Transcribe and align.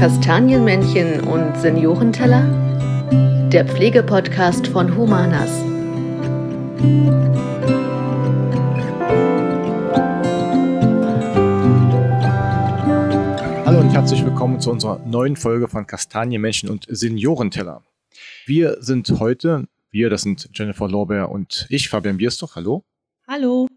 Kastanienmännchen 0.00 1.20
und 1.24 1.58
Seniorenteller? 1.58 2.40
Der 3.52 3.66
Pflegepodcast 3.66 4.66
von 4.68 4.96
Humanas. 4.96 5.50
Hallo 13.66 13.80
und 13.80 13.90
herzlich 13.90 14.24
willkommen 14.24 14.58
zu 14.58 14.70
unserer 14.70 15.00
neuen 15.04 15.36
Folge 15.36 15.68
von 15.68 15.86
Kastanienmännchen 15.86 16.70
und 16.70 16.86
Seniorenteller. 16.88 17.84
Wir 18.46 18.78
sind 18.80 19.06
heute, 19.20 19.68
wir, 19.90 20.08
das 20.08 20.22
sind 20.22 20.48
Jennifer 20.54 20.88
Lorbeer 20.88 21.28
und 21.28 21.66
ich, 21.68 21.90
Fabian 21.90 22.16
Bierstoch, 22.16 22.56
hallo. 22.56 22.84
Hallo. 23.28 23.68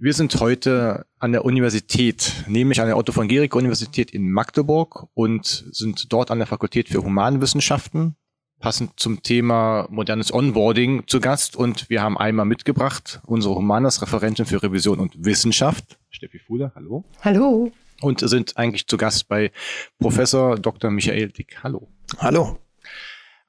Wir 0.00 0.12
sind 0.12 0.38
heute 0.38 1.06
an 1.18 1.32
der 1.32 1.44
Universität, 1.44 2.44
nämlich 2.46 2.80
an 2.80 2.86
der 2.86 2.96
Otto 2.96 3.10
von 3.10 3.26
Guericke 3.26 3.58
Universität 3.58 4.12
in 4.12 4.30
Magdeburg 4.30 5.08
und 5.14 5.44
sind 5.72 6.12
dort 6.12 6.30
an 6.30 6.38
der 6.38 6.46
Fakultät 6.46 6.88
für 6.88 7.02
Humanwissenschaften, 7.02 8.14
passend 8.60 8.92
zum 9.00 9.24
Thema 9.24 9.88
modernes 9.90 10.32
Onboarding 10.32 11.08
zu 11.08 11.18
Gast. 11.18 11.56
Und 11.56 11.90
wir 11.90 12.00
haben 12.00 12.16
einmal 12.16 12.46
mitgebracht 12.46 13.20
unsere 13.26 13.56
Humanas-Referentin 13.56 14.46
für 14.46 14.62
Revision 14.62 15.00
und 15.00 15.24
Wissenschaft, 15.24 15.98
Steffi 16.10 16.38
Fuhler, 16.38 16.70
hallo. 16.76 17.04
Hallo. 17.22 17.72
Und 18.00 18.20
sind 18.20 18.56
eigentlich 18.56 18.86
zu 18.86 18.98
Gast 18.98 19.26
bei 19.26 19.50
Professor 19.98 20.60
Dr. 20.60 20.92
Michael 20.92 21.30
Dick, 21.30 21.64
hallo. 21.64 21.88
Hallo. 22.18 22.60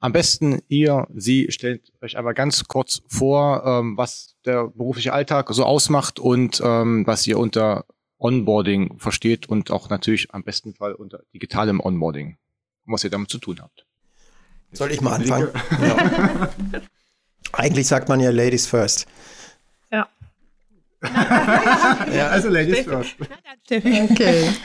Am 0.00 0.12
besten 0.12 0.62
ihr, 0.66 1.06
Sie 1.14 1.46
stellt 1.52 1.92
euch 2.02 2.18
aber 2.18 2.34
ganz 2.34 2.64
kurz 2.64 3.02
vor, 3.06 3.62
ähm, 3.64 3.96
was 3.96 4.29
der 4.44 4.68
berufliche 4.68 5.12
Alltag 5.12 5.48
so 5.50 5.64
ausmacht 5.64 6.18
und 6.18 6.60
ähm, 6.64 7.06
was 7.06 7.26
ihr 7.26 7.38
unter 7.38 7.84
Onboarding 8.18 8.98
versteht 8.98 9.48
und 9.48 9.70
auch 9.70 9.88
natürlich 9.88 10.32
am 10.34 10.44
besten 10.44 10.74
Fall 10.74 10.94
unter 10.94 11.20
digitalem 11.32 11.80
Onboarding 11.80 12.36
und 12.86 12.92
was 12.92 13.04
ihr 13.04 13.10
damit 13.10 13.30
zu 13.30 13.38
tun 13.38 13.60
habt. 13.60 13.86
Soll 14.72 14.92
ich 14.92 15.00
mal 15.00 15.14
anfangen? 15.14 15.48
Ja. 15.80 16.50
Eigentlich 17.52 17.88
sagt 17.88 18.08
man 18.08 18.20
ja 18.20 18.30
Ladies 18.30 18.66
first. 18.66 19.06
Ja. 19.90 20.08
ja 21.02 22.28
also 22.28 22.48
Ladies 22.48 22.80
first. 22.80 23.16
Okay. 23.70 24.48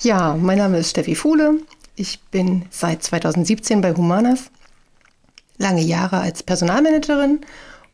Ja, 0.00 0.36
mein 0.38 0.58
Name 0.58 0.78
ist 0.78 0.90
Steffi 0.90 1.14
Fuhle. 1.14 1.58
Ich 1.94 2.20
bin 2.30 2.66
seit 2.68 3.02
2017 3.02 3.80
bei 3.80 3.94
Humanas 3.94 4.50
lange 5.56 5.80
Jahre 5.80 6.18
als 6.18 6.42
Personalmanagerin 6.42 7.40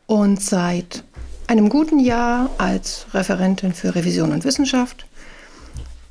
und 0.07 0.43
seit 0.43 1.05
einem 1.47 1.69
guten 1.69 1.99
Jahr 1.99 2.51
als 2.59 3.07
Referentin 3.13 3.73
für 3.73 3.95
Revision 3.95 4.33
und 4.33 4.45
Wissenschaft, 4.45 5.07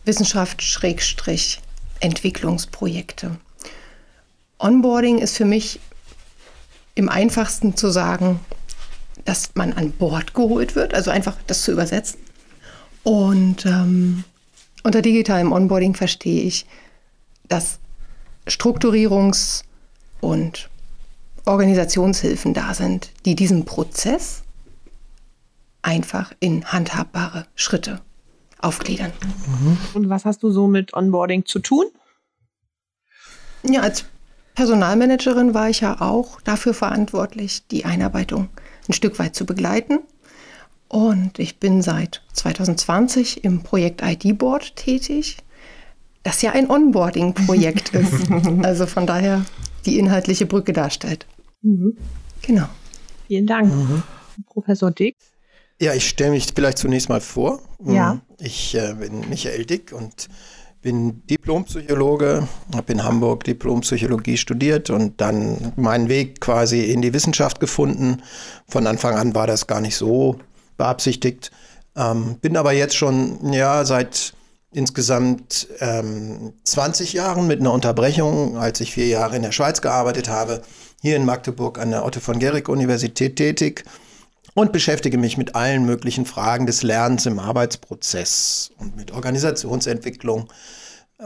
Wissenschaft 0.06 0.62
Schrägstrich 0.62 1.62
Entwicklungsprojekte. 2.00 3.38
Onboarding 4.60 5.20
ist 5.20 5.38
für 5.38 5.46
mich 5.46 5.80
im 6.96 7.10
einfachsten 7.10 7.76
zu 7.76 7.90
sagen, 7.90 8.40
dass 9.26 9.52
man 9.56 9.74
an 9.74 9.92
Bord 9.92 10.34
geholt 10.34 10.76
wird, 10.76 10.94
also 10.94 11.12
einfach 11.12 11.38
das 11.48 11.64
zu 11.64 11.72
übersetzen. 11.72 12.20
Und 13.04 13.66
ähm, 13.66 14.24
unter 14.84 15.02
digitalem 15.02 15.52
Onboarding 15.52 15.96
verstehe 15.96 16.44
ich, 16.44 16.66
dass 17.48 17.80
Strukturierungs- 18.48 19.64
und 20.20 20.70
Organisationshilfen 21.46 22.54
da 22.54 22.74
sind, 22.74 23.12
die 23.26 23.36
diesen 23.36 23.66
Prozess 23.66 24.44
einfach 25.82 26.34
in 26.40 26.66
handhabbare 26.66 27.48
Schritte 27.56 28.02
aufgliedern. 28.60 29.12
Mhm. 29.48 29.78
Und 29.94 30.10
was 30.10 30.26
hast 30.26 30.44
du 30.44 30.52
so 30.52 30.68
mit 30.68 30.94
Onboarding 30.94 31.46
zu 31.46 31.60
tun? 31.60 31.86
Ja, 33.64 33.82
als 33.82 34.06
Personalmanagerin 34.56 35.54
war 35.54 35.70
ich 35.70 35.82
ja 35.82 36.02
auch 36.02 36.42
dafür 36.42 36.74
verantwortlich, 36.74 37.66
die 37.68 37.86
Einarbeitung 37.86 38.50
ein 38.88 38.94
Stück 38.94 39.18
weit 39.20 39.36
zu 39.36 39.46
begleiten. 39.46 40.00
Und 40.88 41.40
ich 41.40 41.60
bin 41.60 41.82
seit 41.82 42.22
2020 42.34 43.44
im 43.44 43.64
Projekt 43.64 44.02
ID 44.04 44.38
Board 44.38 44.76
tätig, 44.76 45.38
das 46.24 46.42
ja 46.42 46.52
ein 46.52 46.70
Onboarding-Projekt 46.70 47.90
ist. 47.96 48.30
Also 48.64 48.86
von 48.86 49.08
daher 49.08 49.46
die 49.86 49.98
inhaltliche 49.98 50.46
Brücke 50.46 50.74
darstellt. 50.74 51.26
Mhm. 51.62 51.98
Genau. 52.42 52.68
Vielen 53.28 53.48
Dank. 53.48 53.74
Mhm. 53.74 54.04
Professor 54.48 54.92
Dick. 54.92 55.16
Ja, 55.80 55.94
ich 55.94 56.10
stelle 56.10 56.32
mich 56.32 56.48
vielleicht 56.54 56.78
zunächst 56.78 57.10
mal 57.10 57.22
vor. 57.22 57.62
Ja. 57.86 58.16
Mhm. 58.16 58.22
Ich 58.40 58.76
äh, 58.76 58.94
bin 58.94 59.30
Michael 59.30 59.66
Dick 59.66 59.94
und 59.94 60.28
bin 60.82 61.26
Diplompsychologe, 61.28 62.48
habe 62.76 62.92
in 62.92 63.04
Hamburg 63.04 63.44
Diplompsychologie 63.44 64.38
studiert 64.38 64.90
und 64.90 65.22
dann 65.22 65.74
meinen 65.76 66.10
Weg 66.10 66.42
quasi 66.42 66.86
in 66.86 67.02
die 67.02 67.14
Wissenschaft 67.14 67.60
gefunden. 67.60 68.24
Von 68.68 68.88
Anfang 68.88 69.16
an 69.16 69.36
war 69.36 69.48
das 69.48 69.68
gar 69.68 69.82
nicht 69.82 69.96
so 69.96 70.40
beabsichtigt. 70.78 71.52
Ähm, 71.96 72.38
bin 72.42 72.58
aber 72.58 72.72
jetzt 72.72 72.96
schon 72.96 73.54
ja 73.54 73.86
seit 73.86 74.34
insgesamt 74.74 75.68
ähm, 75.80 76.54
20 76.64 77.14
Jahren 77.14 77.46
mit 77.46 77.60
einer 77.60 77.74
Unterbrechung, 77.74 78.58
als 78.58 78.80
ich 78.80 78.94
vier 78.94 79.08
Jahre 79.08 79.36
in 79.36 79.42
der 79.42 79.52
Schweiz 79.52 79.82
gearbeitet 79.82 80.30
habe, 80.30 80.62
hier 81.02 81.16
in 81.16 81.26
Magdeburg 81.26 81.80
an 81.80 81.92
der 81.92 82.06
Otto 82.06 82.20
von 82.20 82.40
Guericke 82.40 82.72
Universität 82.72 83.36
tätig 83.36 83.84
und 84.54 84.72
beschäftige 84.72 85.18
mich 85.18 85.38
mit 85.38 85.56
allen 85.56 85.86
möglichen 85.86 86.26
Fragen 86.26 86.66
des 86.66 86.84
Lernens 86.84 87.26
im 87.26 87.40
Arbeitsprozess 87.40 88.72
und 88.78 88.96
mit 88.96 89.12
Organisationsentwicklung. 89.12 90.48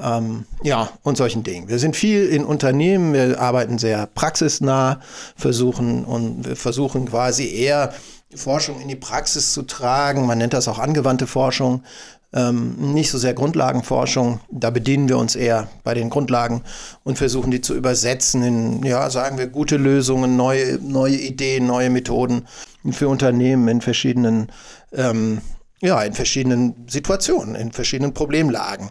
Ähm, 0.01 0.45
ja, 0.63 0.89
und 1.03 1.17
solchen 1.17 1.43
Dingen. 1.43 1.69
Wir 1.69 1.79
sind 1.79 1.95
viel 1.95 2.25
in 2.27 2.43
Unternehmen, 2.43 3.13
wir 3.13 3.39
arbeiten 3.39 3.77
sehr 3.77 4.07
praxisnah, 4.07 4.99
versuchen 5.35 6.03
und 6.03 6.45
wir 6.45 6.55
versuchen 6.55 7.05
quasi 7.05 7.47
eher 7.47 7.93
Forschung 8.35 8.81
in 8.81 8.89
die 8.89 8.97
Praxis 8.97 9.53
zu 9.53 9.61
tragen. 9.63 10.25
Man 10.25 10.37
nennt 10.37 10.53
das 10.53 10.67
auch 10.67 10.79
angewandte 10.79 11.27
Forschung 11.27 11.83
ähm, 12.35 12.75
nicht 12.93 13.09
so 13.09 13.17
sehr 13.17 13.33
Grundlagenforschung. 13.33 14.41
Da 14.51 14.69
bedienen 14.69 15.07
wir 15.07 15.17
uns 15.17 15.35
eher 15.35 15.69
bei 15.83 15.93
den 15.93 16.09
Grundlagen 16.09 16.61
und 17.03 17.17
versuchen 17.17 17.49
die 17.49 17.61
zu 17.61 17.73
übersetzen 17.73 18.43
in, 18.43 18.83
ja, 18.83 19.09
sagen 19.09 19.37
wir, 19.37 19.47
gute 19.47 19.77
Lösungen, 19.77 20.35
neue, 20.35 20.77
neue 20.79 21.15
Ideen, 21.15 21.65
neue 21.65 21.89
Methoden 21.89 22.45
für 22.91 23.07
Unternehmen 23.07 23.67
in 23.69 23.81
verschiedenen, 23.81 24.51
ähm, 24.91 25.41
ja, 25.81 26.01
in 26.03 26.13
verschiedenen 26.13 26.85
Situationen, 26.87 27.55
in 27.55 27.71
verschiedenen 27.71 28.13
Problemlagen. 28.13 28.89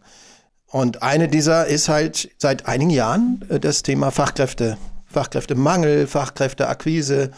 Und 0.67 1.03
eine 1.03 1.29
dieser 1.29 1.67
ist 1.67 1.89
halt 1.89 2.31
seit 2.39 2.67
einigen 2.67 2.91
Jahren 2.91 3.45
äh, 3.51 3.61
das 3.61 3.83
Thema 3.83 4.11
Fachkräfte, 4.11 4.79
Fachkräftemangel, 5.07 6.07
Fachkräfteakquise. 6.07 7.31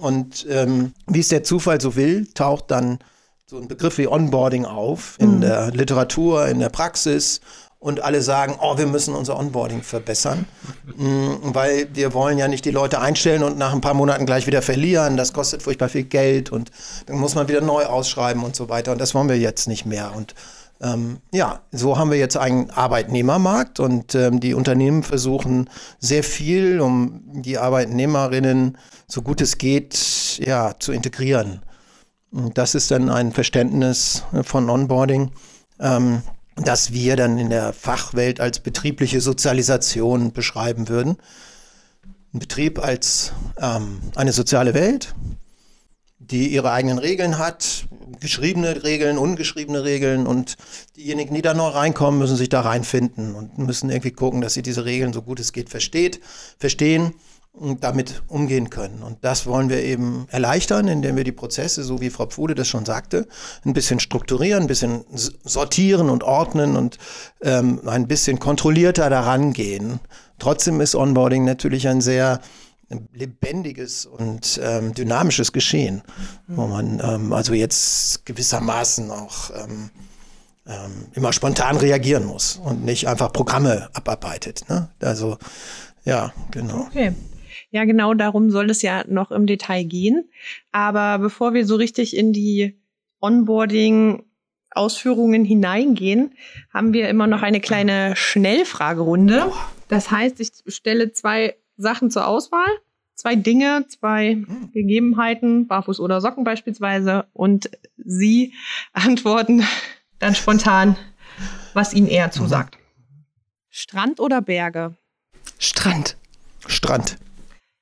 Und 0.00 0.46
ähm, 0.48 0.92
wie 1.08 1.18
es 1.18 1.28
der 1.28 1.42
Zufall 1.42 1.80
so 1.80 1.96
will, 1.96 2.28
taucht 2.32 2.70
dann 2.70 3.00
so 3.50 3.56
ein 3.56 3.66
Begriff 3.66 3.96
wie 3.96 4.06
Onboarding 4.06 4.66
auf 4.66 5.16
in 5.18 5.36
mhm. 5.36 5.40
der 5.40 5.70
Literatur, 5.70 6.48
in 6.48 6.58
der 6.58 6.68
Praxis 6.68 7.40
und 7.78 8.02
alle 8.02 8.20
sagen, 8.20 8.56
oh, 8.60 8.76
wir 8.76 8.86
müssen 8.86 9.14
unser 9.14 9.38
Onboarding 9.38 9.82
verbessern, 9.82 10.44
mhm, 10.98 11.38
weil 11.42 11.88
wir 11.94 12.12
wollen 12.12 12.36
ja 12.36 12.46
nicht 12.46 12.66
die 12.66 12.70
Leute 12.70 13.00
einstellen 13.00 13.42
und 13.42 13.56
nach 13.56 13.72
ein 13.72 13.80
paar 13.80 13.94
Monaten 13.94 14.26
gleich 14.26 14.46
wieder 14.46 14.60
verlieren. 14.60 15.16
Das 15.16 15.32
kostet 15.32 15.62
furchtbar 15.62 15.88
viel 15.88 16.04
Geld 16.04 16.52
und 16.52 16.70
dann 17.06 17.16
muss 17.16 17.34
man 17.34 17.48
wieder 17.48 17.62
neu 17.62 17.86
ausschreiben 17.86 18.44
und 18.44 18.54
so 18.54 18.68
weiter. 18.68 18.92
Und 18.92 19.00
das 19.00 19.14
wollen 19.14 19.30
wir 19.30 19.38
jetzt 19.38 19.66
nicht 19.66 19.86
mehr. 19.86 20.12
Und 20.14 20.34
ähm, 20.82 21.16
ja, 21.32 21.60
so 21.72 21.96
haben 21.96 22.10
wir 22.10 22.18
jetzt 22.18 22.36
einen 22.36 22.68
Arbeitnehmermarkt 22.68 23.80
und 23.80 24.14
ähm, 24.14 24.40
die 24.40 24.52
Unternehmen 24.52 25.02
versuchen 25.02 25.70
sehr 26.00 26.22
viel, 26.22 26.82
um 26.82 27.22
die 27.32 27.56
Arbeitnehmerinnen 27.56 28.76
so 29.06 29.22
gut 29.22 29.40
es 29.40 29.56
geht, 29.56 30.38
ja, 30.44 30.74
zu 30.78 30.92
integrieren. 30.92 31.62
Das 32.30 32.74
ist 32.74 32.90
dann 32.90 33.08
ein 33.08 33.32
Verständnis 33.32 34.22
von 34.42 34.68
Onboarding, 34.68 35.30
ähm, 35.80 36.22
das 36.56 36.92
wir 36.92 37.16
dann 37.16 37.38
in 37.38 37.48
der 37.48 37.72
Fachwelt 37.72 38.40
als 38.40 38.60
betriebliche 38.60 39.20
Sozialisation 39.20 40.32
beschreiben 40.32 40.88
würden. 40.88 41.16
Ein 42.34 42.40
Betrieb 42.40 42.78
als 42.80 43.32
ähm, 43.58 44.00
eine 44.14 44.32
soziale 44.32 44.74
Welt, 44.74 45.14
die 46.18 46.48
ihre 46.48 46.72
eigenen 46.72 46.98
Regeln 46.98 47.38
hat, 47.38 47.86
geschriebene 48.20 48.84
Regeln, 48.84 49.16
ungeschriebene 49.16 49.84
Regeln 49.84 50.26
und 50.26 50.56
diejenigen, 50.96 51.34
die 51.34 51.42
da 51.42 51.54
neu 51.54 51.68
reinkommen, 51.68 52.18
müssen 52.18 52.36
sich 52.36 52.50
da 52.50 52.60
reinfinden 52.60 53.34
und 53.34 53.56
müssen 53.56 53.88
irgendwie 53.88 54.10
gucken, 54.10 54.42
dass 54.42 54.52
sie 54.52 54.62
diese 54.62 54.84
Regeln 54.84 55.14
so 55.14 55.22
gut 55.22 55.40
es 55.40 55.54
geht 55.54 55.70
versteht, 55.70 56.20
verstehen 56.58 57.14
damit 57.80 58.22
umgehen 58.28 58.70
können. 58.70 59.02
Und 59.02 59.18
das 59.22 59.46
wollen 59.46 59.68
wir 59.68 59.82
eben 59.82 60.26
erleichtern, 60.30 60.86
indem 60.86 61.16
wir 61.16 61.24
die 61.24 61.32
Prozesse, 61.32 61.82
so 61.82 62.00
wie 62.00 62.10
Frau 62.10 62.26
Pfude 62.26 62.54
das 62.54 62.68
schon 62.68 62.84
sagte, 62.84 63.26
ein 63.64 63.72
bisschen 63.72 64.00
strukturieren, 64.00 64.62
ein 64.62 64.68
bisschen 64.68 65.04
sortieren 65.12 66.08
und 66.08 66.22
ordnen 66.22 66.76
und 66.76 66.98
ähm, 67.42 67.80
ein 67.86 68.06
bisschen 68.06 68.38
kontrollierter 68.38 69.10
daran 69.10 69.52
gehen. 69.52 69.98
Trotzdem 70.38 70.80
ist 70.80 70.94
Onboarding 70.94 71.44
natürlich 71.44 71.88
ein 71.88 72.00
sehr 72.00 72.40
lebendiges 73.12 74.06
und 74.06 74.58
ähm, 74.62 74.94
dynamisches 74.94 75.52
Geschehen, 75.52 76.02
wo 76.46 76.66
man 76.66 77.00
ähm, 77.04 77.32
also 77.32 77.52
jetzt 77.52 78.24
gewissermaßen 78.24 79.10
auch 79.10 79.50
ähm, 79.50 79.90
ähm, 80.66 81.06
immer 81.12 81.32
spontan 81.32 81.76
reagieren 81.76 82.24
muss 82.24 82.56
und 82.56 82.84
nicht 82.84 83.08
einfach 83.08 83.32
Programme 83.32 83.90
abarbeitet. 83.92 84.64
Ne? 84.68 84.88
Also 85.00 85.36
ja, 86.04 86.32
genau. 86.50 86.86
Okay. 86.88 87.12
Ja, 87.70 87.84
genau 87.84 88.14
darum 88.14 88.50
soll 88.50 88.70
es 88.70 88.80
ja 88.82 89.04
noch 89.06 89.30
im 89.30 89.46
Detail 89.46 89.84
gehen. 89.84 90.28
Aber 90.72 91.18
bevor 91.18 91.54
wir 91.54 91.64
so 91.66 91.76
richtig 91.76 92.16
in 92.16 92.32
die 92.32 92.80
Onboarding-Ausführungen 93.20 95.44
hineingehen, 95.44 96.32
haben 96.72 96.94
wir 96.94 97.08
immer 97.08 97.26
noch 97.26 97.42
eine 97.42 97.60
kleine 97.60 98.14
Schnellfragerunde. 98.16 99.52
Das 99.88 100.10
heißt, 100.10 100.40
ich 100.40 100.50
stelle 100.66 101.12
zwei 101.12 101.56
Sachen 101.76 102.10
zur 102.10 102.26
Auswahl. 102.26 102.66
Zwei 103.14 103.34
Dinge, 103.34 103.84
zwei 103.88 104.38
Gegebenheiten, 104.72 105.66
Barfuß 105.66 106.00
oder 106.00 106.20
Socken 106.20 106.44
beispielsweise. 106.44 107.26
Und 107.32 107.70
Sie 107.96 108.54
antworten 108.92 109.64
dann 110.20 110.34
spontan, 110.34 110.96
was 111.74 111.92
Ihnen 111.92 112.06
eher 112.06 112.30
zusagt. 112.30 112.78
Strand 113.68 114.20
oder 114.20 114.40
Berge? 114.40 114.96
Strand. 115.58 116.16
Strand. 116.66 117.18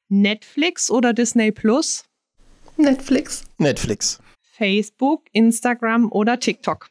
Netflix 0.08 0.90
oder 0.90 1.12
Disney 1.12 1.52
Plus? 1.52 2.04
Netflix. 2.76 3.44
Netflix. 3.58 4.20
Facebook, 4.40 5.24
Instagram 5.32 6.10
oder 6.12 6.38
TikTok? 6.38 6.88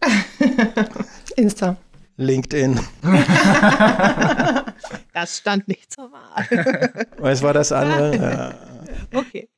Insta. 1.36 1.76
LinkedIn. 2.16 2.80
Das 5.12 5.38
stand 5.38 5.66
nicht 5.66 5.92
zur 5.92 6.12
Wahl. 6.12 7.06
Was 7.18 7.42
war 7.42 7.52
das 7.52 7.72
andere? 7.72 8.16
Ja. 8.16 9.18
Okay. 9.18 9.48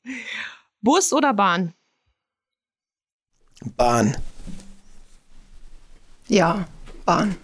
Bus 0.80 1.12
oder 1.12 1.34
Bahn? 1.34 1.74
Bahn. 3.76 4.16
Ja, 6.28 6.66
Bahn. 7.04 7.36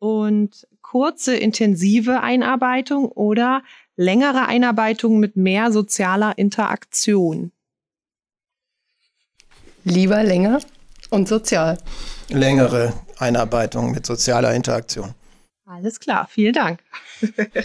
Und 0.00 0.66
kurze, 0.82 1.36
intensive 1.36 2.22
Einarbeitung 2.22 3.06
oder 3.06 3.62
längere 3.96 4.46
Einarbeitung 4.46 5.18
mit 5.18 5.36
mehr 5.36 5.72
sozialer 5.72 6.36
Interaktion? 6.38 7.52
Lieber 9.84 10.22
länger 10.22 10.60
und 11.10 11.28
sozial. 11.28 11.78
Längere 12.28 12.92
Einarbeitung 13.18 13.92
mit 13.92 14.06
sozialer 14.06 14.54
Interaktion. 14.54 15.14
Alles 15.66 15.98
klar, 16.00 16.26
vielen 16.30 16.52
Dank. 16.54 16.80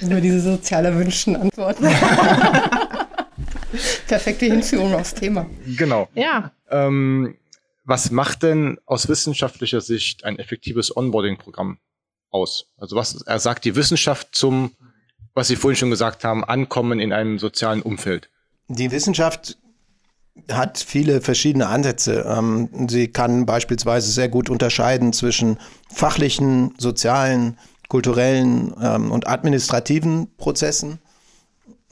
Nur 0.01 0.21
diese 0.21 0.39
soziale 0.41 0.95
Wünschen 0.95 1.35
antworten. 1.35 1.85
Perfekte 4.07 4.45
Hinführung 4.45 4.93
aufs 4.95 5.13
Thema. 5.13 5.45
Genau. 5.77 6.07
Ja, 6.15 6.51
Ähm, 6.69 7.35
was 7.83 8.11
macht 8.11 8.43
denn 8.43 8.77
aus 8.85 9.07
wissenschaftlicher 9.09 9.81
Sicht 9.81 10.23
ein 10.23 10.37
effektives 10.37 10.95
Onboarding-Programm 10.95 11.79
aus? 12.29 12.67
Also 12.77 12.95
was 12.95 13.21
er 13.23 13.39
sagt 13.39 13.65
die 13.65 13.75
Wissenschaft 13.75 14.29
zum, 14.31 14.71
was 15.33 15.47
Sie 15.47 15.55
vorhin 15.55 15.77
schon 15.77 15.89
gesagt 15.89 16.23
haben, 16.23 16.43
Ankommen 16.43 16.99
in 16.99 17.13
einem 17.13 17.39
sozialen 17.39 17.81
Umfeld? 17.81 18.29
Die 18.67 18.91
Wissenschaft 18.91 19.57
hat 20.51 20.77
viele 20.77 21.21
verschiedene 21.21 21.67
Ansätze. 21.67 22.25
Ähm, 22.27 22.87
sie 22.87 23.09
kann 23.09 23.45
beispielsweise 23.45 24.11
sehr 24.11 24.29
gut 24.29 24.49
unterscheiden 24.49 25.13
zwischen 25.13 25.57
fachlichen, 25.91 26.73
sozialen, 26.77 27.57
kulturellen 27.89 28.73
ähm, 28.81 29.11
und 29.11 29.27
administrativen 29.27 30.27
Prozessen, 30.37 30.99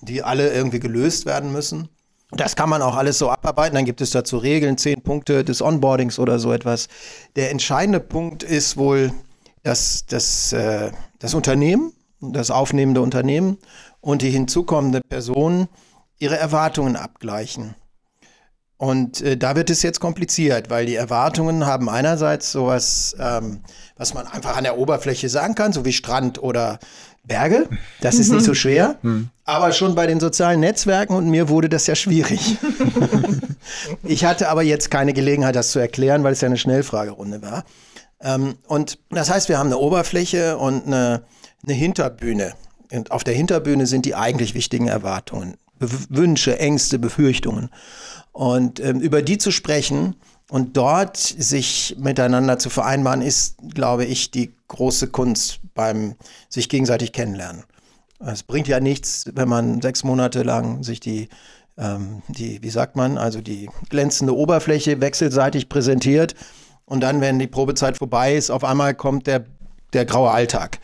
die 0.01 0.24
alle 0.24 0.54
irgendwie 0.54 0.80
gelöst 0.80 1.25
werden 1.25 1.51
müssen. 1.51 1.90
Das 2.31 2.56
kann 2.56 2.69
man 2.69 2.81
auch 2.81 2.95
alles 2.95 3.18
so 3.18 3.30
abarbeiten. 3.30 3.75
Dann 3.75 3.86
gibt 3.86 4.01
es 4.01 4.12
dazu 4.12 4.38
Regeln, 4.38 4.78
zehn 4.78 5.01
Punkte 5.01 5.44
des 5.44 5.62
Onboardings 5.62 6.19
oder 6.19 6.40
so 6.40 6.51
etwas. 6.51 6.88
Der 7.36 7.51
entscheidende 7.51 8.00
Punkt 8.00 8.44
ist 8.44 8.78
wohl, 8.78 9.12
dass 9.63 10.06
das, 10.06 10.54
äh, 10.54 10.92
das 11.19 11.33
Unternehmen, 11.33 11.94
das 12.22 12.52
aufnehmende 12.52 13.02
Unternehmen 13.02 13.58
und 14.02 14.22
die 14.22 14.30
hinzukommende 14.30 15.02
Person 15.02 15.68
ihre 16.19 16.38
Erwartungen 16.38 16.96
abgleichen. 16.96 17.75
Und 18.78 19.22
äh, 19.22 19.38
da 19.38 19.56
wird 19.56 19.69
es 19.72 19.81
jetzt 19.81 20.00
kompliziert, 20.00 20.69
weil 20.69 20.86
die 20.86 20.96
Erwartungen 20.96 21.66
haben 21.66 21.90
einerseits 21.90 22.52
sowas, 22.52 23.16
ähm, 23.19 23.62
was 23.96 24.14
man 24.14 24.28
einfach 24.28 24.56
an 24.56 24.64
der 24.64 24.78
Oberfläche 24.78 25.30
sagen 25.30 25.56
kann, 25.56 25.74
so 25.74 25.84
wie 25.84 25.94
Strand 25.94 26.42
oder 26.42 26.80
Berge. 27.24 27.68
Das 28.02 28.16
ist 28.16 28.31
nicht 28.31 28.46
so 28.46 28.54
schwer. 28.54 28.96
Aber 29.44 29.72
schon 29.74 29.96
bei 29.96 30.08
den 30.08 30.19
sozialen 30.19 30.60
Netzwerken 30.60 31.14
und 31.14 31.30
mir 31.30 31.50
wurde 31.50 31.69
das 31.69 31.88
ja 31.88 31.96
schwierig. 31.96 32.58
ich 34.04 34.25
hatte 34.25 34.50
aber 34.50 34.64
jetzt 34.64 34.90
keine 34.92 35.14
Gelegenheit, 35.14 35.56
das 35.56 35.72
zu 35.72 35.80
erklären, 35.80 36.24
weil 36.24 36.34
es 36.34 36.42
ja 36.42 36.48
eine 36.48 36.58
Schnellfragerunde 36.58 37.42
war. 37.42 37.66
Ähm, 38.22 38.56
und 38.68 39.00
das 39.10 39.30
heißt, 39.30 39.50
wir 39.50 39.58
haben 39.58 39.68
eine 39.68 39.78
Oberfläche 39.78 40.58
und 40.58 40.86
eine, 40.86 41.24
eine 41.68 41.75
Hinterbühne. 41.75 42.54
Und 42.92 43.12
auf 43.12 43.24
der 43.24 43.34
Hinterbühne 43.34 43.86
sind 43.86 44.06
die 44.06 44.16
eigentlich 44.16 44.54
wichtigen 44.54 44.88
Erwartungen, 44.88 45.58
Be 45.80 45.90
Wünsche, 46.10 46.58
Ängste, 46.60 47.00
Befürchtungen. 47.00 47.69
Und 48.31 48.80
ähm, 48.80 49.00
über 49.00 49.22
die 49.22 49.38
zu 49.38 49.52
sprechen 49.52 50.16
und 50.50 50.78
dort 50.78 51.18
sich 51.18 51.96
miteinander 52.00 52.58
zu 52.60 52.69
vereinbaren, 52.69 53.22
ist, 53.22 53.58
glaube 53.74 54.06
ich, 54.06 54.31
die 54.31 54.54
große 54.68 55.08
Kunst 55.08 55.60
beim 55.74 56.16
sich 56.50 56.69
gegenseitig 56.69 57.12
kennenlernen. 57.12 57.64
Es 58.19 58.44
bringt 58.44 58.68
ja 58.68 58.80
nichts, 58.80 59.25
wenn 59.34 59.50
man 59.50 59.81
sechs 59.81 60.04
Monate 60.04 60.44
lang 60.44 60.84
sich 60.84 61.00
die, 61.00 61.30
ähm, 61.78 62.24
die, 62.28 62.64
wie 62.64 62.69
sagt 62.69 62.96
man, 62.96 63.18
also 63.18 63.42
die 63.42 63.69
glänzende 63.90 64.36
Oberfläche 64.36 65.02
wechselseitig 65.02 65.69
präsentiert 65.69 66.34
und 66.86 67.02
dann, 67.02 67.22
wenn 67.22 67.38
die 67.38 67.48
Probezeit 67.48 67.98
vorbei 67.98 68.36
ist, 68.36 68.50
auf 68.50 68.64
einmal 68.64 68.96
kommt 68.96 69.28
der, 69.28 69.46
der 69.94 70.06
graue 70.06 70.31
Alltag. 70.31 70.80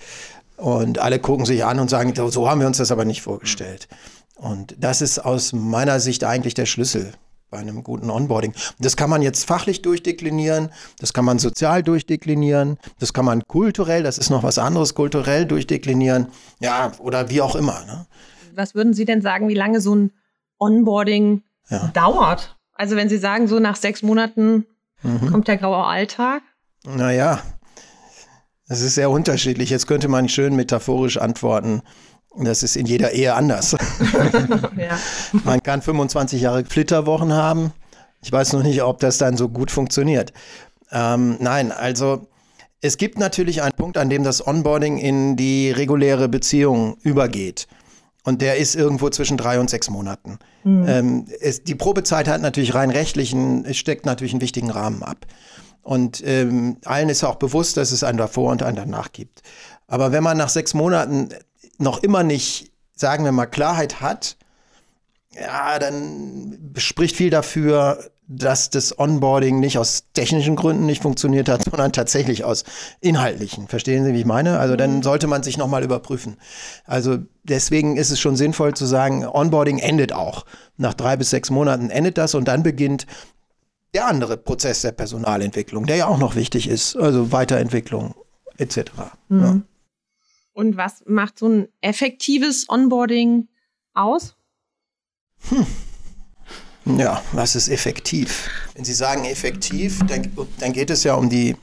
Und 0.58 1.00
alle 1.00 1.20
gucken 1.20 1.46
sich 1.46 1.66
an 1.66 1.80
und 1.80 1.90
sagen, 1.90 2.14
so, 2.32 2.50
haben 2.50 2.60
wir 2.62 2.68
uns 2.68 2.78
das 2.78 2.92
aber 2.92 3.06
nicht 3.06 3.22
vorgestellt. 3.22 3.88
Und 4.36 4.76
das 4.80 5.02
ist 5.02 5.20
aus 5.20 5.54
meiner 5.54 6.00
Sicht 6.00 6.24
eigentlich 6.24 6.54
der 6.54 6.66
Schlüssel 6.66 7.14
bei 7.50 7.60
einem 7.60 7.84
guten 7.84 8.10
Onboarding. 8.10 8.54
Das 8.80 8.98
kann 8.98 9.10
man 9.12 9.22
jetzt 9.22 9.46
fachlich 9.46 9.84
durchdeklinieren, 9.84 10.70
das 11.00 11.14
kann 11.14 11.24
man 11.24 11.38
sozial 11.38 11.84
durchdeklinieren, 11.84 12.78
das 13.00 13.14
kann 13.14 13.26
man 13.26 13.44
kulturell, 13.48 14.02
das 14.02 14.18
ist 14.18 14.32
noch 14.32 14.42
was 14.42 14.58
anderes, 14.58 14.96
kulturell 14.96 15.46
durchdeklinieren, 15.46 16.28
ja, 16.60 16.92
oder 16.98 17.30
wie 17.30 17.42
auch 17.42 17.56
immer. 17.56 17.86
Ne? 17.86 18.06
was 18.56 18.76
würden 18.76 18.94
Sie 18.94 19.06
denn 19.06 19.22
sagen, 19.22 19.48
wie 19.50 19.54
lange 19.56 19.82
so 19.82 19.96
ein 19.96 20.12
Onboarding 20.60 21.44
Ja. 21.70 21.90
dauert? 21.94 22.56
Also 22.74 22.96
wenn 22.96 23.10
Sie 23.10 23.18
sagen, 23.18 23.48
so 23.48 23.60
nach 23.60 23.76
sechs 23.76 24.02
Monaten 24.02 24.66
Mhm. 25.04 25.32
kommt 25.32 25.48
der 25.48 25.58
graue 25.58 25.84
Alltag. 25.84 26.42
Naja, 26.86 27.40
das 28.68 28.82
ist 28.82 28.96
sehr 28.96 29.10
unterschiedlich. 29.10 29.70
Jetzt 29.70 29.88
könnte 29.88 30.08
man 30.08 30.30
schön 30.30 30.56
metaphorisch 30.56 31.18
antworten. 31.18 31.82
Das 32.36 32.64
ist 32.64 32.76
in 32.76 32.86
jeder 32.86 33.12
Ehe 33.12 33.34
anders. 33.34 33.76
Ja. 34.78 34.98
Man 35.44 35.62
kann 35.62 35.82
25 35.82 36.42
Jahre 36.42 36.66
Flitterwochen 36.66 37.34
haben. 37.34 37.72
Ich 38.22 38.32
weiß 38.32 38.54
noch 38.54 38.64
nicht, 38.64 38.82
ob 38.82 39.00
das 39.00 39.18
dann 39.18 39.38
so 39.38 39.50
gut 39.50 39.72
funktioniert. 39.72 40.34
Ähm, 40.92 41.38
nein, 41.40 41.72
also 41.72 42.28
es 42.82 42.98
gibt 42.98 43.18
natürlich 43.20 43.62
einen 43.62 43.74
Punkt, 43.74 43.98
an 43.98 44.10
dem 44.10 44.24
das 44.24 44.46
Onboarding 44.46 44.98
in 44.98 45.36
die 45.36 45.72
reguläre 45.72 46.28
Beziehung 46.28 46.98
übergeht. 47.04 47.68
Und 48.24 48.42
der 48.42 48.58
ist 48.58 48.76
irgendwo 48.76 49.10
zwischen 49.10 49.38
drei 49.38 49.60
und 49.60 49.70
sechs 49.70 49.90
Monaten. 49.90 50.40
Ähm, 50.66 51.26
es, 51.42 51.64
die 51.64 51.76
Probezeit 51.76 52.28
hat 52.28 52.42
natürlich 52.42 52.74
rein 52.74 52.90
rechtlichen, 52.90 53.66
es 53.66 53.78
steckt 53.78 54.06
natürlich 54.06 54.34
einen 54.34 54.42
wichtigen 54.42 54.70
Rahmen 54.70 55.04
ab. 55.04 55.26
Und 55.84 56.26
ähm, 56.26 56.78
allen 56.86 57.10
ist 57.10 57.24
auch 57.24 57.36
bewusst, 57.36 57.78
dass 57.78 57.92
es 57.92 58.04
einen 58.04 58.18
davor 58.18 58.52
und 58.52 58.64
einen 58.64 58.78
danach 58.78 59.12
gibt. 59.12 59.42
Aber 59.88 60.12
wenn 60.12 60.24
man 60.24 60.38
nach 60.38 60.50
sechs 60.50 60.74
Monaten 60.74 61.30
noch 61.78 62.02
immer 62.02 62.24
nicht, 62.24 62.72
sagen 62.96 63.26
wir 63.26 63.32
mal, 63.32 63.46
Klarheit 63.46 64.02
hat, 64.02 64.38
ja, 65.36 65.78
dann 65.80 66.74
spricht 66.78 67.16
viel 67.16 67.30
dafür, 67.30 68.00
dass 68.28 68.70
das 68.70 68.98
Onboarding 68.98 69.60
nicht 69.60 69.78
aus 69.78 70.06
technischen 70.14 70.56
Gründen 70.56 70.86
nicht 70.86 71.02
funktioniert 71.02 71.50
hat, 71.50 71.64
sondern 71.70 71.92
tatsächlich 71.92 72.44
aus 72.44 72.64
inhaltlichen. 73.02 73.68
Verstehen 73.68 74.06
Sie, 74.06 74.14
wie 74.14 74.20
ich 74.20 74.26
meine? 74.26 74.60
Also 74.60 74.76
dann 74.76 75.04
sollte 75.04 75.28
man 75.28 75.44
sich 75.44 75.58
nochmal 75.58 75.84
überprüfen. 75.84 76.38
Also 76.86 77.18
deswegen 77.44 77.98
ist 77.98 78.12
es 78.12 78.20
schon 78.20 78.36
sinnvoll 78.36 78.74
zu 78.74 78.86
sagen, 78.86 79.26
Onboarding 79.26 79.80
endet 79.80 80.14
auch. 80.14 80.46
Nach 80.78 80.94
drei 80.94 81.18
bis 81.18 81.30
sechs 81.30 81.50
Monaten 81.50 81.90
endet 81.90 82.18
das 82.18 82.36
und 82.36 82.48
dann 82.48 82.64
beginnt 82.64 83.06
der 83.94 84.08
andere 84.08 84.38
Prozess 84.38 84.82
der 84.82 84.92
Personalentwicklung, 84.92 85.86
der 85.86 85.98
ja 85.98 86.08
auch 86.08 86.18
noch 86.18 86.36
wichtig 86.36 86.68
ist, 86.68 86.96
also 86.96 87.32
Weiterentwicklung 87.32 88.16
etc. 88.58 88.78
Ja. 89.30 89.62
Und 90.54 90.78
was 90.78 91.04
macht 91.06 91.40
so 91.40 91.48
ein 91.48 91.68
effektives 91.82 92.70
Onboarding 92.70 93.48
aus? 93.94 94.36
Ja, 96.86 97.22
was 97.32 97.56
ist 97.56 97.70
effektiv? 97.70 98.50
Wenn 98.76 98.84
Sie 98.84 98.94
sagen 98.94 99.24
effektiv, 99.24 100.02
dann, 100.06 100.36
dann 100.60 100.74
geht 100.74 100.90
es 100.90 101.04
ja 101.06 101.14
um 101.14 101.30
die, 101.30 101.56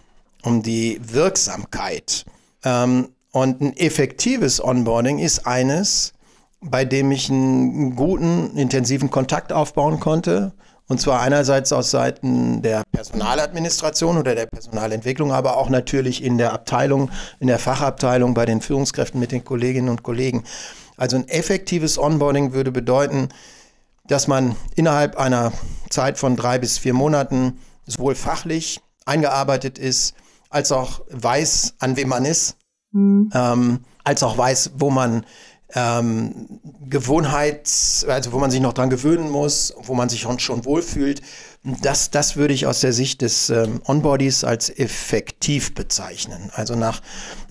um 0.43 0.63
die 0.63 0.99
Wirksamkeit. 1.03 2.25
Ähm, 2.65 3.11
und 3.31 3.61
ein 3.61 3.77
effektives 3.77 4.65
Onboarding 4.65 5.19
ist 5.19 5.47
eines, 5.47 6.15
bei 6.63 6.85
dem 6.85 7.13
ich 7.13 7.31
einen 7.31 7.97
guten, 7.97 8.57
intensiven 8.57 9.11
Kontakt 9.11 9.53
aufbauen 9.53 10.01
konnte 10.01 10.53
Und 10.91 11.01
zwar 11.01 11.21
einerseits 11.21 11.73
aus 11.73 11.93
Seiten 11.93 12.63
der 12.63 12.83
Personaladministration 12.91 14.19
oder 14.19 14.35
der 14.35 14.47
Personalentwicklung, 14.47 15.31
aber 15.31 15.57
auch 15.57 15.69
natürlich 15.69 16.21
in 16.21 16.37
der 16.37 16.53
Abteilung, 16.53 17.13
in 17.39 17.47
der 17.47 17.61
Fachabteilung 17.61 18.35
bei 18.35 18.45
den 18.45 18.61
Führungskräften 18.61 19.21
mit 19.21 19.31
den 19.31 19.45
Kolleginnen 19.45 19.89
und 19.89 20.03
Kollegen. 20.03 20.43
Also 20.97 21.17
ein 21.17 21.29
effektives 21.29 21.97
Onboarding 21.97 22.55
würde 22.55 22.73
bedeuten, 22.73 23.29
dass 24.09 24.27
man 24.27 24.57
innerhalb 24.75 25.17
einer 25.17 25.53
Zeit 25.91 26.19
von 26.19 26.35
drei 26.35 26.59
bis 26.59 26.79
vier 26.79 26.93
Monaten 26.93 27.61
sowohl 27.87 28.17
fachlich 28.17 28.81
eingearbeitet 29.07 29.79
ist, 29.79 30.17
als 30.49 30.73
auch 30.73 31.03
weiß, 31.09 31.75
an 31.79 31.97
wem 31.97 32.09
man 32.09 32.25
ist, 32.25 32.57
mhm. 32.91 33.31
ähm, 33.33 33.85
als 34.03 34.25
auch 34.25 34.37
weiß, 34.37 34.73
wo 34.75 34.91
man 34.91 35.25
ähm, 35.75 36.61
Gewohnheits, 36.89 38.05
also 38.09 38.33
wo 38.33 38.39
man 38.39 38.51
sich 38.51 38.61
noch 38.61 38.73
dran 38.73 38.91
gewöhnen 38.91 39.31
muss, 39.31 39.75
wo 39.83 39.95
man 39.95 40.09
sich 40.09 40.23
schon 40.39 40.65
wohlfühlt. 40.65 41.23
Das, 41.63 42.11
das 42.11 42.37
würde 42.37 42.55
ich 42.55 42.67
aus 42.67 42.81
der 42.81 42.93
Sicht 42.93 43.21
des 43.21 43.51
ähm, 43.51 43.83
Onboardies 43.85 44.45
als 44.45 44.71
effektiv 44.71 45.75
bezeichnen. 45.75 46.51
Also 46.55 46.75
nach 46.75 47.03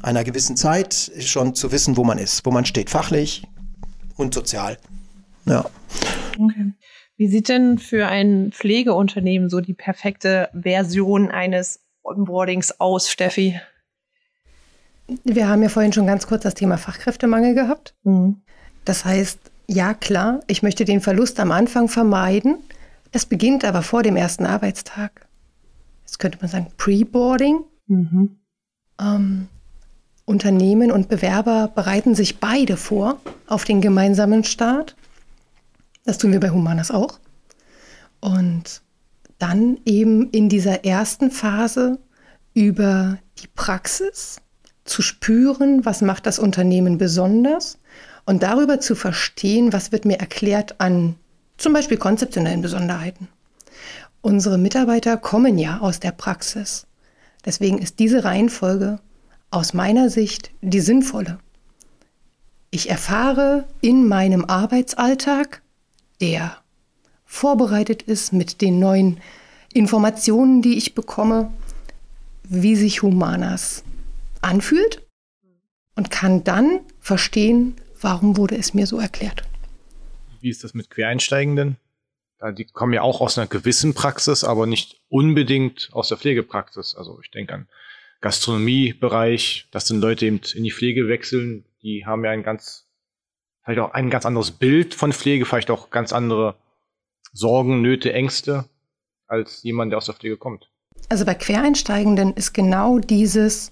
einer 0.01 0.23
gewissen 0.23 0.57
Zeit 0.57 1.11
schon 1.19 1.53
zu 1.53 1.71
wissen, 1.71 1.95
wo 1.95 2.03
man 2.03 2.17
ist, 2.17 2.45
wo 2.45 2.51
man 2.51 2.65
steht, 2.65 2.89
fachlich 2.89 3.43
und 4.17 4.33
sozial. 4.33 4.77
Ja. 5.45 5.65
Okay. 6.39 6.73
Wie 7.17 7.27
sieht 7.27 7.49
denn 7.49 7.77
für 7.77 8.07
ein 8.07 8.51
Pflegeunternehmen 8.51 9.49
so 9.49 9.59
die 9.59 9.73
perfekte 9.73 10.49
Version 10.53 11.29
eines 11.29 11.81
Onboardings 12.01 12.79
aus, 12.79 13.09
Steffi? 13.11 13.59
Wir 15.23 15.47
haben 15.47 15.63
ja 15.63 15.69
vorhin 15.69 15.93
schon 15.93 16.07
ganz 16.07 16.27
kurz 16.27 16.43
das 16.43 16.53
Thema 16.53 16.77
Fachkräftemangel 16.77 17.55
gehabt. 17.55 17.95
Mhm. 18.03 18.41
Das 18.85 19.05
heißt, 19.05 19.39
ja 19.67 19.93
klar, 19.93 20.39
ich 20.47 20.63
möchte 20.63 20.85
den 20.85 21.01
Verlust 21.01 21.39
am 21.39 21.51
Anfang 21.51 21.87
vermeiden. 21.87 22.57
Das 23.11 23.25
beginnt 23.25 23.65
aber 23.65 23.81
vor 23.81 24.03
dem 24.03 24.15
ersten 24.15 24.45
Arbeitstag. 24.45 25.27
Jetzt 26.05 26.19
könnte 26.19 26.39
man 26.41 26.49
sagen 26.49 26.67
Pre-Boarding. 26.77 27.63
Mhm. 27.87 28.37
Ähm, 28.99 29.47
Unternehmen 30.25 30.91
und 30.91 31.09
Bewerber 31.09 31.71
bereiten 31.73 32.13
sich 32.13 32.39
beide 32.39 32.77
vor 32.77 33.19
auf 33.47 33.63
den 33.63 33.81
gemeinsamen 33.81 34.43
Start. 34.43 34.95
Das 36.05 36.17
tun 36.17 36.31
wir 36.31 36.39
bei 36.39 36.51
Humanas 36.51 36.91
auch. 36.91 37.19
Und 38.19 38.81
dann 39.39 39.77
eben 39.85 40.29
in 40.31 40.49
dieser 40.49 40.85
ersten 40.85 41.31
Phase 41.31 41.99
über 42.53 43.17
die 43.39 43.47
Praxis 43.47 44.41
zu 44.89 45.01
spüren, 45.01 45.85
was 45.85 46.01
macht 46.01 46.25
das 46.25 46.39
Unternehmen 46.39 46.97
besonders 46.97 47.77
und 48.25 48.43
darüber 48.43 48.79
zu 48.79 48.95
verstehen, 48.95 49.71
was 49.71 49.91
wird 49.91 50.05
mir 50.05 50.19
erklärt 50.19 50.81
an 50.81 51.15
zum 51.57 51.73
Beispiel 51.73 51.97
konzeptionellen 51.97 52.61
Besonderheiten. 52.61 53.27
Unsere 54.21 54.57
Mitarbeiter 54.57 55.17
kommen 55.17 55.57
ja 55.57 55.79
aus 55.79 55.99
der 55.99 56.11
Praxis. 56.11 56.85
Deswegen 57.45 57.77
ist 57.77 57.99
diese 57.99 58.23
Reihenfolge 58.23 58.99
aus 59.51 59.73
meiner 59.73 60.09
Sicht 60.09 60.51
die 60.61 60.81
sinnvolle. 60.81 61.39
Ich 62.71 62.89
erfahre 62.89 63.65
in 63.81 64.07
meinem 64.07 64.45
Arbeitsalltag, 64.45 65.61
der 66.21 66.57
vorbereitet 67.25 68.03
ist 68.03 68.33
mit 68.33 68.61
den 68.61 68.79
neuen 68.79 69.19
Informationen, 69.73 70.61
die 70.61 70.77
ich 70.77 70.95
bekomme, 70.95 71.51
wie 72.43 72.75
sich 72.75 73.01
Humanas 73.01 73.83
anfühlt 74.41 75.05
und 75.95 76.11
kann 76.11 76.43
dann 76.43 76.81
verstehen, 76.99 77.75
warum 77.99 78.37
wurde 78.37 78.57
es 78.57 78.73
mir 78.73 78.87
so 78.87 78.99
erklärt. 78.99 79.43
Wie 80.41 80.49
ist 80.49 80.63
das 80.63 80.73
mit 80.73 80.89
Quereinsteigenden? 80.89 81.77
Die 82.53 82.63
kommen 82.63 82.93
ja 82.93 83.01
auch 83.01 83.19
aus 83.19 83.37
einer 83.37 83.47
gewissen 83.47 83.93
Praxis, 83.93 84.45
aber 84.45 84.65
nicht 84.65 85.01
unbedingt 85.09 85.89
aus 85.91 86.07
der 86.07 86.17
Pflegepraxis. 86.17 86.95
Also 86.95 87.19
ich 87.21 87.31
denke 87.31 87.53
an 87.53 87.67
Gastronomiebereich, 88.21 89.67
dass 89.71 89.85
dann 89.85 89.99
Leute 89.99 90.25
eben 90.25 90.39
in 90.53 90.63
die 90.63 90.71
Pflege 90.71 91.09
wechseln, 91.09 91.65
die 91.81 92.05
haben 92.05 92.23
ja 92.23 92.31
ein 92.31 92.43
ganz, 92.43 92.87
vielleicht 93.63 93.79
auch 93.79 93.91
ein 93.91 94.09
ganz 94.09 94.25
anderes 94.25 94.51
Bild 94.51 94.93
von 94.93 95.11
Pflege, 95.11 95.45
vielleicht 95.45 95.69
auch 95.69 95.89
ganz 95.89 96.13
andere 96.13 96.55
Sorgen, 97.33 97.81
Nöte, 97.81 98.13
Ängste 98.13 98.65
als 99.27 99.63
jemand, 99.63 99.91
der 99.91 99.97
aus 99.97 100.05
der 100.05 100.15
Pflege 100.15 100.37
kommt. 100.37 100.69
Also 101.09 101.25
bei 101.25 101.35
Quereinsteigenden 101.35 102.33
ist 102.33 102.53
genau 102.53 102.99
dieses, 102.99 103.69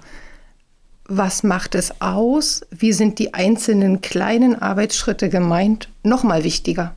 was 1.08 1.44
macht 1.44 1.76
es 1.76 2.02
aus, 2.02 2.66
wie 2.70 2.92
sind 2.92 3.20
die 3.20 3.34
einzelnen 3.34 4.02
kleinen 4.02 4.62
Arbeitsschritte 4.62 5.30
gemeint, 5.30 5.90
nochmal 6.04 6.44
wichtiger. 6.44 6.96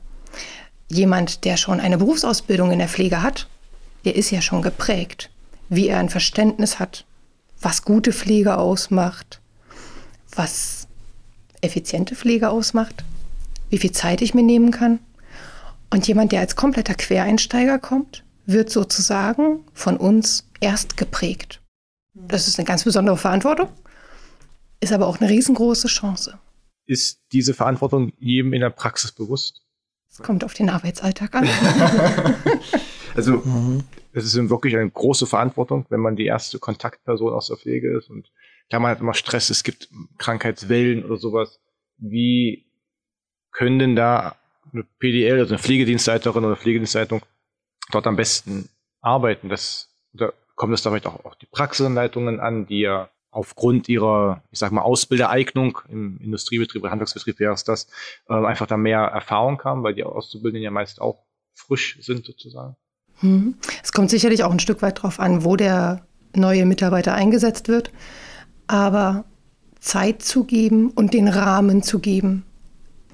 Jemand, 0.89 1.45
der 1.45 1.55
schon 1.55 1.79
eine 1.79 1.97
Berufsausbildung 1.97 2.71
in 2.71 2.79
der 2.79 2.89
Pflege 2.89 3.23
hat, 3.23 3.47
der 4.03 4.15
ist 4.15 4.29
ja 4.29 4.41
schon 4.41 4.61
geprägt, 4.61 5.29
wie 5.69 5.87
er 5.87 5.99
ein 5.99 6.09
Verständnis 6.09 6.79
hat, 6.79 7.05
was 7.61 7.83
gute 7.83 8.11
Pflege 8.11 8.57
ausmacht, 8.57 9.39
was 10.35 10.87
effiziente 11.61 12.15
Pflege 12.15 12.49
ausmacht, 12.49 13.05
wie 13.69 13.77
viel 13.77 13.91
Zeit 13.91 14.21
ich 14.21 14.33
mir 14.33 14.43
nehmen 14.43 14.71
kann. 14.71 14.99
Und 15.89 16.07
jemand, 16.07 16.31
der 16.33 16.41
als 16.41 16.55
kompletter 16.55 16.95
Quereinsteiger 16.95 17.79
kommt, 17.79 18.23
wird 18.45 18.69
sozusagen 18.69 19.59
von 19.73 19.95
uns 19.95 20.45
erst 20.59 20.97
geprägt. 20.97 21.61
Das 22.13 22.47
ist 22.47 22.59
eine 22.59 22.65
ganz 22.65 22.83
besondere 22.83 23.17
Verantwortung 23.17 23.69
ist 24.81 24.91
aber 24.91 25.07
auch 25.07 25.19
eine 25.19 25.29
riesengroße 25.29 25.87
Chance. 25.87 26.39
Ist 26.85 27.21
diese 27.31 27.53
Verantwortung 27.53 28.11
jedem 28.19 28.53
in 28.53 28.61
der 28.61 28.71
Praxis 28.71 29.11
bewusst? 29.11 29.61
Es 30.09 30.21
kommt 30.21 30.43
auf 30.43 30.53
den 30.53 30.69
Arbeitsalltag 30.69 31.33
an. 31.35 31.47
also 33.15 33.37
mhm. 33.37 33.83
es 34.11 34.25
ist 34.25 34.49
wirklich 34.49 34.75
eine 34.75 34.89
große 34.89 35.25
Verantwortung, 35.25 35.85
wenn 35.89 36.01
man 36.01 36.17
die 36.17 36.25
erste 36.25 36.59
Kontaktperson 36.59 37.31
aus 37.31 37.47
der 37.47 37.57
Pflege 37.57 37.97
ist 37.97 38.09
und 38.09 38.29
da 38.69 38.79
man 38.79 38.91
hat 38.91 39.01
immer 39.01 39.13
Stress, 39.13 39.49
es 39.49 39.63
gibt 39.63 39.89
Krankheitswellen 40.17 41.03
oder 41.05 41.17
sowas. 41.17 41.59
Wie 41.97 42.65
können 43.51 43.79
denn 43.79 43.95
da 43.95 44.37
eine 44.71 44.83
PDL, 44.99 45.39
also 45.39 45.53
eine 45.53 45.61
Pflegedienstleiterin 45.61 46.45
oder 46.45 46.55
Pflegedienstleitung 46.55 47.21
dort 47.91 48.07
am 48.07 48.15
besten 48.15 48.69
arbeiten? 49.01 49.49
Das, 49.49 49.89
oder 50.13 50.33
kommt 50.55 50.73
es 50.73 50.81
da 50.81 50.89
vielleicht 50.89 51.05
auch, 51.05 51.25
auch 51.25 51.35
die 51.35 51.47
Praxisanleitungen 51.47 52.39
an, 52.39 52.65
die 52.65 52.79
ja 52.79 53.09
aufgrund 53.31 53.87
ihrer, 53.89 54.43
ich 54.51 54.59
sag 54.59 54.71
mal, 54.71 54.81
Ausbildereignung 54.81 55.79
im 55.89 56.17
Industriebetrieb 56.19 56.83
oder 56.83 56.91
Handwerksbetrieb 56.91 57.39
wäre 57.39 57.53
es 57.53 57.63
das, 57.63 57.87
äh, 58.29 58.33
einfach 58.33 58.67
da 58.67 58.77
mehr 58.77 58.99
Erfahrung 58.99 59.61
haben, 59.63 59.83
weil 59.83 59.95
die 59.95 60.03
Auszubildenden 60.03 60.63
ja 60.63 60.71
meist 60.71 61.01
auch 61.01 61.23
frisch 61.53 61.97
sind 62.01 62.25
sozusagen. 62.25 62.75
Hm. 63.19 63.55
Es 63.83 63.93
kommt 63.93 64.09
sicherlich 64.09 64.43
auch 64.43 64.51
ein 64.51 64.59
Stück 64.59 64.81
weit 64.81 64.97
darauf 64.97 65.19
an, 65.19 65.43
wo 65.43 65.55
der 65.55 66.05
neue 66.35 66.65
Mitarbeiter 66.65 67.13
eingesetzt 67.13 67.67
wird, 67.67 67.91
aber 68.67 69.25
Zeit 69.79 70.21
zu 70.21 70.43
geben 70.43 70.91
und 70.91 71.13
den 71.13 71.27
Rahmen 71.27 71.83
zu 71.83 71.99
geben, 71.99 72.45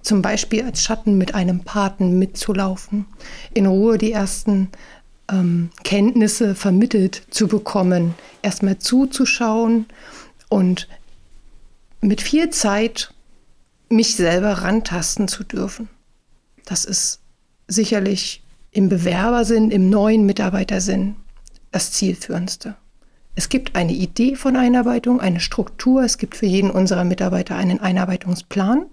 zum 0.02 0.22
Beispiel 0.22 0.64
als 0.64 0.84
Schatten 0.84 1.18
mit 1.18 1.36
einem 1.36 1.64
Paten 1.64 2.20
mitzulaufen, 2.20 3.06
in 3.54 3.66
Ruhe 3.66 3.98
die 3.98 4.12
ersten 4.12 4.70
ähm, 5.30 5.70
Kenntnisse 5.84 6.56
vermittelt 6.56 7.24
zu 7.30 7.48
bekommen, 7.48 8.16
erstmal 8.42 8.80
zuzuschauen 8.80 9.86
und 10.50 10.88
mit 12.02 12.22
viel 12.22 12.50
Zeit 12.50 13.14
mich 13.90 14.16
selber 14.16 14.52
rantasten 14.52 15.28
zu 15.28 15.44
dürfen. 15.44 15.90
Das 16.66 16.86
ist 16.86 17.20
sicherlich 17.68 18.44
im 18.72 18.90
Bewerbersinn, 18.90 19.72
im 19.72 19.90
neuen 19.90 20.26
Mitarbeitersinn 20.26 21.16
das 21.72 21.92
Zielführendste. 21.92 22.76
Es 23.36 23.50
gibt 23.50 23.76
eine 23.76 23.94
Idee 23.94 24.36
von 24.36 24.56
Einarbeitung, 24.56 25.22
eine 25.22 25.40
Struktur. 25.40 26.04
Es 26.04 26.18
gibt 26.18 26.36
für 26.36 26.48
jeden 26.48 26.72
unserer 26.72 27.04
Mitarbeiter 27.04 27.56
einen 27.56 27.80
Einarbeitungsplan. 27.80 28.88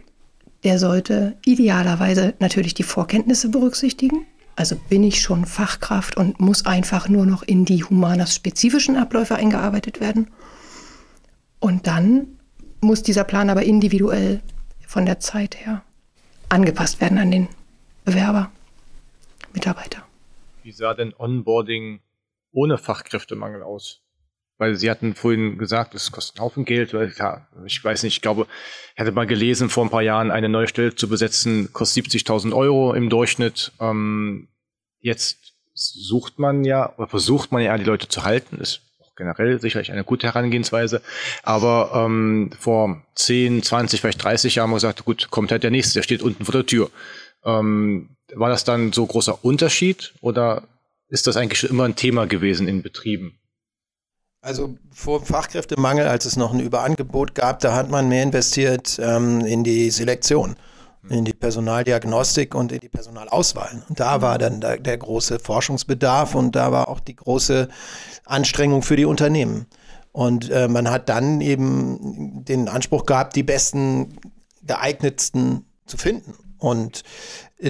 Der 0.65 0.79
sollte 0.79 1.37
idealerweise 1.45 2.35
natürlich 2.41 2.75
die 2.75 2.83
Vorkenntnisse 2.83 3.49
berücksichtigen. 3.49 4.27
Also 4.57 4.77
bin 4.77 5.03
ich 5.03 5.21
schon 5.21 5.47
Fachkraft 5.47 6.17
und 6.17 6.41
muss 6.41 6.65
einfach 6.67 7.09
nur 7.09 7.27
noch 7.27 7.43
in 7.43 7.65
die 7.65 7.83
humanas-spezifischen 7.83 8.97
Abläufe 8.97 9.35
eingearbeitet 9.35 10.01
werden. 10.01 10.31
Und 11.59 11.87
dann 11.87 12.39
muss 12.81 13.03
dieser 13.03 13.25
Plan 13.25 13.51
aber 13.51 13.65
individuell 13.65 14.43
von 14.87 15.07
der 15.07 15.19
Zeit 15.19 15.57
her 15.57 15.83
angepasst 16.49 17.01
werden 17.01 17.19
an 17.19 17.31
den 17.31 17.49
Bewerber, 18.05 18.53
Mitarbeiter. 19.53 20.05
Wie 20.63 20.73
sah 20.73 20.95
denn 20.95 21.13
Onboarding 21.19 22.01
ohne 22.53 22.79
Fachkräftemangel 22.79 23.63
aus? 23.63 24.04
Weil 24.57 24.77
Sie 24.77 24.91
hatten 24.91 25.15
vorhin 25.15 25.59
gesagt, 25.59 25.95
es 25.95 26.13
kostet 26.13 26.39
einen 26.39 26.45
Haufen 26.45 26.65
Geld. 26.65 26.93
Ja, 26.93 27.49
ich 27.67 27.83
weiß 27.83 28.05
nicht, 28.05 28.17
ich 28.17 28.23
glaube, 28.23 28.47
ich 28.95 29.01
hatte 29.01 29.13
mal 29.13 29.27
gelesen, 29.27 29.69
vor 29.69 29.85
ein 29.85 29.91
paar 29.91 30.03
Jahren 30.03 30.31
eine 30.31 30.49
neue 30.49 30.69
Stelle 30.69 30.95
zu 30.95 31.09
besetzen, 31.09 31.73
kostet 31.73 32.07
70.000 32.07 32.55
Euro 32.55 32.95
im 32.95 33.11
Durchschnitt. 33.11 33.73
Ähm, 33.81 34.49
jetzt 35.01 35.55
sucht 35.75 36.39
man 36.39 36.65
ja, 36.65 36.95
oder 36.97 37.09
versucht 37.09 37.51
man 37.51 37.63
ja, 37.63 37.77
die 37.77 37.85
Leute 37.85 38.07
zu 38.09 38.23
halten. 38.25 38.59
Ist 38.59 38.83
auch 39.01 39.17
generell 39.17 39.61
sicherlich 39.61 39.91
eine 39.91 40.05
gute 40.05 40.29
Herangehensweise. 40.29 41.03
Aber 41.43 41.91
ähm, 41.95 42.51
vor 42.59 43.03
10, 43.17 43.65
20, 43.65 44.01
vielleicht 44.01 44.23
30 44.23 44.55
Jahren 44.55 44.69
haben 44.69 44.73
wir 44.73 44.77
gesagt, 44.77 45.05
gut, 45.05 45.31
kommt 45.31 45.51
halt 45.51 45.65
der 45.65 45.73
Nächste, 45.73 45.95
der 45.95 46.05
steht 46.05 46.23
unten 46.23 46.45
vor 46.45 46.53
der 46.53 46.67
Tür. 46.67 46.91
Ähm, 47.45 48.17
war 48.35 48.51
das 48.51 48.65
dann 48.65 48.93
so 48.93 49.05
großer 49.05 49.45
Unterschied 49.45 50.15
oder 50.21 50.63
ist 51.09 51.27
das 51.27 51.37
eigentlich 51.37 51.61
schon 51.61 51.71
immer 51.71 51.85
ein 51.85 51.97
Thema 51.97 52.27
gewesen 52.27 52.69
in 52.69 52.83
Betrieben? 52.83 53.39
Also 54.45 54.75
vor 54.93 55.25
Fachkräftemangel, 55.25 56.07
als 56.07 56.27
es 56.27 56.37
noch 56.37 56.53
ein 56.53 56.61
Überangebot 56.61 57.35
gab, 57.35 57.61
da 57.61 57.75
hat 57.75 57.89
man 57.89 58.11
mehr 58.11 58.23
investiert 58.23 59.01
ähm, 59.03 59.41
in 59.41 59.65
die 59.65 59.91
Selektion, 59.91 60.57
in 61.09 61.25
die 61.25 61.33
Personaldiagnostik 61.33 62.55
und 62.55 62.71
in 62.71 62.81
die 62.81 62.91
Personalauswahl. 62.91 63.83
Und 63.89 63.99
da 63.99 64.21
war 64.21 64.37
dann 64.37 64.61
der, 64.61 64.77
der 64.77 64.99
große 64.99 65.39
Forschungsbedarf 65.39 66.35
und 66.35 66.55
da 66.57 66.71
war 66.73 66.89
auch 66.89 67.01
die 67.01 67.17
große 67.17 67.71
Anstrengung 68.27 68.83
für 68.83 68.97
die 68.97 69.07
Unternehmen. 69.07 69.65
Und 70.13 70.51
äh, 70.51 70.69
man 70.69 70.91
hat 70.91 71.09
dann 71.09 71.41
eben 71.41 72.45
den 72.45 72.69
Anspruch 72.69 73.07
gehabt, 73.07 73.37
die 73.37 73.45
besten, 73.45 74.19
geeignetsten 74.67 75.65
zu 75.87 75.97
finden. 75.97 76.35
Und 76.59 77.03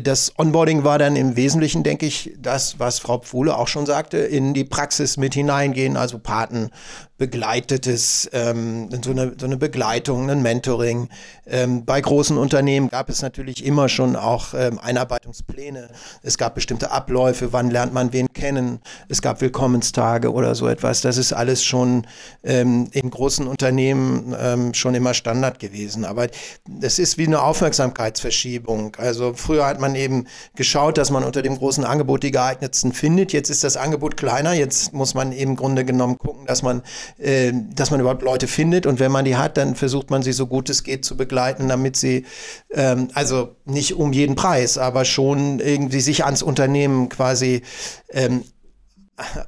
das 0.02 0.32
Onboarding 0.38 0.82
war 0.82 0.98
dann 0.98 1.14
im 1.14 1.36
Wesentlichen, 1.36 1.84
denke 1.84 2.06
ich, 2.06 2.32
das, 2.38 2.78
was 2.80 2.98
Frau 2.98 3.18
Pfuhle 3.18 3.56
auch 3.56 3.68
schon 3.68 3.86
sagte, 3.86 4.18
in 4.18 4.52
die 4.52 4.64
Praxis 4.64 5.16
mit 5.16 5.34
hineingehen, 5.34 5.96
also 5.96 6.18
Paten 6.18 6.70
begleitetes, 7.16 8.28
ähm, 8.32 8.88
so, 9.02 9.12
eine, 9.12 9.34
so 9.38 9.46
eine 9.46 9.56
Begleitung, 9.56 10.28
ein 10.30 10.42
Mentoring. 10.42 11.08
Ähm, 11.46 11.84
bei 11.84 12.00
großen 12.00 12.36
Unternehmen 12.36 12.88
gab 12.88 13.08
es 13.08 13.22
natürlich 13.22 13.64
immer 13.64 13.88
schon 13.88 14.16
auch 14.16 14.52
ähm, 14.52 14.80
Einarbeitungspläne. 14.80 15.90
Es 16.22 16.38
gab 16.38 16.56
bestimmte 16.56 16.90
Abläufe, 16.90 17.52
wann 17.52 17.70
lernt 17.70 17.94
man 17.94 18.12
wen 18.12 18.32
kennen. 18.32 18.80
Es 19.08 19.22
gab 19.22 19.40
Willkommenstage 19.40 20.32
oder 20.32 20.56
so 20.56 20.66
etwas. 20.66 21.02
Das 21.02 21.16
ist 21.16 21.32
alles 21.32 21.62
schon 21.62 22.04
ähm, 22.42 22.88
in 22.90 23.10
großen 23.10 23.46
Unternehmen 23.46 24.34
ähm, 24.36 24.74
schon 24.74 24.96
immer 24.96 25.14
Standard 25.14 25.60
gewesen. 25.60 26.04
Aber 26.04 26.26
das 26.68 26.98
ist 26.98 27.16
wie 27.16 27.28
eine 27.28 27.42
Aufmerksamkeitsverschiebung. 27.42 28.96
Also 28.96 29.34
früher 29.36 29.66
hat 29.66 29.78
man 29.78 29.84
eben 29.95 30.26
geschaut, 30.57 30.99
dass 30.99 31.11
man 31.11 31.25
unter 31.25 31.43
dem 31.43 31.59
großen 31.59 31.85
Angebot 31.85 32.23
die 32.23 32.31
geeignetsten 32.31 32.93
findet. 32.93 33.33
Jetzt 33.33 33.50
ist 33.50 33.64
das 33.64 33.76
Angebot 33.76 34.17
kleiner. 34.17 34.53
Jetzt 34.53 34.93
muss 34.93 35.14
man 35.14 35.33
im 35.33 35.57
Grunde 35.57 35.85
genommen 35.85 36.19
gucken, 36.19 36.47
dass 36.47 36.62
man 36.62 36.83
äh, 37.19 37.53
dass 37.75 37.91
man 37.91 38.00
überhaupt 38.00 38.23
Leute 38.23 38.47
findet 38.47 38.87
und 38.87 39.00
wenn 39.00 39.12
man 39.12 39.25
die 39.25 39.37
hat, 39.37 39.57
dann 39.57 39.75
versucht 39.75 40.11
man 40.11 40.23
sie 40.23 40.33
so 40.33 40.47
gut 40.47 40.71
es 40.71 40.83
geht 40.83 41.05
zu 41.05 41.17
begleiten, 41.17 41.69
damit 41.69 41.97
sie, 41.97 42.25
ähm, 42.73 43.09
also 43.14 43.57
nicht 43.64 43.95
um 43.95 44.12
jeden 44.12 44.35
Preis, 44.35 44.79
aber 44.79 45.05
schon 45.05 45.61
irgendwie 45.61 46.00
sich 46.00 46.25
ans 46.25 46.43
Unternehmen 46.43 47.09
quasi 47.09 47.62
ähm, 48.11 48.45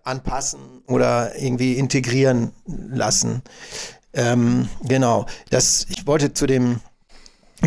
anpassen 0.05 0.61
oder 0.87 1.37
irgendwie 1.37 1.75
integrieren 1.75 2.53
lassen. 2.67 3.43
Ähm, 4.13 4.69
genau, 4.83 5.27
das, 5.51 5.87
ich 5.91 6.07
wollte 6.07 6.33
zu 6.33 6.47
dem 6.47 6.81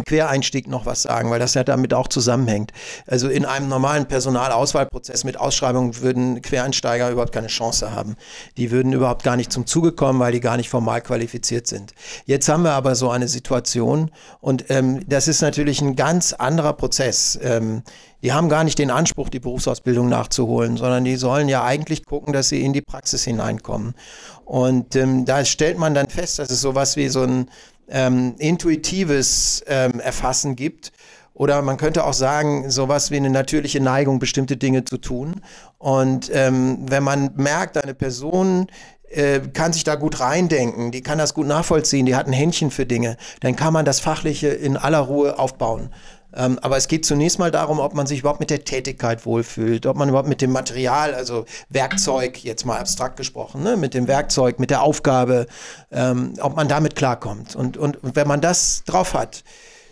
Quereinstieg 0.05 0.67
noch 0.67 0.85
was 0.85 1.01
sagen, 1.01 1.31
weil 1.31 1.39
das 1.39 1.55
ja 1.55 1.63
damit 1.63 1.93
auch 1.93 2.07
zusammenhängt. 2.07 2.71
Also 3.07 3.27
in 3.27 3.45
einem 3.45 3.67
normalen 3.67 4.07
Personalauswahlprozess 4.07 5.23
mit 5.23 5.39
Ausschreibung 5.39 5.99
würden 6.01 6.41
Quereinsteiger 6.41 7.09
überhaupt 7.09 7.33
keine 7.33 7.47
Chance 7.47 7.91
haben. 7.91 8.15
Die 8.57 8.69
würden 8.69 8.93
überhaupt 8.93 9.23
gar 9.23 9.35
nicht 9.35 9.51
zum 9.51 9.65
Zuge 9.65 9.91
kommen, 9.91 10.19
weil 10.19 10.31
die 10.31 10.39
gar 10.39 10.57
nicht 10.57 10.69
formal 10.69 11.01
qualifiziert 11.01 11.65
sind. 11.67 11.93
Jetzt 12.25 12.47
haben 12.49 12.63
wir 12.63 12.73
aber 12.73 12.95
so 12.95 13.09
eine 13.09 13.27
Situation 13.27 14.11
und 14.41 14.65
ähm, 14.69 15.07
das 15.07 15.27
ist 15.27 15.41
natürlich 15.41 15.81
ein 15.81 15.95
ganz 15.95 16.33
anderer 16.33 16.73
Prozess. 16.73 17.39
Ähm, 17.41 17.83
die 18.21 18.33
haben 18.33 18.49
gar 18.49 18.65
nicht 18.65 18.77
den 18.77 18.91
Anspruch, 18.91 19.29
die 19.29 19.39
Berufsausbildung 19.39 20.09
nachzuholen, 20.09 20.75
sondern 20.75 21.05
die 21.05 21.15
sollen 21.15 21.47
ja 21.47 21.63
eigentlich 21.63 22.05
gucken, 22.05 22.33
dass 22.33 22.49
sie 22.49 22.61
in 22.63 22.73
die 22.73 22.81
Praxis 22.81 23.23
hineinkommen. 23.23 23.95
Und 24.43 24.95
ähm, 24.95 25.25
da 25.25 25.45
stellt 25.45 25.77
man 25.77 25.93
dann 25.93 26.09
fest, 26.09 26.39
dass 26.39 26.49
es 26.49 26.59
sowas 26.59 26.97
wie 26.97 27.07
so 27.07 27.23
ein 27.23 27.49
ähm, 27.89 28.35
intuitives 28.37 29.63
ähm, 29.67 29.99
Erfassen 29.99 30.55
gibt. 30.55 30.91
Oder 31.33 31.61
man 31.61 31.77
könnte 31.77 32.03
auch 32.03 32.13
sagen, 32.13 32.69
sowas 32.69 33.11
wie 33.11 33.17
eine 33.17 33.29
natürliche 33.29 33.79
Neigung, 33.79 34.19
bestimmte 34.19 34.57
Dinge 34.57 34.83
zu 34.83 34.97
tun. 34.97 35.41
Und 35.77 36.29
ähm, 36.33 36.79
wenn 36.89 37.03
man 37.03 37.31
merkt, 37.35 37.77
eine 37.77 37.93
Person 37.93 38.67
äh, 39.09 39.39
kann 39.39 39.73
sich 39.73 39.83
da 39.83 39.95
gut 39.95 40.19
reindenken, 40.19 40.91
die 40.91 41.01
kann 41.01 41.17
das 41.17 41.33
gut 41.33 41.47
nachvollziehen, 41.47 42.05
die 42.05 42.15
hat 42.15 42.27
ein 42.27 42.33
Händchen 42.33 42.71
für 42.71 42.85
Dinge, 42.85 43.17
dann 43.39 43.55
kann 43.55 43.73
man 43.73 43.85
das 43.85 43.99
Fachliche 43.99 44.49
in 44.49 44.77
aller 44.77 44.99
Ruhe 44.99 45.39
aufbauen. 45.39 45.89
Ähm, 46.33 46.59
aber 46.59 46.77
es 46.77 46.87
geht 46.87 47.05
zunächst 47.05 47.39
mal 47.39 47.51
darum, 47.51 47.79
ob 47.79 47.93
man 47.93 48.05
sich 48.05 48.19
überhaupt 48.19 48.39
mit 48.39 48.49
der 48.49 48.63
Tätigkeit 48.63 49.25
wohlfühlt, 49.25 49.85
ob 49.85 49.97
man 49.97 50.09
überhaupt 50.09 50.29
mit 50.29 50.41
dem 50.41 50.51
Material, 50.51 51.13
also 51.13 51.45
Werkzeug, 51.69 52.43
jetzt 52.43 52.65
mal 52.65 52.77
abstrakt 52.77 53.17
gesprochen, 53.17 53.63
ne, 53.63 53.77
mit 53.77 53.93
dem 53.93 54.07
Werkzeug, 54.07 54.59
mit 54.59 54.69
der 54.69 54.83
Aufgabe, 54.83 55.47
ähm, 55.91 56.33
ob 56.41 56.55
man 56.55 56.67
damit 56.67 56.95
klarkommt. 56.95 57.55
Und, 57.55 57.77
und 57.77 57.97
wenn 58.01 58.27
man 58.27 58.41
das 58.41 58.83
drauf 58.85 59.13
hat, 59.13 59.43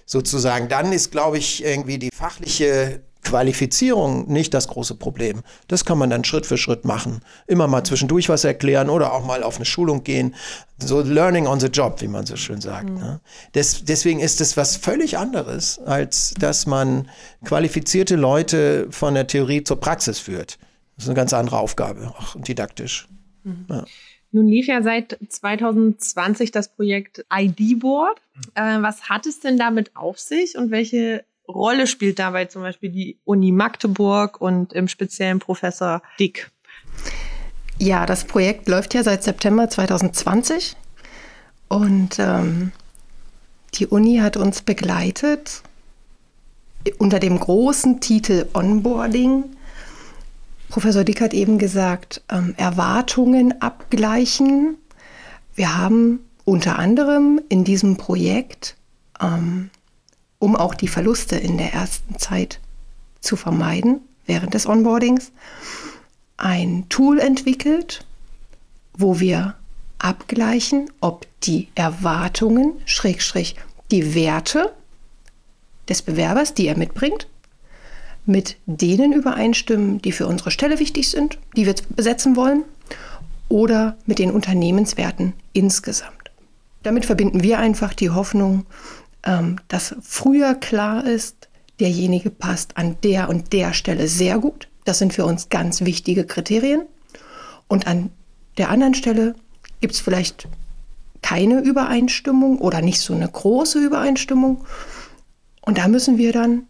sozusagen, 0.06 0.70
dann 0.70 0.94
ist, 0.94 1.12
glaube 1.12 1.38
ich, 1.38 1.64
irgendwie 1.64 1.98
die 1.98 2.10
fachliche 2.16 3.02
Qualifizierung 3.24 4.32
nicht 4.32 4.54
das 4.54 4.68
große 4.68 4.96
Problem. 4.96 5.42
Das 5.68 5.86
kann 5.86 5.98
man 5.98 6.10
dann 6.10 6.24
Schritt 6.24 6.46
für 6.46 6.58
Schritt 6.58 6.86
machen. 6.86 7.22
Immer 7.46 7.68
mal 7.68 7.84
zwischendurch 7.84 8.30
was 8.30 8.44
erklären 8.44 8.90
oder 8.90 9.14
auch 9.14 9.26
mal 9.26 9.44
auf 9.44 9.58
eine 9.58 9.66
Schulung 9.66 10.04
gehen. 10.04 10.36
So 10.80 11.02
Learning 11.02 11.48
on 11.48 11.60
the 11.60 11.68
Job, 11.68 12.02
wie 12.02 12.08
man 12.08 12.26
so 12.26 12.36
schön 12.36 12.62
sagt. 12.62 12.90
Mhm. 12.90 12.96
Ne? 12.96 13.20
Des, 13.56 13.84
deswegen 13.84 14.20
ist 14.20 14.42
es 14.42 14.58
was 14.58 14.78
völlig 14.78 15.18
anderes, 15.18 15.80
als 15.80 16.34
dass 16.40 16.68
man 16.68 17.10
qualifizierte 17.44 18.16
Leute 18.16 18.88
von 18.92 19.14
der 19.14 19.28
Theorie 19.28 19.64
zur 19.64 19.80
Praxis 19.80 20.20
führt. 20.20 20.58
Das 20.96 21.06
ist 21.06 21.10
eine 21.10 21.16
ganz 21.16 21.34
andere 21.34 21.60
Aufgabe, 21.60 22.14
auch 22.18 22.36
didaktisch. 22.40 23.08
Mhm. 23.44 23.66
Ja. 23.70 23.86
Nun 24.32 24.48
lief 24.48 24.68
ja 24.68 24.82
seit 24.82 25.18
2020 25.28 26.52
das 26.52 26.70
Projekt 26.70 27.26
ID 27.34 27.80
Board. 27.80 28.22
Äh, 28.56 28.82
was 28.82 29.10
hat 29.10 29.26
es 29.26 29.40
denn 29.40 29.58
damit 29.58 29.96
auf 29.96 30.20
sich 30.20 30.58
und 30.58 30.70
welche 30.70 31.24
Rolle 31.48 31.88
spielt 31.88 32.20
dabei 32.20 32.46
zum 32.46 32.62
Beispiel 32.62 32.90
die 32.90 33.18
Uni 33.24 33.52
Magdeburg 33.52 34.42
und 34.42 34.74
im 34.74 34.88
speziellen 34.88 35.40
Professor 35.40 36.02
Dick? 36.20 36.52
Ja, 37.80 38.06
das 38.06 38.26
Projekt 38.26 38.68
läuft 38.68 38.94
ja 38.94 39.04
seit 39.04 39.24
September 39.24 39.70
2020 39.70 40.76
und 41.68 42.18
ähm, 42.20 42.72
die 43.76 43.88
Uni 43.88 44.18
hat 44.18 44.38
uns 44.38 44.62
begleitet 44.62 45.62
unter 46.98 47.20
dem 47.20 47.40
großen 47.40 48.00
Titel 48.00 48.48
Onboarding. 48.54 49.44
Professor 50.70 51.04
Dick 51.04 51.22
hat 51.22 51.34
eben 51.34 51.58
gesagt, 51.58 52.22
ähm, 52.30 52.54
Erwartungen 52.58 53.62
abgleichen. 53.62 54.78
Wir 55.56 55.78
haben 55.78 56.20
unter 56.46 56.80
anderem 56.80 57.42
in 57.50 57.64
diesem 57.64 57.98
Projekt 57.98 58.76
ähm, 59.22 59.70
um 60.40 60.56
auch 60.56 60.74
die 60.74 60.88
Verluste 60.88 61.36
in 61.36 61.58
der 61.58 61.74
ersten 61.74 62.18
Zeit 62.18 62.60
zu 63.20 63.36
vermeiden 63.36 64.02
während 64.26 64.54
des 64.54 64.68
Onboardings, 64.68 65.32
ein 66.38 66.86
Tool 66.90 67.20
entwickelt, 67.20 68.06
wo 68.96 69.20
wir 69.20 69.56
abgleichen, 70.00 70.92
ob 71.02 71.26
die 71.44 71.70
Erwartungen, 71.76 72.74
Schrägstrich, 72.86 73.56
die 73.90 74.14
Werte 74.14 74.74
des 75.90 76.02
Bewerbers, 76.02 76.54
die 76.54 76.68
er 76.68 76.78
mitbringt, 76.78 77.28
mit 78.26 78.58
denen 78.66 79.14
übereinstimmen, 79.14 80.02
die 80.02 80.12
für 80.12 80.28
unsere 80.28 80.52
Stelle 80.52 80.80
wichtig 80.80 81.10
sind, 81.10 81.40
die 81.56 81.66
wir 81.66 81.76
besetzen 81.90 82.36
wollen, 82.36 82.64
oder 83.50 83.98
mit 84.06 84.20
den 84.20 84.32
Unternehmenswerten 84.32 85.34
insgesamt. 85.54 86.32
Damit 86.84 87.06
verbinden 87.06 87.44
wir 87.44 87.60
einfach 87.60 87.94
die 87.94 88.10
Hoffnung, 88.10 88.66
ähm, 89.28 89.58
dass 89.68 89.96
früher 90.02 90.56
klar 90.56 91.06
ist, 91.06 91.50
derjenige 91.80 92.32
passt 92.32 92.78
an 92.78 92.98
der 93.04 93.30
und 93.30 93.54
der 93.54 93.74
Stelle 93.74 94.08
sehr 94.08 94.40
gut. 94.40 94.70
Das 94.86 94.98
sind 94.98 95.14
für 95.14 95.26
uns 95.26 95.50
ganz 95.50 95.82
wichtige 95.82 96.26
Kriterien. 96.26 96.84
Und 97.68 97.86
an 97.86 98.10
der 98.58 98.70
anderen 98.70 98.96
Stelle 98.96 99.36
gibt 99.82 99.94
es 99.94 100.00
vielleicht 100.00 100.48
keine 101.22 101.60
Übereinstimmung 101.60 102.60
oder 102.60 102.82
nicht 102.82 103.02
so 103.02 103.14
eine 103.14 103.28
große 103.28 103.80
Übereinstimmung. 103.80 104.66
Und 105.62 105.78
da 105.78 105.90
müssen 105.90 106.18
wir 106.18 106.32
dann 106.32 106.64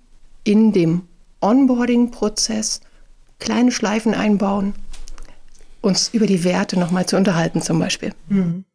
in 0.44 0.74
dem 0.74 1.04
Onboarding-Prozess 1.42 2.82
kleine 3.40 3.72
Schleifen 3.72 4.16
einbauen, 4.16 4.74
uns 5.82 6.10
über 6.10 6.26
die 6.26 6.44
Werte 6.44 6.80
nochmal 6.80 7.06
zu 7.06 7.16
unterhalten 7.18 7.62
zum 7.62 7.78
Beispiel. 7.78 8.14
Mhm. 8.30 8.66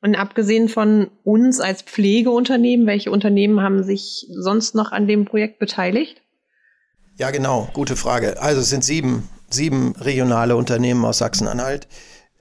Und 0.00 0.14
abgesehen 0.14 0.68
von 0.68 1.10
uns 1.24 1.60
als 1.60 1.82
Pflegeunternehmen, 1.82 2.86
welche 2.86 3.10
Unternehmen 3.10 3.60
haben 3.60 3.82
sich 3.82 4.26
sonst 4.30 4.74
noch 4.74 4.92
an 4.92 5.08
dem 5.08 5.24
Projekt 5.24 5.58
beteiligt? 5.58 6.22
Ja, 7.16 7.32
genau, 7.32 7.68
gute 7.72 7.96
Frage. 7.96 8.40
Also 8.40 8.60
es 8.60 8.70
sind 8.70 8.84
sieben, 8.84 9.28
sieben 9.50 9.96
regionale 9.96 10.54
Unternehmen 10.56 11.04
aus 11.04 11.18
Sachsen-Anhalt, 11.18 11.88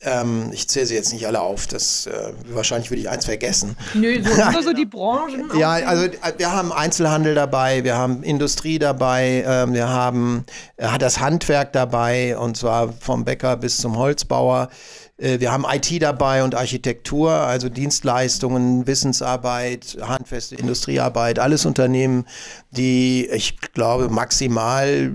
Ähm, 0.02 0.52
ich 0.54 0.68
zähle 0.70 0.86
sie 0.86 0.94
jetzt 0.94 1.12
nicht 1.12 1.26
alle 1.26 1.42
auf. 1.42 1.66
Das, 1.66 2.06
äh, 2.06 2.32
wahrscheinlich 2.50 2.92
würde 2.92 3.02
ich 3.02 3.10
eins 3.10 3.26
vergessen. 3.26 3.76
Nö, 3.96 4.22
so, 4.24 4.30
nur 4.52 4.62
so 4.62 4.72
die 4.72 4.86
Branchen. 4.86 5.50
Ja, 5.58 5.72
also 5.72 6.04
äh, 6.04 6.34
wir 6.38 6.52
haben 6.52 6.72
Einzelhandel 6.72 7.34
dabei, 7.34 7.84
wir 7.84 7.98
haben 7.98 8.22
Industrie 8.22 8.78
dabei, 8.78 9.44
ähm, 9.48 9.74
wir 9.74 9.90
haben 9.90 10.46
äh, 10.76 11.00
das 11.00 11.20
Handwerk 11.20 11.74
dabei 11.74 12.38
und 12.38 12.56
zwar 12.58 12.94
vom 12.94 13.26
Bäcker 13.26 13.58
bis 13.58 13.78
zum 13.78 13.98
Holzbauer. 13.98 14.70
Äh, 15.18 15.40
wir 15.40 15.52
haben 15.52 15.66
IT 15.70 16.02
dabei 16.02 16.44
und 16.44 16.56
Architektur, 16.56 17.32
also 17.32 17.70
Dienstleistungen, 17.70 18.88
Wissensarbeit, 18.88 19.98
handfeste 20.02 20.56
Industriearbeit, 20.56 21.40
alles 21.40 21.66
Unternehmen, 21.66 22.26
die, 22.72 23.28
ich 23.28 23.60
glaube, 23.74 24.10
maximal 24.10 25.12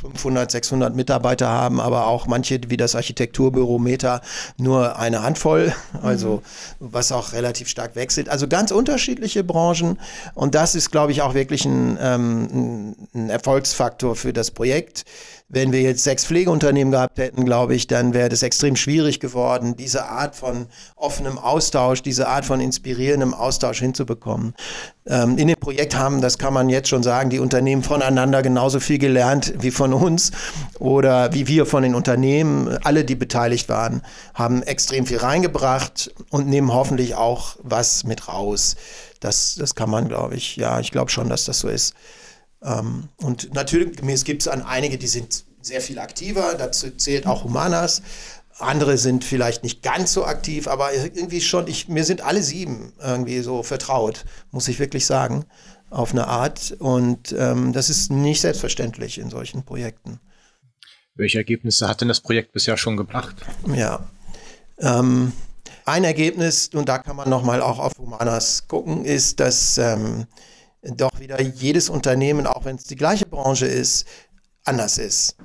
500, 0.00 0.50
600 0.50 0.94
Mitarbeiter 0.94 1.48
haben, 1.48 1.80
aber 1.80 2.06
auch 2.06 2.26
manche 2.26 2.60
wie 2.68 2.76
das 2.76 2.94
Architekturbüro 2.94 3.78
Meta 3.78 4.20
nur 4.56 4.98
eine 4.98 5.22
Handvoll, 5.22 5.74
also 6.02 6.42
was 6.78 7.12
auch 7.12 7.32
relativ 7.32 7.68
stark 7.68 7.96
wechselt. 7.96 8.28
Also 8.28 8.48
ganz 8.48 8.70
unterschiedliche 8.70 9.44
Branchen 9.44 9.98
und 10.34 10.54
das 10.54 10.74
ist, 10.74 10.90
glaube 10.90 11.12
ich, 11.12 11.22
auch 11.22 11.34
wirklich 11.34 11.64
ein, 11.64 11.98
ähm, 12.00 12.96
ein 13.14 13.30
Erfolgsfaktor 13.30 14.16
für 14.16 14.32
das 14.32 14.50
Projekt. 14.50 15.04
Wenn 15.48 15.72
wir 15.72 15.82
jetzt 15.82 16.02
sechs 16.02 16.24
Pflegeunternehmen 16.24 16.90
gehabt 16.90 17.18
hätten, 17.18 17.44
glaube 17.44 17.74
ich, 17.74 17.86
dann 17.86 18.14
wäre 18.14 18.30
das 18.30 18.42
extrem 18.42 18.76
schwierig 18.76 19.20
geworden, 19.20 19.76
diese 19.76 20.06
Art 20.06 20.34
von 20.34 20.66
offenem 20.96 21.36
Austausch, 21.38 22.00
diese 22.00 22.28
Art 22.28 22.46
von 22.46 22.60
inspirierendem 22.60 23.34
Austausch 23.34 23.78
hinzubekommen. 23.78 24.54
Ähm, 25.06 25.36
in 25.36 25.48
dem 25.48 25.58
Projekt 25.60 25.96
haben, 25.96 26.22
das 26.22 26.38
kann 26.38 26.54
man 26.54 26.70
jetzt 26.70 26.88
schon 26.88 27.02
sagen, 27.02 27.28
die 27.28 27.40
Unternehmen 27.40 27.82
voneinander 27.82 28.40
genauso 28.40 28.80
viel 28.80 28.96
gelernt 28.96 29.52
wie 29.58 29.70
von 29.70 29.92
uns 29.92 30.32
oder 30.78 31.34
wie 31.34 31.46
wir 31.46 31.66
von 31.66 31.82
den 31.82 31.94
Unternehmen. 31.94 32.78
Alle, 32.82 33.04
die 33.04 33.14
beteiligt 33.14 33.68
waren, 33.68 34.00
haben 34.32 34.62
extrem 34.62 35.04
viel 35.04 35.18
reingebracht 35.18 36.10
und 36.30 36.48
nehmen 36.48 36.72
hoffentlich 36.72 37.16
auch 37.16 37.56
was 37.62 38.04
mit 38.04 38.28
raus. 38.28 38.76
Das, 39.20 39.56
das 39.56 39.74
kann 39.74 39.90
man, 39.90 40.08
glaube 40.08 40.36
ich, 40.36 40.56
ja, 40.56 40.80
ich 40.80 40.90
glaube 40.90 41.10
schon, 41.10 41.28
dass 41.28 41.44
das 41.44 41.58
so 41.58 41.68
ist. 41.68 41.94
Ähm, 42.64 43.08
und 43.18 43.52
natürlich 43.54 44.24
gibt 44.24 44.42
es 44.42 44.48
an 44.48 44.62
einige, 44.62 44.98
die 44.98 45.06
sind 45.06 45.44
sehr 45.60 45.80
viel 45.80 45.98
aktiver, 45.98 46.54
dazu 46.54 46.90
zählt 46.90 47.26
auch 47.26 47.44
Humanas. 47.44 48.02
Andere 48.58 48.98
sind 48.98 49.24
vielleicht 49.24 49.64
nicht 49.64 49.82
ganz 49.82 50.12
so 50.12 50.24
aktiv, 50.24 50.68
aber 50.68 50.94
irgendwie 50.94 51.40
schon, 51.40 51.66
ich, 51.66 51.88
mir 51.88 52.04
sind 52.04 52.20
alle 52.20 52.42
sieben 52.42 52.92
irgendwie 53.02 53.40
so 53.40 53.62
vertraut, 53.62 54.24
muss 54.52 54.68
ich 54.68 54.78
wirklich 54.78 55.06
sagen, 55.06 55.44
auf 55.90 56.12
eine 56.12 56.28
Art. 56.28 56.76
Und 56.78 57.34
ähm, 57.36 57.72
das 57.72 57.90
ist 57.90 58.12
nicht 58.12 58.40
selbstverständlich 58.40 59.18
in 59.18 59.28
solchen 59.28 59.64
Projekten. 59.64 60.20
Welche 61.16 61.38
Ergebnisse 61.38 61.88
hat 61.88 62.00
denn 62.00 62.08
das 62.08 62.20
Projekt 62.20 62.52
bisher 62.52 62.76
schon 62.76 62.96
gebracht? 62.96 63.36
Ja. 63.74 64.08
Ähm, 64.78 65.32
ein 65.84 66.04
Ergebnis, 66.04 66.70
und 66.72 66.88
da 66.88 66.98
kann 66.98 67.16
man 67.16 67.28
nochmal 67.28 67.60
auch 67.60 67.78
auf 67.78 67.98
Humanas 67.98 68.66
gucken, 68.68 69.04
ist, 69.04 69.40
dass 69.40 69.78
ähm, 69.78 70.26
doch 70.92 71.18
wieder 71.18 71.40
jedes 71.40 71.88
Unternehmen, 71.88 72.46
auch 72.46 72.64
wenn 72.64 72.76
es 72.76 72.84
die 72.84 72.96
gleiche 72.96 73.26
Branche 73.26 73.66
ist, 73.66 74.06
anders 74.64 74.98
ist. 74.98 75.36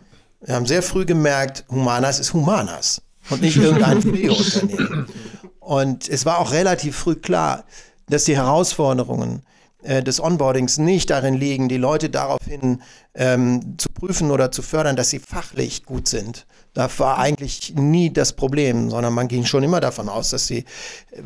Wir 0.42 0.56
haben 0.56 0.66
sehr 0.66 0.82
früh 0.82 1.06
gemerkt, 1.06 1.66
Humanas 1.70 2.20
ist 2.20 2.34
Humanas 2.34 3.02
und 3.30 3.42
nicht 3.42 3.58
irgendein 3.58 4.02
Pflegeunternehmen. 4.02 5.08
Und 5.60 6.08
es 6.10 6.26
war 6.26 6.40
auch 6.40 6.52
relativ 6.52 6.96
früh 6.96 7.16
klar, 7.16 7.66
dass 8.08 8.26
die 8.26 8.36
Herausforderungen 8.36 9.44
des 9.82 10.20
Onboardings 10.20 10.78
nicht 10.78 11.10
darin 11.10 11.36
liegen, 11.36 11.70
die 11.70 11.78
Leute 11.78 12.10
daraufhin 12.10 12.82
ähm, 13.16 13.76
zu 13.78 13.90
prüfen 13.90 14.30
oder 14.32 14.52
zu 14.52 14.62
fördern, 14.62 14.96
dass 14.96 15.10
sie 15.10 15.20
fachlich 15.20 15.86
gut 15.86 16.08
sind. 16.08 16.46
Das 16.74 17.00
war 17.00 17.18
eigentlich 17.18 17.74
nie 17.76 18.14
das 18.14 18.34
Problem, 18.34 18.90
sondern 18.90 19.14
man 19.14 19.28
ging 19.28 19.44
schon 19.44 19.64
immer 19.64 19.80
davon 19.80 20.08
aus, 20.08 20.30
dass 20.30 20.48
die 20.48 20.66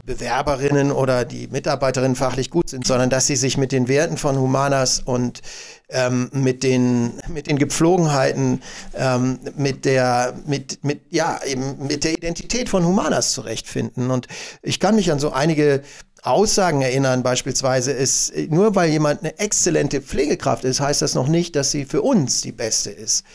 Bewerberinnen 0.06 0.92
oder 0.92 1.26
die 1.26 1.48
Mitarbeiterinnen 1.48 2.16
fachlich 2.16 2.50
gut 2.50 2.70
sind, 2.70 2.88
sondern 2.88 3.10
dass 3.10 3.28
sie 3.28 3.36
sich 3.36 3.58
mit 3.58 3.72
den 3.72 3.88
Werten 3.88 4.18
von 4.18 4.38
Humanas 4.38 5.02
und 5.04 5.42
ähm, 5.90 6.30
mit, 6.32 6.64
den, 6.64 7.12
mit 7.28 7.48
den 7.48 7.60
Gepflogenheiten, 7.60 8.62
ähm, 8.96 9.40
mit, 9.58 9.86
der, 9.86 10.34
mit, 10.48 10.84
mit, 10.84 11.02
ja, 11.10 11.40
eben 11.46 11.88
mit 11.88 12.04
der 12.06 12.14
Identität 12.14 12.70
von 12.70 12.86
Humanas 12.86 13.34
zurechtfinden. 13.34 14.12
Und 14.12 14.28
ich 14.62 14.80
kann 14.80 14.96
mich 14.96 15.12
an 15.12 15.20
so 15.20 15.32
einige 15.32 15.84
Aussagen 16.24 16.82
erinnern, 16.82 17.22
beispielsweise 17.22 17.92
ist, 17.92 18.34
nur 18.50 18.76
weil 18.76 18.90
jemand 18.90 19.22
eine 19.22 19.38
exzellente 19.40 20.02
Pflegekraft 20.02 20.64
ist, 20.64 20.80
heißt 20.80 21.02
das 21.02 21.16
noch 21.16 21.28
nicht, 21.28 21.56
dass 21.56 21.72
sie 21.72 21.86
für 21.86 22.02
uns 22.02 22.42
die 22.42 22.52
beste 22.52 22.92
ist. 22.92 23.26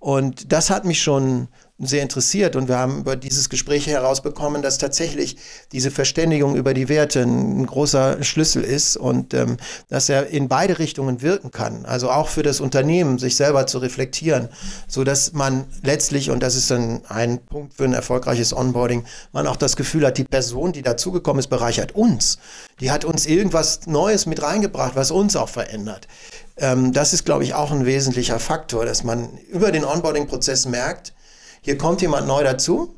Und 0.00 0.52
das 0.52 0.68
hat 0.68 0.84
mich 0.84 1.00
schon 1.00 1.46
sehr 1.86 2.02
interessiert 2.02 2.56
und 2.56 2.68
wir 2.68 2.78
haben 2.78 3.00
über 3.00 3.16
dieses 3.16 3.48
Gespräch 3.48 3.86
herausbekommen, 3.86 4.62
dass 4.62 4.78
tatsächlich 4.78 5.36
diese 5.72 5.90
Verständigung 5.90 6.54
über 6.56 6.74
die 6.74 6.88
Werte 6.88 7.22
ein 7.22 7.66
großer 7.66 8.22
Schlüssel 8.22 8.62
ist 8.62 8.96
und 8.96 9.34
ähm, 9.34 9.56
dass 9.88 10.08
er 10.08 10.28
in 10.28 10.48
beide 10.48 10.78
Richtungen 10.78 11.22
wirken 11.22 11.50
kann. 11.50 11.84
Also 11.84 12.10
auch 12.10 12.28
für 12.28 12.42
das 12.42 12.60
Unternehmen, 12.60 13.18
sich 13.18 13.36
selber 13.36 13.66
zu 13.66 13.78
reflektieren, 13.78 14.48
so 14.86 15.02
dass 15.02 15.32
man 15.32 15.64
letztlich, 15.82 16.30
und 16.30 16.42
das 16.42 16.54
ist 16.54 16.70
dann 16.70 17.02
ein 17.08 17.38
Punkt 17.38 17.74
für 17.74 17.84
ein 17.84 17.94
erfolgreiches 17.94 18.52
Onboarding, 18.52 19.04
man 19.32 19.46
auch 19.46 19.56
das 19.56 19.76
Gefühl 19.76 20.06
hat, 20.06 20.18
die 20.18 20.24
Person, 20.24 20.72
die 20.72 20.82
dazugekommen 20.82 21.40
ist, 21.40 21.48
bereichert 21.48 21.94
uns. 21.94 22.38
Die 22.80 22.90
hat 22.90 23.04
uns 23.04 23.26
irgendwas 23.26 23.86
Neues 23.86 24.26
mit 24.26 24.42
reingebracht, 24.42 24.94
was 24.94 25.10
uns 25.10 25.36
auch 25.36 25.48
verändert. 25.48 26.06
Ähm, 26.56 26.92
das 26.92 27.12
ist, 27.12 27.24
glaube 27.24 27.44
ich, 27.44 27.54
auch 27.54 27.72
ein 27.72 27.86
wesentlicher 27.86 28.38
Faktor, 28.38 28.84
dass 28.84 29.04
man 29.04 29.28
über 29.50 29.72
den 29.72 29.84
Onboarding-Prozess 29.84 30.66
merkt, 30.66 31.12
hier 31.62 31.78
kommt 31.78 32.02
jemand 32.02 32.26
neu 32.26 32.42
dazu 32.42 32.92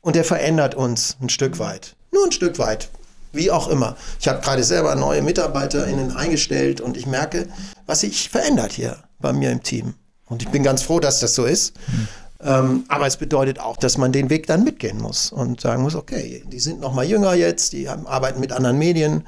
und 0.00 0.14
der 0.14 0.24
verändert 0.24 0.76
uns 0.76 1.16
ein 1.20 1.28
Stück 1.28 1.58
weit. 1.58 1.96
Nur 2.12 2.24
ein 2.24 2.32
Stück 2.32 2.58
weit. 2.60 2.88
Wie 3.32 3.50
auch 3.50 3.66
immer. 3.66 3.96
Ich 4.20 4.28
habe 4.28 4.40
gerade 4.40 4.62
selber 4.62 4.94
neue 4.94 5.22
MitarbeiterInnen 5.22 6.16
eingestellt 6.16 6.80
und 6.80 6.96
ich 6.96 7.06
merke, 7.06 7.48
was 7.86 8.00
sich 8.00 8.30
verändert 8.30 8.70
hier 8.72 8.98
bei 9.18 9.32
mir 9.32 9.50
im 9.50 9.62
Team. 9.62 9.94
Und 10.26 10.42
ich 10.42 10.48
bin 10.50 10.62
ganz 10.62 10.82
froh, 10.82 11.00
dass 11.00 11.18
das 11.18 11.34
so 11.34 11.44
ist. 11.44 11.74
Mhm. 11.88 12.08
Ähm, 12.44 12.84
aber 12.86 13.08
es 13.08 13.16
bedeutet 13.16 13.58
auch, 13.58 13.76
dass 13.76 13.98
man 13.98 14.12
den 14.12 14.30
Weg 14.30 14.46
dann 14.46 14.62
mitgehen 14.62 14.98
muss 14.98 15.32
und 15.32 15.60
sagen 15.60 15.82
muss, 15.82 15.96
okay, 15.96 16.44
die 16.46 16.60
sind 16.60 16.80
noch 16.80 16.92
mal 16.92 17.04
jünger 17.04 17.34
jetzt, 17.34 17.72
die 17.72 17.88
haben, 17.88 18.06
arbeiten 18.06 18.38
mit 18.38 18.52
anderen 18.52 18.78
Medien, 18.78 19.26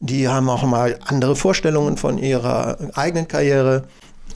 die 0.00 0.28
haben 0.28 0.50
auch 0.50 0.64
mal 0.64 0.98
andere 1.06 1.36
Vorstellungen 1.36 1.96
von 1.96 2.18
ihrer 2.18 2.76
eigenen 2.94 3.28
Karriere 3.28 3.84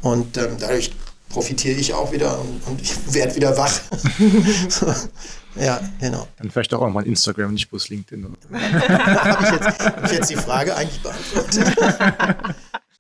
und 0.01 0.39
ähm, 0.39 0.57
dadurch 0.59 0.93
profitiere 1.31 1.79
ich 1.79 1.95
auch 1.95 2.13
wieder 2.13 2.39
und, 2.39 2.67
und 2.67 2.83
ich 2.83 2.93
werde 3.15 3.35
wieder 3.35 3.57
wach. 3.57 3.81
ja, 5.57 5.81
genau. 6.01 6.29
Dann 6.37 6.51
vielleicht 6.51 6.75
auch 6.75 6.87
mal 6.91 7.07
Instagram, 7.07 7.55
nicht 7.55 7.71
bloß 7.71 7.89
LinkedIn. 7.89 8.27
Habe 8.53 9.45
ich, 9.45 9.53
jetzt, 9.53 9.81
hab 9.81 10.05
ich 10.05 10.13
jetzt 10.13 10.31
die 10.31 10.37
Frage 10.37 10.77
eigentlich 10.77 11.01
beantwortet? 11.01 11.77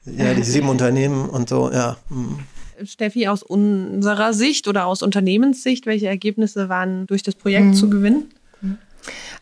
ja, 0.17 0.33
die 0.33 0.43
sieben 0.43 0.69
Unternehmen 0.69 1.29
und 1.29 1.49
so, 1.49 1.71
ja. 1.71 1.99
Hm. 2.09 2.39
Steffi, 2.85 3.29
aus 3.29 3.43
unserer 3.43 4.33
Sicht 4.33 4.67
oder 4.67 4.87
aus 4.87 5.03
Unternehmenssicht, 5.03 5.85
welche 5.85 6.07
Ergebnisse 6.07 6.71
waren 6.71 7.07
durch 7.07 7.23
das 7.23 7.35
Projekt 7.35 7.67
mhm. 7.67 7.75
zu 7.75 7.91
gewinnen? 7.91 8.31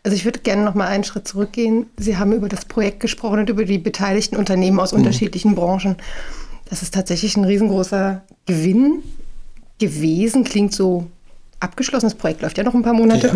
Also 0.03 0.15
ich 0.15 0.25
würde 0.25 0.39
gerne 0.39 0.63
noch 0.63 0.75
mal 0.75 0.87
einen 0.87 1.03
Schritt 1.03 1.27
zurückgehen. 1.27 1.87
Sie 1.97 2.17
haben 2.17 2.33
über 2.33 2.49
das 2.49 2.65
Projekt 2.65 2.99
gesprochen 2.99 3.39
und 3.39 3.49
über 3.49 3.65
die 3.65 3.77
beteiligten 3.77 4.35
Unternehmen 4.35 4.79
aus 4.79 4.91
mhm. 4.91 4.99
unterschiedlichen 4.99 5.55
Branchen. 5.55 5.97
Das 6.69 6.83
ist 6.83 6.93
tatsächlich 6.93 7.35
ein 7.35 7.45
riesengroßer 7.45 8.21
Gewinn 8.45 9.03
gewesen. 9.79 10.43
Klingt 10.43 10.73
so 10.73 11.07
abgeschlossen. 11.59 12.05
Das 12.05 12.15
Projekt 12.15 12.41
läuft 12.41 12.57
ja 12.57 12.63
noch 12.63 12.75
ein 12.75 12.83
paar 12.83 12.93
Monate. 12.93 13.27
Ja. 13.27 13.33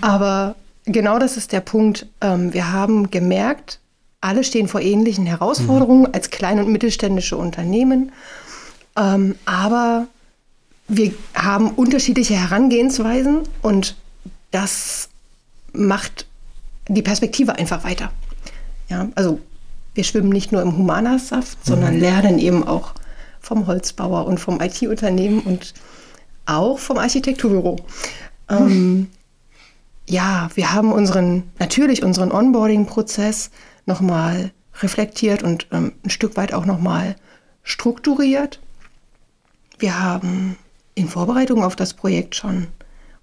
Aber 0.00 0.56
genau 0.84 1.18
das 1.18 1.36
ist 1.36 1.52
der 1.52 1.60
Punkt. 1.60 2.06
Ähm, 2.20 2.52
wir 2.52 2.72
haben 2.72 3.10
gemerkt, 3.10 3.78
alle 4.20 4.44
stehen 4.44 4.68
vor 4.68 4.80
ähnlichen 4.80 5.26
Herausforderungen 5.26 6.02
mhm. 6.02 6.10
als 6.12 6.30
kleine 6.30 6.64
und 6.64 6.72
mittelständische 6.72 7.36
Unternehmen. 7.36 8.12
Ähm, 8.96 9.36
aber 9.44 10.06
wir 10.88 11.12
haben 11.34 11.70
unterschiedliche 11.70 12.34
Herangehensweisen 12.34 13.40
und 13.62 13.96
das 14.50 15.08
macht 15.72 16.26
die 16.88 17.02
Perspektive 17.02 17.54
einfach 17.56 17.84
weiter. 17.84 18.10
Ja, 18.88 19.08
also 19.14 19.40
wir 19.94 20.04
schwimmen 20.04 20.30
nicht 20.30 20.52
nur 20.52 20.62
im 20.62 20.76
Humanersaft, 20.76 21.58
mhm. 21.58 21.70
sondern 21.70 21.98
lernen 21.98 22.38
eben 22.38 22.66
auch 22.66 22.94
vom 23.40 23.66
Holzbauer 23.66 24.26
und 24.26 24.38
vom 24.38 24.60
IT-Unternehmen 24.60 25.40
und 25.40 25.74
auch 26.46 26.78
vom 26.78 26.98
Architekturbüro. 26.98 27.76
Mhm. 28.50 28.56
Ähm, 28.56 29.10
ja, 30.08 30.50
wir 30.54 30.72
haben 30.72 30.92
unseren, 30.92 31.44
natürlich 31.58 32.02
unseren 32.02 32.32
Onboarding-Prozess 32.32 33.50
nochmal 33.86 34.52
reflektiert 34.80 35.42
und 35.42 35.66
ähm, 35.72 35.92
ein 36.04 36.10
Stück 36.10 36.36
weit 36.36 36.52
auch 36.54 36.64
nochmal 36.64 37.16
strukturiert. 37.62 38.60
Wir 39.78 40.00
haben 40.00 40.56
in 40.94 41.08
Vorbereitung 41.08 41.64
auf 41.64 41.76
das 41.76 41.94
Projekt 41.94 42.34
schon 42.34 42.68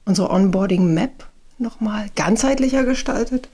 unsere 0.06 0.30
Onboarding-Map 0.30 1.26
nochmal 1.58 2.08
ganzheitlicher 2.16 2.84
gestaltet. 2.84 3.50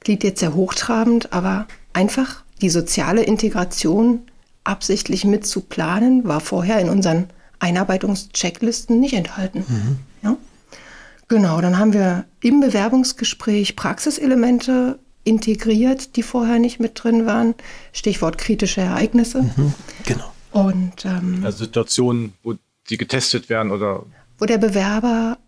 Klingt 0.00 0.24
jetzt 0.24 0.40
sehr 0.40 0.54
hochtrabend, 0.54 1.32
aber 1.32 1.66
einfach 1.92 2.42
die 2.60 2.70
soziale 2.70 3.22
Integration 3.22 4.22
absichtlich 4.64 5.24
mit 5.24 5.46
zu 5.46 5.62
planen, 5.62 6.24
war 6.24 6.40
vorher 6.40 6.80
in 6.80 6.88
unseren 6.88 7.28
Einarbeitungschecklisten 7.58 9.00
nicht 9.00 9.14
enthalten. 9.14 9.64
Mhm. 9.66 9.98
Ja? 10.22 10.36
Genau, 11.28 11.60
dann 11.60 11.78
haben 11.78 11.92
wir 11.92 12.24
im 12.40 12.60
Bewerbungsgespräch 12.60 13.76
Praxiselemente 13.76 14.98
integriert, 15.24 16.16
die 16.16 16.22
vorher 16.22 16.58
nicht 16.58 16.80
mit 16.80 17.02
drin 17.02 17.26
waren. 17.26 17.54
Stichwort 17.92 18.38
kritische 18.38 18.80
Ereignisse. 18.80 19.42
Mhm, 19.42 19.74
genau. 20.04 20.32
Und 20.52 21.04
ähm, 21.04 21.42
Also 21.44 21.64
Situationen, 21.64 22.32
wo 22.42 22.54
die 22.88 22.96
getestet 22.96 23.50
werden 23.50 23.70
oder 23.70 24.04
wo 24.38 24.46
der 24.46 24.58
Bewerber 24.58 25.38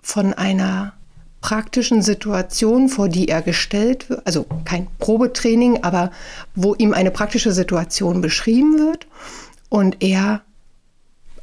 von 0.00 0.34
einer 0.34 0.94
praktischen 1.40 2.02
Situation, 2.02 2.88
vor 2.88 3.08
die 3.08 3.28
er 3.28 3.42
gestellt 3.42 4.10
wird, 4.10 4.26
also 4.26 4.46
kein 4.64 4.88
Probetraining, 4.98 5.84
aber 5.84 6.10
wo 6.54 6.74
ihm 6.74 6.92
eine 6.94 7.10
praktische 7.10 7.52
Situation 7.52 8.20
beschrieben 8.20 8.78
wird 8.78 9.06
und 9.68 10.02
er 10.02 10.42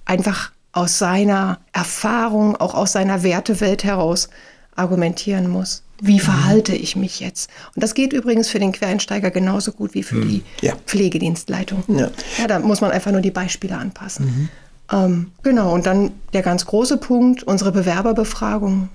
einfach 0.04 0.52
aus 0.74 1.00
seiner 1.00 1.60
Erfahrung, 1.72 2.58
auch 2.58 2.74
aus 2.74 2.92
seiner 2.92 3.24
Wertewelt 3.24 3.84
heraus 3.84 4.30
argumentieren 4.76 5.48
muss. 5.48 5.84
Wie 6.02 6.20
verhalte 6.20 6.76
ich 6.76 6.98
mich 6.98 7.22
jetzt? 7.22 7.50
Und 7.74 7.82
das 7.82 7.94
geht 7.94 8.12
übrigens 8.12 8.50
für 8.50 8.60
den 8.60 8.74
Quereinsteiger 8.74 9.32
genauso 9.32 9.72
gut 9.72 9.94
wie 9.94 10.04
für 10.04 10.20
die 10.20 10.44
Ja. 10.60 10.74
Pflegedienstleitung. 10.86 11.86
Ja. 11.88 12.12
Ja, 12.38 12.48
da 12.48 12.60
muss 12.60 12.82
man 12.82 12.92
einfach 12.92 13.14
nur 13.14 13.22
die 13.22 13.32
Beispiele 13.32 13.78
anpassen. 13.78 14.50
Ähm, 14.92 15.32
genau, 15.42 15.74
und 15.74 15.86
dann 15.86 16.12
der 16.34 16.42
ganz 16.42 16.66
große 16.66 16.98
Punkt, 16.98 17.44
unsere 17.44 17.72
Bewerberbefragung 17.72 18.90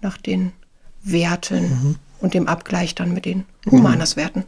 nach 0.00 0.16
den 0.18 0.52
Werten 1.02 1.98
und 2.20 2.34
dem 2.34 2.48
Abgleich 2.48 2.94
dann 2.94 3.12
mit 3.12 3.24
den 3.24 3.44
Humanas-Werten. 3.70 4.44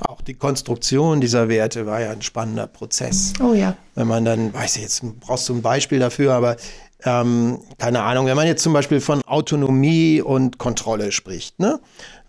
Auch 0.00 0.20
die 0.22 0.34
Konstruktion 0.34 1.20
dieser 1.20 1.48
Werte 1.48 1.86
war 1.86 2.00
ja 2.00 2.10
ein 2.10 2.22
spannender 2.22 2.66
Prozess. 2.66 3.32
Oh 3.42 3.54
ja. 3.54 3.76
Wenn 3.94 4.06
man 4.06 4.24
dann, 4.24 4.54
weiß 4.54 4.76
ich, 4.76 4.82
jetzt 4.82 5.02
brauchst 5.20 5.48
du 5.48 5.54
ein 5.54 5.62
Beispiel 5.62 5.98
dafür, 5.98 6.34
aber 6.34 6.56
ähm, 7.04 7.58
keine 7.78 8.02
Ahnung, 8.02 8.26
wenn 8.26 8.36
man 8.36 8.46
jetzt 8.46 8.62
zum 8.62 8.72
Beispiel 8.72 9.00
von 9.00 9.22
Autonomie 9.22 10.20
und 10.20 10.58
Kontrolle 10.58 11.12
spricht, 11.12 11.58
ne? 11.58 11.80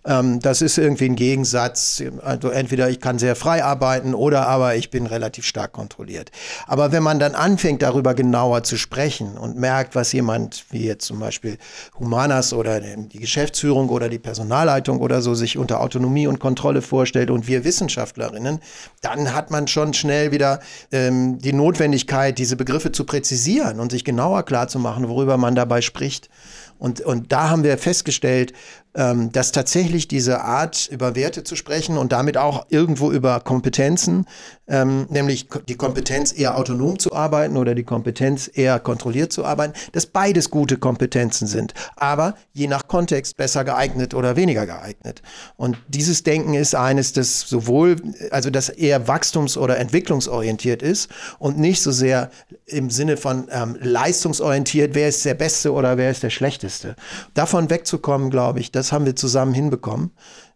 Ähm, 0.05 0.39
das 0.39 0.61
ist 0.61 0.77
irgendwie 0.77 1.05
ein 1.05 1.15
Gegensatz. 1.15 2.01
Also 2.23 2.49
entweder 2.49 2.89
ich 2.89 2.99
kann 2.99 3.19
sehr 3.19 3.35
frei 3.35 3.63
arbeiten 3.63 4.13
oder 4.13 4.47
aber 4.47 4.75
ich 4.75 4.91
bin 4.91 5.05
relativ 5.05 5.45
stark 5.45 5.73
kontrolliert. 5.73 6.31
Aber 6.67 6.91
wenn 6.91 7.03
man 7.03 7.19
dann 7.19 7.35
anfängt, 7.35 7.81
darüber 7.81 8.13
genauer 8.13 8.63
zu 8.63 8.77
sprechen 8.77 9.37
und 9.37 9.57
merkt, 9.57 9.95
was 9.95 10.13
jemand 10.13 10.65
wie 10.71 10.85
jetzt 10.85 11.05
zum 11.05 11.19
Beispiel 11.19 11.57
Humanas 11.99 12.53
oder 12.53 12.79
die 12.79 13.19
Geschäftsführung 13.19 13.89
oder 13.89 14.07
die 14.07 14.19
Personalleitung 14.19 14.99
oder 14.99 15.21
so 15.21 15.35
sich 15.35 15.57
unter 15.57 15.81
Autonomie 15.81 16.27
und 16.27 16.39
Kontrolle 16.39 16.81
vorstellt 16.81 17.29
und 17.29 17.47
wir 17.47 17.65
Wissenschaftlerinnen, 17.65 18.59
dann 19.01 19.33
hat 19.33 19.51
man 19.51 19.67
schon 19.67 19.93
schnell 19.93 20.31
wieder 20.31 20.61
ähm, 20.91 21.39
die 21.39 21.53
Notwendigkeit, 21.53 22.37
diese 22.37 22.55
Begriffe 22.55 22.91
zu 22.91 23.03
präzisieren 23.03 23.79
und 23.79 23.91
sich 23.91 24.05
genauer 24.05 24.43
klarzumachen, 24.43 25.09
worüber 25.09 25.37
man 25.37 25.55
dabei 25.55 25.81
spricht. 25.81 26.29
Und, 26.79 27.01
und 27.01 27.33
da 27.33 27.49
haben 27.49 27.63
wir 27.63 27.77
festgestellt, 27.77 28.53
ähm, 28.95 29.31
dass 29.31 29.51
tatsächlich 29.51 30.07
diese 30.07 30.41
Art, 30.41 30.87
über 30.91 31.15
Werte 31.15 31.43
zu 31.43 31.55
sprechen 31.55 31.97
und 31.97 32.11
damit 32.11 32.37
auch 32.37 32.65
irgendwo 32.69 33.11
über 33.11 33.39
Kompetenzen, 33.39 34.25
ähm, 34.67 35.05
nämlich 35.09 35.47
die 35.67 35.75
Kompetenz 35.75 36.33
eher 36.37 36.57
autonom 36.57 36.97
zu 36.97 37.13
arbeiten 37.13 37.57
oder 37.57 37.75
die 37.75 37.83
Kompetenz 37.83 38.49
eher 38.51 38.79
kontrolliert 38.79 39.31
zu 39.31 39.45
arbeiten, 39.45 39.73
dass 39.91 40.05
beides 40.05 40.49
gute 40.49 40.77
Kompetenzen 40.77 41.47
sind, 41.47 41.73
aber 41.95 42.35
je 42.53 42.67
nach 42.67 42.87
Kontext 42.87 43.37
besser 43.37 43.63
geeignet 43.63 44.13
oder 44.13 44.35
weniger 44.35 44.65
geeignet. 44.65 45.21
Und 45.55 45.77
dieses 45.87 46.23
Denken 46.23 46.53
ist 46.53 46.75
eines, 46.75 47.13
das 47.13 47.41
sowohl, 47.41 47.97
also 48.31 48.49
das 48.49 48.69
eher 48.69 49.07
wachstums- 49.07 49.57
oder 49.57 49.77
entwicklungsorientiert 49.77 50.81
ist 50.81 51.09
und 51.37 51.57
nicht 51.57 51.81
so 51.81 51.91
sehr 51.91 52.31
im 52.65 52.89
Sinne 52.89 53.17
von 53.17 53.47
ähm, 53.51 53.77
leistungsorientiert, 53.79 54.95
wer 54.95 55.09
ist 55.09 55.25
der 55.25 55.33
Beste 55.33 55.73
oder 55.73 55.97
wer 55.97 56.11
ist 56.11 56.23
der 56.23 56.29
Schlechteste. 56.29 56.95
Davon 57.33 57.69
wegzukommen, 57.69 58.29
glaube 58.29 58.59
ich, 58.59 58.71
das 58.79 58.91
haben 58.91 59.05
wir 59.05 59.15
zusammen 59.15 59.53
hinbekommen 59.53 60.11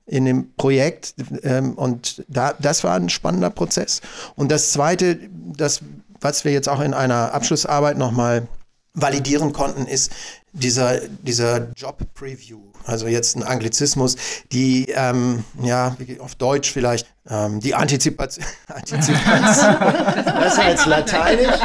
in 0.06 0.26
dem 0.26 0.54
Projekt 0.56 1.16
ähm, 1.44 1.74
und 1.74 2.24
da, 2.28 2.54
das 2.60 2.84
war 2.84 2.96
ein 2.96 3.10
spannender 3.10 3.50
Prozess. 3.50 4.02
Und 4.36 4.52
das 4.52 4.72
Zweite, 4.72 5.18
das, 5.32 5.82
was 6.20 6.44
wir 6.46 6.52
jetzt 6.52 6.68
auch 6.68 6.82
in 6.82 6.94
einer 6.94 7.34
Abschlussarbeit 7.34 7.98
nochmal 7.98 8.48
validieren 8.94 9.54
konnten, 9.54 9.86
ist 9.86 10.12
dieser, 10.52 11.00
dieser 11.08 11.72
Job 11.76 11.98
Preview. 12.14 12.60
Also 12.86 13.08
jetzt 13.08 13.36
ein 13.36 13.44
Anglizismus, 13.44 14.18
die, 14.52 14.88
ähm, 14.90 15.46
ja, 15.62 15.96
auf 16.20 16.36
Deutsch 16.36 16.72
vielleicht, 16.72 17.08
ähm, 17.30 17.60
die 17.62 17.74
Antizipation. 17.74 18.46
Antizipation. 18.68 19.78
Das 20.26 20.58
war 20.58 20.70
jetzt 20.70 20.86
Lateinisch. 20.86 21.60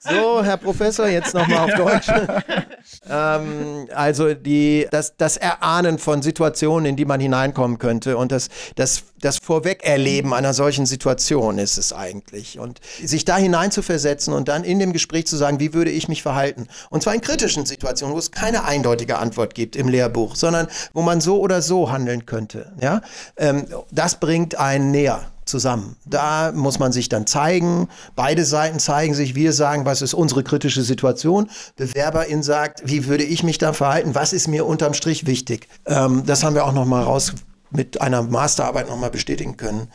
So, 0.00 0.42
Herr 0.42 0.56
Professor, 0.56 1.08
jetzt 1.08 1.32
nochmal 1.32 1.70
auf 1.70 1.74
Deutsch. 1.74 2.08
ähm, 3.10 3.88
also 3.94 4.34
die, 4.34 4.86
das, 4.90 5.14
das 5.16 5.36
Erahnen 5.36 5.98
von 5.98 6.22
Situationen, 6.22 6.86
in 6.86 6.96
die 6.96 7.04
man 7.04 7.20
hineinkommen 7.20 7.78
könnte 7.78 8.16
und 8.16 8.32
das, 8.32 8.48
das, 8.76 9.02
das 9.20 9.38
Vorwegerleben 9.38 10.32
einer 10.32 10.54
solchen 10.54 10.86
Situation 10.86 11.58
ist 11.58 11.78
es 11.78 11.92
eigentlich. 11.92 12.58
Und 12.58 12.80
sich 13.02 13.24
da 13.24 13.36
hineinzuversetzen 13.36 14.32
und 14.32 14.48
dann 14.48 14.64
in 14.64 14.78
dem 14.78 14.92
Gespräch 14.92 15.26
zu 15.26 15.36
sagen, 15.36 15.60
wie 15.60 15.74
würde 15.74 15.90
ich 15.90 16.08
mich 16.08 16.22
verhalten? 16.22 16.68
Und 16.90 17.02
zwar 17.02 17.14
in 17.14 17.20
kritischen 17.20 17.66
Situationen, 17.66 18.14
wo 18.14 18.18
es 18.18 18.30
keine 18.30 18.64
eindeutige 18.64 19.18
Antwort 19.18 19.54
gibt 19.54 19.76
im 19.76 19.88
Lehrbuch, 19.88 20.36
sondern 20.36 20.68
wo 20.92 21.02
man 21.02 21.20
so 21.20 21.40
oder 21.40 21.62
so 21.62 21.90
handeln 21.90 22.26
könnte. 22.26 22.72
Ja? 22.80 23.02
Ähm, 23.36 23.66
das 23.90 24.20
bringt 24.20 24.58
einen 24.58 24.90
näher 24.90 25.30
zusammen. 25.48 25.96
Da 26.04 26.52
muss 26.52 26.78
man 26.78 26.92
sich 26.92 27.08
dann 27.08 27.26
zeigen. 27.26 27.88
Beide 28.14 28.44
Seiten 28.44 28.78
zeigen 28.78 29.14
sich. 29.14 29.34
Wir 29.34 29.52
sagen, 29.52 29.84
was 29.84 30.02
ist 30.02 30.14
unsere 30.14 30.44
kritische 30.44 30.82
Situation. 30.82 31.50
Bewerberin 31.76 32.42
sagt, 32.42 32.82
wie 32.84 33.06
würde 33.06 33.24
ich 33.24 33.42
mich 33.42 33.58
da 33.58 33.72
verhalten? 33.72 34.14
Was 34.14 34.32
ist 34.32 34.48
mir 34.48 34.66
unterm 34.66 34.94
Strich 34.94 35.26
wichtig? 35.26 35.68
Ähm, 35.86 36.24
das 36.26 36.44
haben 36.44 36.54
wir 36.54 36.64
auch 36.64 36.72
noch 36.72 36.84
mal 36.84 37.02
raus 37.02 37.32
mit 37.70 38.00
einer 38.00 38.22
Masterarbeit 38.22 38.88
noch 38.88 38.96
mal 38.96 39.10
bestätigen 39.10 39.56
können, 39.56 39.88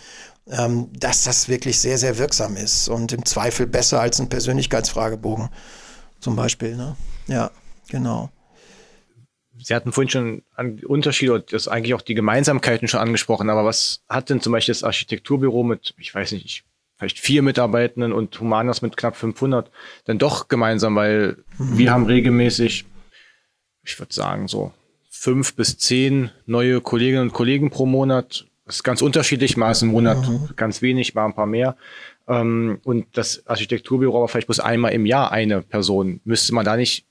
ähm, 0.49 0.89
dass 0.97 1.23
das 1.23 1.47
wirklich 1.47 1.79
sehr, 1.79 1.97
sehr 1.97 2.17
wirksam 2.17 2.57
ist 2.57 2.87
und 2.89 3.11
im 3.13 3.25
Zweifel 3.25 3.67
besser 3.67 4.01
als 4.01 4.19
ein 4.19 4.29
Persönlichkeitsfragebogen 4.29 5.49
zum 6.19 6.35
Beispiel. 6.35 6.75
Ne? 6.75 6.95
Ja, 7.27 7.51
genau. 7.89 8.29
Sie 9.63 9.73
hatten 9.73 9.91
vorhin 9.91 10.09
schon 10.09 10.43
an 10.55 10.79
Unterschiede 10.85 11.33
und 11.33 11.53
das 11.53 11.67
eigentlich 11.67 11.93
auch 11.93 12.01
die 12.01 12.15
Gemeinsamkeiten 12.15 12.87
schon 12.87 12.99
angesprochen, 12.99 13.49
aber 13.49 13.65
was 13.65 14.03
hat 14.09 14.29
denn 14.29 14.41
zum 14.41 14.51
Beispiel 14.51 14.73
das 14.73 14.83
Architekturbüro 14.83 15.63
mit, 15.63 15.93
ich 15.97 16.13
weiß 16.13 16.31
nicht, 16.33 16.45
ich- 16.45 16.63
vielleicht 16.97 17.19
vier 17.19 17.41
Mitarbeitenden 17.41 18.13
und 18.13 18.39
Humanas 18.39 18.81
mit 18.81 18.95
knapp 18.97 19.15
500 19.15 19.71
denn 20.07 20.19
doch 20.19 20.47
gemeinsam, 20.47 20.95
weil 20.95 21.37
wir 21.57 21.91
haben 21.91 22.05
regelmäßig, 22.05 22.85
ich 23.83 23.99
würde 23.99 24.13
sagen 24.13 24.47
so 24.47 24.71
fünf 25.09 25.55
bis 25.55 25.77
zehn 25.77 26.29
neue 26.45 26.81
Kolleginnen 26.81 27.23
und 27.23 27.33
Kollegen 27.33 27.69
pro 27.71 27.85
Monat. 27.85 28.45
Das 28.65 28.75
ist 28.77 28.83
ganz 28.83 29.01
unterschiedlich, 29.01 29.57
mal 29.57 29.71
ist 29.71 29.81
im 29.81 29.89
Monat 29.89 30.17
ganz 30.55 30.81
wenig, 30.81 31.13
mal 31.15 31.25
ein 31.25 31.33
paar 31.35 31.45
mehr. 31.47 31.75
Ähm, 32.27 32.79
und 32.83 33.07
das 33.17 33.45
Architekturbüro 33.47 34.17
aber 34.17 34.27
vielleicht 34.29 34.47
bloß 34.47 34.59
einmal 34.61 34.93
im 34.93 35.05
Jahr 35.05 35.31
eine 35.31 35.61
Person. 35.61 36.21
Müsste 36.23 36.53
man 36.53 36.63
da 36.63 36.77
nicht 36.77 37.05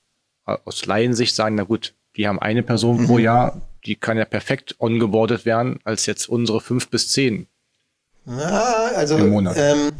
aus 0.45 0.85
Laiensicht 0.85 1.35
sagen, 1.35 1.55
na 1.55 1.63
gut, 1.63 1.93
die 2.15 2.27
haben 2.27 2.39
eine 2.39 2.63
Person 2.63 3.05
pro 3.05 3.17
Jahr, 3.17 3.61
die 3.85 3.95
kann 3.95 4.17
ja 4.17 4.25
perfekt 4.25 4.75
ongeboardet 4.79 5.45
werden, 5.45 5.79
als 5.83 6.05
jetzt 6.05 6.29
unsere 6.29 6.61
fünf 6.61 6.89
bis 6.89 7.09
zehn. 7.09 7.47
Ja, 8.25 8.91
also 8.95 9.17
Im 9.17 9.29
Monat. 9.29 9.55
ähm, 9.57 9.91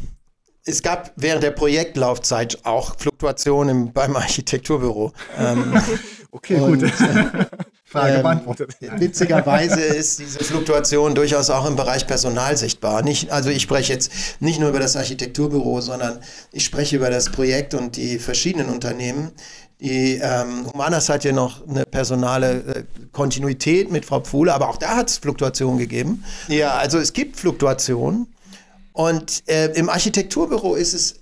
es 0.64 0.82
gab 0.82 1.12
während 1.16 1.42
der 1.42 1.50
Projektlaufzeit 1.50 2.60
auch 2.64 2.96
Fluktuationen 2.98 3.76
im, 3.76 3.92
beim 3.92 4.16
Architekturbüro. 4.16 5.12
Ähm, 5.38 5.74
Okay, 6.34 6.56
Und, 6.56 6.82
äh, 6.82 6.88
Frage 7.84 8.16
ähm, 8.16 8.22
beantwortet. 8.22 8.76
Witzigerweise 8.80 9.80
ist 9.80 10.18
diese 10.18 10.42
Fluktuation 10.42 11.14
durchaus 11.14 11.48
auch 11.48 11.64
im 11.64 11.76
Bereich 11.76 12.08
Personal 12.08 12.56
sichtbar. 12.56 13.02
Nicht, 13.02 13.30
also 13.30 13.50
ich 13.50 13.62
spreche 13.62 13.92
jetzt 13.92 14.10
nicht 14.40 14.58
nur 14.58 14.70
über 14.70 14.80
das 14.80 14.96
Architekturbüro, 14.96 15.80
sondern 15.80 16.18
ich 16.50 16.64
spreche 16.64 16.96
über 16.96 17.08
das 17.08 17.30
Projekt 17.30 17.72
und 17.74 17.94
die 17.94 18.18
verschiedenen 18.18 18.68
Unternehmen. 18.68 19.30
Die 19.80 20.20
ähm, 20.22 20.66
Humanas 20.72 21.08
hat 21.08 21.24
ja 21.24 21.32
noch 21.32 21.66
eine 21.68 21.84
personale 21.84 22.52
äh, 22.52 22.84
Kontinuität 23.12 23.90
mit 23.90 24.04
Frau 24.04 24.20
Pfuhle, 24.20 24.54
aber 24.54 24.68
auch 24.68 24.76
da 24.76 24.96
hat 24.96 25.10
es 25.10 25.18
Fluktuationen 25.18 25.78
gegeben. 25.78 26.24
Ja, 26.48 26.74
also 26.74 26.98
es 26.98 27.12
gibt 27.12 27.36
Fluktuationen. 27.36 28.28
Und 28.92 29.42
äh, 29.48 29.66
im 29.72 29.88
Architekturbüro 29.88 30.74
ist 30.76 30.94
es 30.94 31.16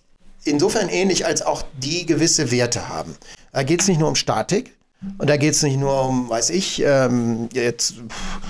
insofern 0.44 0.88
ähnlich, 0.88 1.24
als 1.24 1.42
auch 1.42 1.64
die 1.78 2.04
gewisse 2.04 2.50
Werte 2.50 2.88
haben. 2.88 3.16
Da 3.52 3.62
geht 3.62 3.80
es 3.80 3.88
nicht 3.88 3.98
nur 3.98 4.08
um 4.08 4.14
Statik 4.14 4.76
und 5.18 5.28
da 5.28 5.36
geht 5.36 5.54
es 5.54 5.62
nicht 5.62 5.78
nur 5.78 6.06
um, 6.06 6.28
weiß 6.28 6.50
ich, 6.50 6.82
ähm, 6.84 7.48
jetzt, 7.52 7.94
pff, 7.94 8.40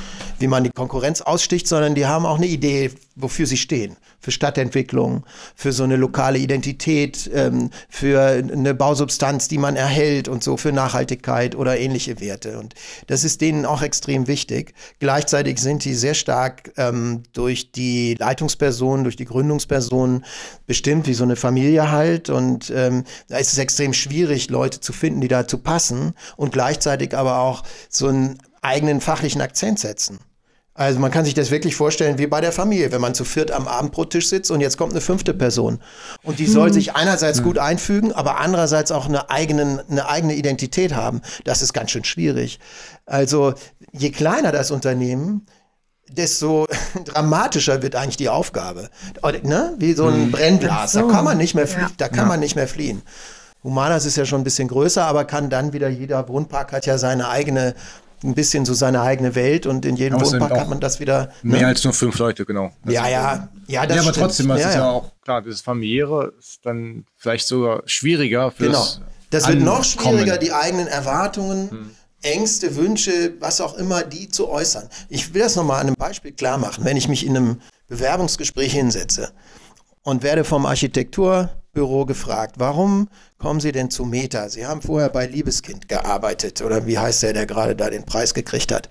wie 0.42 0.48
man 0.48 0.64
die 0.64 0.70
Konkurrenz 0.70 1.22
aussticht, 1.22 1.66
sondern 1.66 1.94
die 1.94 2.06
haben 2.06 2.26
auch 2.26 2.36
eine 2.36 2.46
Idee, 2.46 2.90
wofür 3.14 3.46
sie 3.46 3.56
stehen. 3.56 3.96
Für 4.20 4.30
Stadtentwicklung, 4.30 5.24
für 5.54 5.72
so 5.72 5.84
eine 5.84 5.96
lokale 5.96 6.38
Identität, 6.38 7.30
ähm, 7.32 7.70
für 7.88 8.20
eine 8.20 8.74
Bausubstanz, 8.74 9.48
die 9.48 9.58
man 9.58 9.76
erhält 9.76 10.28
und 10.28 10.44
so, 10.44 10.56
für 10.56 10.72
Nachhaltigkeit 10.72 11.54
oder 11.54 11.78
ähnliche 11.78 12.20
Werte. 12.20 12.58
Und 12.58 12.74
das 13.06 13.24
ist 13.24 13.40
denen 13.40 13.66
auch 13.66 13.82
extrem 13.82 14.28
wichtig. 14.28 14.74
Gleichzeitig 15.00 15.58
sind 15.58 15.84
die 15.84 15.94
sehr 15.94 16.14
stark 16.14 16.72
ähm, 16.76 17.22
durch 17.32 17.72
die 17.72 18.14
Leitungspersonen, 18.14 19.04
durch 19.04 19.16
die 19.16 19.24
Gründungspersonen 19.24 20.24
bestimmt, 20.66 21.06
wie 21.06 21.14
so 21.14 21.24
eine 21.24 21.36
Familie 21.36 21.90
halt. 21.90 22.30
Und 22.30 22.72
ähm, 22.74 23.04
da 23.28 23.38
ist 23.38 23.52
es 23.52 23.58
extrem 23.58 23.92
schwierig, 23.92 24.50
Leute 24.50 24.80
zu 24.80 24.92
finden, 24.92 25.20
die 25.20 25.28
dazu 25.28 25.58
passen 25.58 26.14
und 26.36 26.52
gleichzeitig 26.52 27.16
aber 27.16 27.38
auch 27.38 27.62
so 27.88 28.08
einen 28.08 28.38
eigenen 28.62 29.00
fachlichen 29.00 29.40
Akzent 29.40 29.78
setzen. 29.80 30.20
Also 30.74 30.98
man 31.00 31.10
kann 31.10 31.26
sich 31.26 31.34
das 31.34 31.50
wirklich 31.50 31.76
vorstellen 31.76 32.16
wie 32.16 32.26
bei 32.26 32.40
der 32.40 32.50
Familie, 32.50 32.92
wenn 32.92 33.00
man 33.00 33.14
zu 33.14 33.24
viert 33.24 33.50
am 33.50 33.68
Abendbrottisch 33.68 34.28
sitzt 34.28 34.50
und 34.50 34.62
jetzt 34.62 34.78
kommt 34.78 34.92
eine 34.92 35.02
fünfte 35.02 35.34
Person. 35.34 35.80
Und 36.22 36.38
die 36.38 36.46
soll 36.46 36.68
hm. 36.68 36.74
sich 36.74 36.94
einerseits 36.94 37.38
hm. 37.38 37.44
gut 37.44 37.58
einfügen, 37.58 38.12
aber 38.12 38.38
andererseits 38.38 38.90
auch 38.90 39.06
eine, 39.06 39.28
eigenen, 39.28 39.80
eine 39.90 40.08
eigene 40.08 40.34
Identität 40.34 40.94
haben. 40.94 41.20
Das 41.44 41.60
ist 41.60 41.74
ganz 41.74 41.90
schön 41.90 42.04
schwierig. 42.04 42.58
Also 43.04 43.52
je 43.92 44.10
kleiner 44.10 44.50
das 44.50 44.70
Unternehmen, 44.70 45.46
desto 46.10 46.66
dramatischer 47.04 47.82
wird 47.82 47.94
eigentlich 47.94 48.16
die 48.16 48.30
Aufgabe. 48.30 48.88
Ne? 49.42 49.74
Wie 49.78 49.92
so 49.92 50.06
ein 50.06 50.14
hm. 50.14 50.30
Brennglas. 50.30 50.92
Da 50.92 51.02
kann 51.02 51.24
man 51.24 51.36
nicht 51.36 51.54
mehr 51.54 51.66
fliehen. 51.66 51.88
Ja. 51.88 51.94
Da 51.98 52.08
kann 52.08 52.18
ja. 52.20 52.26
man 52.26 52.40
nicht 52.40 52.56
mehr 52.56 52.68
fliehen. 52.68 53.02
Humanas 53.62 54.06
ist 54.06 54.16
ja 54.16 54.24
schon 54.24 54.40
ein 54.40 54.44
bisschen 54.44 54.68
größer, 54.68 55.04
aber 55.04 55.24
kann 55.24 55.50
dann 55.50 55.72
wieder, 55.72 55.88
jeder 55.88 56.28
Wohnpark 56.28 56.72
hat 56.72 56.86
ja 56.86 56.98
seine 56.98 57.28
eigene 57.28 57.74
ein 58.24 58.34
bisschen 58.34 58.64
so 58.64 58.74
seine 58.74 59.02
eigene 59.02 59.34
Welt 59.34 59.66
und 59.66 59.84
in 59.84 59.96
jedem 59.96 60.20
Wohnpark 60.20 60.52
hat 60.52 60.68
man 60.68 60.80
das 60.80 61.00
wieder. 61.00 61.32
Ne? 61.42 61.56
Mehr 61.58 61.66
als 61.68 61.84
nur 61.84 61.92
fünf 61.92 62.18
Leute, 62.18 62.44
genau. 62.44 62.70
Das 62.84 62.94
ja, 62.94 63.08
ja, 63.08 63.48
ja, 63.66 63.86
das 63.86 63.96
Ja, 63.96 64.02
aber 64.02 64.12
trotzdem, 64.12 64.48
das 64.48 64.60
ja, 64.60 64.68
ist 64.68 64.74
ja, 64.74 64.90
auch 64.90 65.12
klar, 65.22 65.42
das 65.42 65.60
familiäre 65.60 66.32
ist 66.38 66.60
dann 66.64 67.04
vielleicht 67.16 67.46
sogar 67.46 67.82
schwieriger 67.86 68.50
für 68.50 68.66
Genau. 68.66 68.86
Das 69.30 69.48
wird 69.48 69.60
noch 69.60 69.82
schwieriger, 69.82 70.36
die 70.36 70.52
eigenen 70.52 70.88
Erwartungen, 70.88 71.70
hm. 71.70 71.90
Ängste, 72.20 72.76
Wünsche, 72.76 73.34
was 73.40 73.60
auch 73.60 73.76
immer, 73.78 74.02
die 74.02 74.28
zu 74.28 74.48
äußern. 74.48 74.88
Ich 75.08 75.34
will 75.34 75.42
das 75.42 75.56
nochmal 75.56 75.80
an 75.80 75.88
einem 75.88 75.96
Beispiel 75.96 76.32
klar 76.32 76.58
machen. 76.58 76.84
Wenn 76.84 76.96
ich 76.96 77.08
mich 77.08 77.26
in 77.26 77.36
einem 77.36 77.60
Bewerbungsgespräch 77.88 78.72
hinsetze 78.72 79.32
und 80.02 80.22
werde 80.22 80.44
vom 80.44 80.66
Architekturbüro 81.74 82.04
gefragt, 82.04 82.56
warum 82.58 83.08
kommen 83.38 83.58
Sie 83.60 83.72
denn 83.72 83.90
zu 83.90 84.04
Meta? 84.04 84.50
Sie 84.50 84.66
haben 84.66 84.82
vorher 84.82 85.08
bei 85.08 85.26
Liebeskind 85.26 85.88
gearbeitet 85.88 86.60
oder 86.60 86.86
wie 86.86 86.98
heißt 86.98 87.22
der, 87.22 87.32
der 87.32 87.46
gerade 87.46 87.74
da 87.74 87.88
den 87.88 88.04
Preis 88.04 88.34
gekriegt 88.34 88.70
hat? 88.72 88.90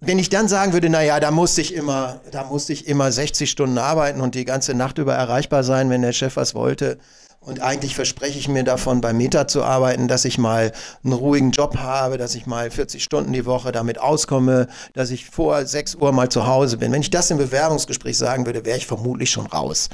Wenn 0.00 0.20
ich 0.20 0.28
dann 0.28 0.46
sagen 0.46 0.72
würde, 0.72 0.88
naja, 0.90 1.18
da 1.18 1.32
musste 1.32 1.60
ich 1.60 1.74
immer, 1.74 2.20
da 2.30 2.44
musste 2.44 2.72
ich 2.72 2.86
immer 2.86 3.10
60 3.10 3.50
Stunden 3.50 3.78
arbeiten 3.78 4.20
und 4.20 4.36
die 4.36 4.44
ganze 4.44 4.74
Nacht 4.74 4.98
über 4.98 5.14
erreichbar 5.14 5.64
sein, 5.64 5.90
wenn 5.90 6.02
der 6.02 6.12
Chef 6.12 6.36
was 6.36 6.54
wollte. 6.54 6.98
Und 7.40 7.60
eigentlich 7.60 7.96
verspreche 7.96 8.38
ich 8.38 8.48
mir 8.48 8.64
davon, 8.64 9.00
bei 9.00 9.12
Meta 9.12 9.48
zu 9.48 9.64
arbeiten, 9.64 10.06
dass 10.06 10.24
ich 10.24 10.38
mal 10.38 10.72
einen 11.02 11.12
ruhigen 11.12 11.50
Job 11.50 11.76
habe, 11.78 12.16
dass 12.16 12.34
ich 12.36 12.46
mal 12.46 12.70
40 12.70 13.02
Stunden 13.02 13.32
die 13.32 13.44
Woche 13.44 13.72
damit 13.72 13.98
auskomme, 13.98 14.68
dass 14.94 15.10
ich 15.10 15.28
vor 15.28 15.66
6 15.66 15.96
Uhr 15.96 16.12
mal 16.12 16.28
zu 16.28 16.46
Hause 16.46 16.78
bin. 16.78 16.92
Wenn 16.92 17.02
ich 17.02 17.10
das 17.10 17.30
im 17.30 17.38
Bewerbungsgespräch 17.38 18.16
sagen 18.16 18.46
würde, 18.46 18.64
wäre 18.64 18.78
ich 18.78 18.86
vermutlich 18.86 19.30
schon 19.30 19.46
raus. 19.46 19.90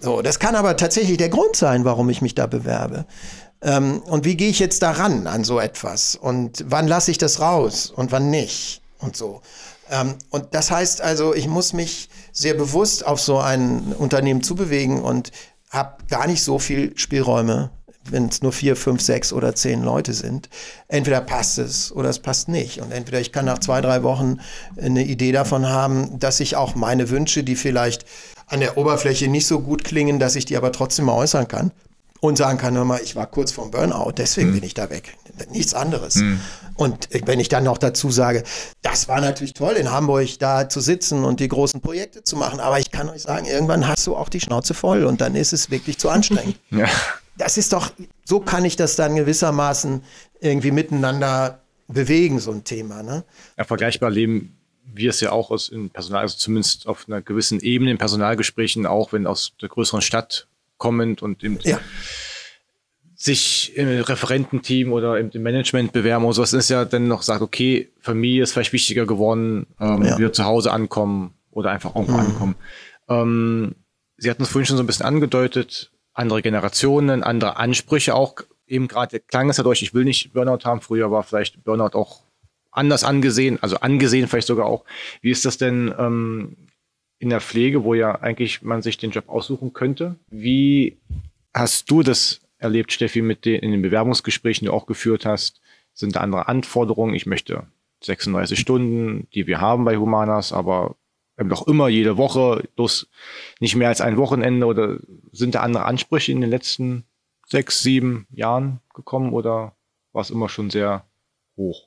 So, 0.00 0.22
das 0.22 0.38
kann 0.38 0.54
aber 0.54 0.76
tatsächlich 0.76 1.16
der 1.16 1.28
Grund 1.28 1.56
sein, 1.56 1.84
warum 1.84 2.08
ich 2.08 2.22
mich 2.22 2.34
da 2.34 2.46
bewerbe. 2.46 3.06
Ähm, 3.62 4.00
und 4.02 4.24
wie 4.24 4.36
gehe 4.36 4.50
ich 4.50 4.60
jetzt 4.60 4.82
daran 4.82 5.26
an 5.26 5.44
so 5.44 5.58
etwas? 5.58 6.14
Und 6.14 6.64
wann 6.68 6.86
lasse 6.86 7.10
ich 7.10 7.18
das 7.18 7.40
raus 7.40 7.90
und 7.94 8.12
wann 8.12 8.30
nicht? 8.30 8.80
Und 9.00 9.16
so. 9.16 9.42
Ähm, 9.90 10.14
und 10.30 10.54
das 10.54 10.70
heißt 10.70 11.00
also, 11.00 11.34
ich 11.34 11.48
muss 11.48 11.72
mich 11.72 12.08
sehr 12.32 12.54
bewusst 12.54 13.06
auf 13.06 13.20
so 13.20 13.38
ein 13.38 13.94
Unternehmen 13.98 14.42
zubewegen 14.42 15.02
und 15.02 15.32
habe 15.70 15.96
gar 16.08 16.26
nicht 16.26 16.42
so 16.42 16.58
viel 16.58 16.96
Spielräume, 16.96 17.70
wenn 18.04 18.28
es 18.28 18.42
nur 18.42 18.52
vier, 18.52 18.76
fünf, 18.76 19.02
sechs 19.02 19.32
oder 19.32 19.54
zehn 19.54 19.82
Leute 19.82 20.14
sind. 20.14 20.48
Entweder 20.86 21.20
passt 21.20 21.58
es 21.58 21.92
oder 21.92 22.08
es 22.08 22.20
passt 22.20 22.48
nicht. 22.48 22.80
Und 22.80 22.92
entweder 22.92 23.20
ich 23.20 23.32
kann 23.32 23.44
nach 23.44 23.58
zwei, 23.58 23.80
drei 23.80 24.02
Wochen 24.02 24.38
eine 24.80 25.04
Idee 25.04 25.32
davon 25.32 25.68
haben, 25.68 26.18
dass 26.18 26.40
ich 26.40 26.56
auch 26.56 26.74
meine 26.74 27.10
Wünsche, 27.10 27.42
die 27.44 27.56
vielleicht 27.56 28.04
an 28.48 28.60
der 28.60 28.76
Oberfläche 28.76 29.28
nicht 29.28 29.46
so 29.46 29.60
gut 29.60 29.84
klingen, 29.84 30.18
dass 30.18 30.36
ich 30.36 30.44
die 30.44 30.56
aber 30.56 30.72
trotzdem 30.72 31.06
mal 31.06 31.14
äußern 31.14 31.48
kann 31.48 31.72
und 32.20 32.36
sagen 32.36 32.58
kann, 32.58 32.76
hör 32.76 32.84
mal, 32.84 33.00
ich 33.02 33.16
war 33.16 33.26
kurz 33.26 33.52
vorm 33.52 33.70
Burnout, 33.70 34.12
deswegen 34.16 34.50
mhm. 34.50 34.54
bin 34.54 34.64
ich 34.64 34.74
da 34.74 34.90
weg. 34.90 35.16
Nichts 35.52 35.74
anderes. 35.74 36.16
Mhm. 36.16 36.40
Und 36.74 37.08
wenn 37.26 37.38
ich 37.38 37.48
dann 37.48 37.64
noch 37.64 37.78
dazu 37.78 38.10
sage, 38.10 38.42
das 38.82 39.08
war 39.08 39.20
natürlich 39.20 39.54
toll, 39.54 39.74
in 39.74 39.90
Hamburg 39.90 40.38
da 40.38 40.68
zu 40.68 40.80
sitzen 40.80 41.24
und 41.24 41.40
die 41.40 41.48
großen 41.48 41.80
Projekte 41.80 42.24
zu 42.24 42.36
machen, 42.36 42.60
aber 42.60 42.80
ich 42.80 42.90
kann 42.90 43.08
euch 43.08 43.22
sagen, 43.22 43.46
irgendwann 43.46 43.86
hast 43.86 44.06
du 44.06 44.16
auch 44.16 44.28
die 44.28 44.40
Schnauze 44.40 44.74
voll 44.74 45.04
und 45.04 45.20
dann 45.20 45.34
ist 45.34 45.52
es 45.52 45.70
wirklich 45.70 45.98
zu 45.98 46.08
anstrengend. 46.08 46.58
Ja. 46.70 46.86
Das 47.36 47.56
ist 47.56 47.72
doch, 47.72 47.92
so 48.24 48.40
kann 48.40 48.64
ich 48.64 48.74
das 48.74 48.96
dann 48.96 49.14
gewissermaßen 49.14 50.02
irgendwie 50.40 50.72
miteinander 50.72 51.60
bewegen, 51.86 52.40
so 52.40 52.50
ein 52.50 52.64
Thema. 52.64 53.04
Ne? 53.04 53.24
Ja, 53.56 53.62
vergleichbar 53.62 54.10
leben 54.10 54.57
wir 54.92 55.10
es 55.10 55.20
ja 55.20 55.32
auch 55.32 55.50
aus 55.50 55.68
in 55.68 55.90
Personal, 55.90 56.22
also 56.22 56.36
zumindest 56.36 56.86
auf 56.86 57.06
einer 57.06 57.22
gewissen 57.22 57.60
Ebene 57.60 57.90
in 57.90 57.98
Personalgesprächen, 57.98 58.86
auch 58.86 59.12
wenn 59.12 59.26
aus 59.26 59.52
der 59.60 59.68
größeren 59.68 60.02
Stadt 60.02 60.46
kommend 60.76 61.22
und 61.22 61.42
im, 61.42 61.58
ja. 61.62 61.80
sich 63.14 63.76
im 63.76 63.88
Referententeam 63.88 64.92
oder 64.92 65.18
im, 65.18 65.30
Management 65.42 65.92
bewerben 65.92 66.24
oder 66.24 66.34
sowas, 66.34 66.52
ist 66.52 66.70
ja 66.70 66.84
dann 66.84 67.08
noch 67.08 67.22
sagt, 67.22 67.42
okay, 67.42 67.90
Familie 68.00 68.42
ist 68.42 68.52
vielleicht 68.52 68.72
wichtiger 68.72 69.06
geworden, 69.06 69.66
ähm, 69.80 70.04
ja. 70.04 70.18
wieder 70.18 70.32
zu 70.32 70.44
Hause 70.44 70.72
ankommen 70.72 71.34
oder 71.50 71.70
einfach 71.70 71.94
irgendwo 71.94 72.14
mhm. 72.14 72.26
ankommen. 72.26 72.54
Ähm, 73.08 73.74
Sie 74.20 74.30
hatten 74.30 74.42
es 74.42 74.48
vorhin 74.48 74.66
schon 74.66 74.76
so 74.76 74.82
ein 74.82 74.86
bisschen 74.86 75.06
angedeutet, 75.06 75.92
andere 76.12 76.42
Generationen, 76.42 77.22
andere 77.22 77.56
Ansprüche 77.56 78.14
auch. 78.14 78.34
Eben 78.66 78.88
gerade 78.88 79.20
klang 79.20 79.48
es 79.48 79.56
ja 79.56 79.62
durch, 79.62 79.80
ich 79.80 79.94
will 79.94 80.04
nicht 80.04 80.32
Burnout 80.32 80.64
haben. 80.64 80.80
Früher 80.80 81.10
war 81.12 81.22
vielleicht 81.22 81.62
Burnout 81.62 81.96
auch 81.96 82.22
anders 82.70 83.04
angesehen, 83.04 83.58
also 83.62 83.78
angesehen 83.78 84.28
vielleicht 84.28 84.46
sogar 84.46 84.66
auch. 84.66 84.84
Wie 85.20 85.30
ist 85.30 85.44
das 85.44 85.58
denn 85.58 85.94
ähm, 85.98 86.56
in 87.18 87.30
der 87.30 87.40
Pflege, 87.40 87.84
wo 87.84 87.94
ja 87.94 88.20
eigentlich 88.20 88.62
man 88.62 88.82
sich 88.82 88.98
den 88.98 89.10
Job 89.10 89.28
aussuchen 89.28 89.72
könnte? 89.72 90.16
Wie 90.30 90.98
hast 91.54 91.90
du 91.90 92.02
das 92.02 92.40
erlebt, 92.58 92.92
Steffi, 92.92 93.22
mit 93.22 93.44
den 93.44 93.60
in 93.60 93.72
den 93.72 93.82
Bewerbungsgesprächen, 93.82 94.64
die 94.64 94.66
du 94.66 94.72
auch 94.72 94.86
geführt 94.86 95.26
hast? 95.26 95.60
Sind 95.94 96.16
da 96.16 96.20
andere 96.20 96.48
Anforderungen? 96.48 97.14
Ich 97.14 97.26
möchte 97.26 97.66
36 98.02 98.58
Stunden, 98.58 99.26
die 99.34 99.46
wir 99.46 99.60
haben 99.60 99.84
bei 99.84 99.96
Humanas, 99.96 100.52
aber 100.52 100.96
doch 101.36 101.66
immer 101.68 101.88
jede 101.88 102.16
Woche, 102.16 102.68
bloß 102.74 103.08
nicht 103.60 103.76
mehr 103.76 103.88
als 103.88 104.00
ein 104.00 104.16
Wochenende 104.16 104.66
oder 104.66 104.98
sind 105.32 105.54
da 105.54 105.60
andere 105.60 105.84
Ansprüche 105.84 106.32
in 106.32 106.40
den 106.40 106.50
letzten 106.50 107.04
sechs, 107.46 107.82
sieben 107.82 108.26
Jahren 108.30 108.80
gekommen 108.94 109.32
oder 109.32 109.76
war 110.12 110.22
es 110.22 110.30
immer 110.30 110.48
schon 110.48 110.70
sehr 110.70 111.04
hoch? 111.56 111.86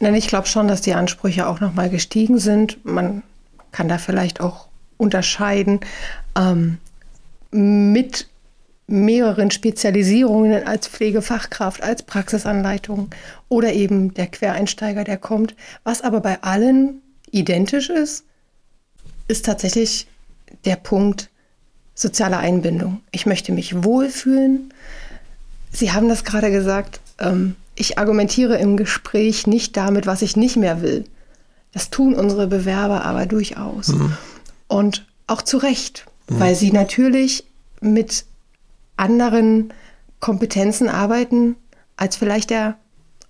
Nein, 0.00 0.14
ich 0.14 0.28
glaube 0.28 0.46
schon, 0.46 0.66
dass 0.66 0.80
die 0.80 0.94
Ansprüche 0.94 1.46
auch 1.46 1.60
nochmal 1.60 1.90
gestiegen 1.90 2.38
sind. 2.38 2.84
Man 2.84 3.22
kann 3.70 3.88
da 3.88 3.98
vielleicht 3.98 4.40
auch 4.40 4.66
unterscheiden 4.96 5.80
ähm, 6.36 6.78
mit 7.50 8.26
mehreren 8.86 9.50
Spezialisierungen 9.50 10.66
als 10.66 10.88
Pflegefachkraft, 10.88 11.82
als 11.82 12.02
Praxisanleitung 12.02 13.10
oder 13.48 13.72
eben 13.72 14.14
der 14.14 14.26
Quereinsteiger, 14.26 15.04
der 15.04 15.18
kommt. 15.18 15.54
Was 15.84 16.02
aber 16.02 16.20
bei 16.20 16.42
allen 16.42 17.02
identisch 17.30 17.88
ist, 17.90 18.24
ist 19.28 19.44
tatsächlich 19.46 20.08
der 20.64 20.76
Punkt 20.76 21.30
soziale 21.94 22.38
Einbindung. 22.38 23.00
Ich 23.12 23.26
möchte 23.26 23.52
mich 23.52 23.84
wohlfühlen. 23.84 24.72
Sie 25.70 25.92
haben 25.92 26.08
das 26.08 26.24
gerade 26.24 26.50
gesagt, 26.50 27.00
ähm, 27.20 27.54
ich 27.74 27.98
argumentiere 27.98 28.58
im 28.58 28.76
Gespräch 28.76 29.46
nicht 29.46 29.76
damit, 29.76 30.06
was 30.06 30.22
ich 30.22 30.36
nicht 30.36 30.56
mehr 30.56 30.82
will. 30.82 31.04
Das 31.72 31.90
tun 31.90 32.14
unsere 32.14 32.46
Bewerber 32.46 33.04
aber 33.04 33.26
durchaus. 33.26 33.88
Mhm. 33.88 34.16
Und 34.68 35.06
auch 35.26 35.42
zu 35.42 35.58
Recht, 35.58 36.06
mhm. 36.28 36.40
weil 36.40 36.54
sie 36.54 36.72
natürlich 36.72 37.44
mit 37.80 38.24
anderen 38.96 39.72
Kompetenzen 40.18 40.88
arbeiten 40.88 41.56
als 41.96 42.16
vielleicht 42.16 42.50
der 42.50 42.76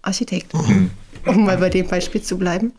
Architekt, 0.03 0.55
mhm. 0.55 0.91
um 1.27 1.45
mal 1.45 1.59
bei 1.59 1.71
dem 1.71 1.87
Beispiel 1.87 2.23
zu 2.23 2.39
bleiben. 2.39 2.73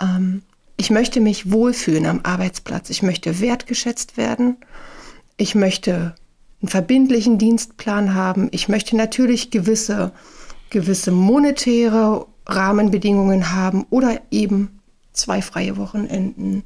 Ähm, 0.00 0.42
ich 0.76 0.90
möchte 0.90 1.20
mich 1.20 1.50
wohlfühlen 1.50 2.06
am 2.06 2.20
Arbeitsplatz. 2.22 2.90
Ich 2.90 3.02
möchte 3.02 3.40
wertgeschätzt 3.40 4.16
werden. 4.16 4.56
Ich 5.36 5.54
möchte 5.54 6.14
einen 6.62 6.68
verbindlichen 6.68 7.38
Dienstplan 7.38 8.14
haben. 8.14 8.48
Ich 8.52 8.68
möchte 8.68 8.96
natürlich 8.96 9.50
gewisse 9.50 10.12
gewisse 10.70 11.10
monetäre 11.10 12.26
Rahmenbedingungen 12.46 13.52
haben 13.52 13.86
oder 13.90 14.20
eben 14.30 14.80
zwei 15.12 15.42
freie 15.42 15.76
Wochenenden. 15.76 16.64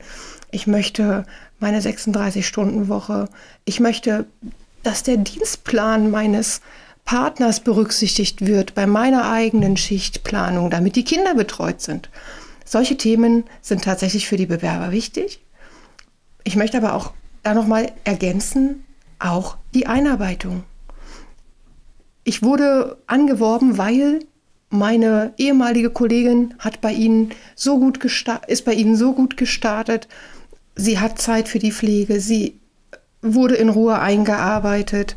Ich 0.51 0.67
möchte 0.67 1.27
meine 1.59 1.81
36-Stunden-Woche. 1.81 3.29
Ich 3.65 3.81
möchte, 3.81 4.27
dass 4.83 5.03
der 5.03 5.17
Dienstplan 5.17 6.11
meines 6.11 6.61
Partners 7.05 7.61
berücksichtigt 7.61 8.47
wird 8.47 8.75
bei 8.75 8.87
meiner 8.87 9.31
eigenen 9.31 9.77
Schichtplanung, 9.77 10.71
damit 10.71 10.97
die 10.97 11.05
Kinder 11.05 11.35
betreut 11.35 11.81
sind. 11.81 12.09
solche 12.65 12.97
Themen 12.97 13.45
sind 13.61 13.85
tatsächlich 13.85 14.27
für 14.27 14.39
die 14.39 14.47
Bewerber 14.47 14.91
wichtig. 14.91 15.41
Ich 16.45 16.57
möchte 16.57 16.79
aber 16.79 16.95
auch 16.95 17.13
da 17.43 17.53
nochmal 17.53 17.93
ergänzen, 18.05 18.85
auch 19.19 19.59
die 19.75 19.87
Einarbeitung. 19.87 20.65
Ich 22.25 22.43
wurde 22.43 22.97
angeworben, 23.07 23.79
weil 23.79 24.21
meine 24.71 25.35
ehemalige 25.37 25.91
Kollegin 25.91 26.55
hat 26.59 26.81
bei 26.81 26.93
Ihnen 26.93 27.31
so 27.55 27.79
gut 27.79 28.03
ist 28.49 28.65
bei 28.65 28.75
Ihnen 28.75 28.97
so 28.97 29.13
gut 29.13 29.37
gestartet. 29.37 30.09
Sie 30.75 30.99
hat 30.99 31.21
Zeit 31.21 31.49
für 31.49 31.59
die 31.59 31.73
Pflege. 31.73 32.19
Sie 32.21 32.59
wurde 33.23 33.55
in 33.55 33.69
Ruhe 33.69 33.99
eingearbeitet. 33.99 35.17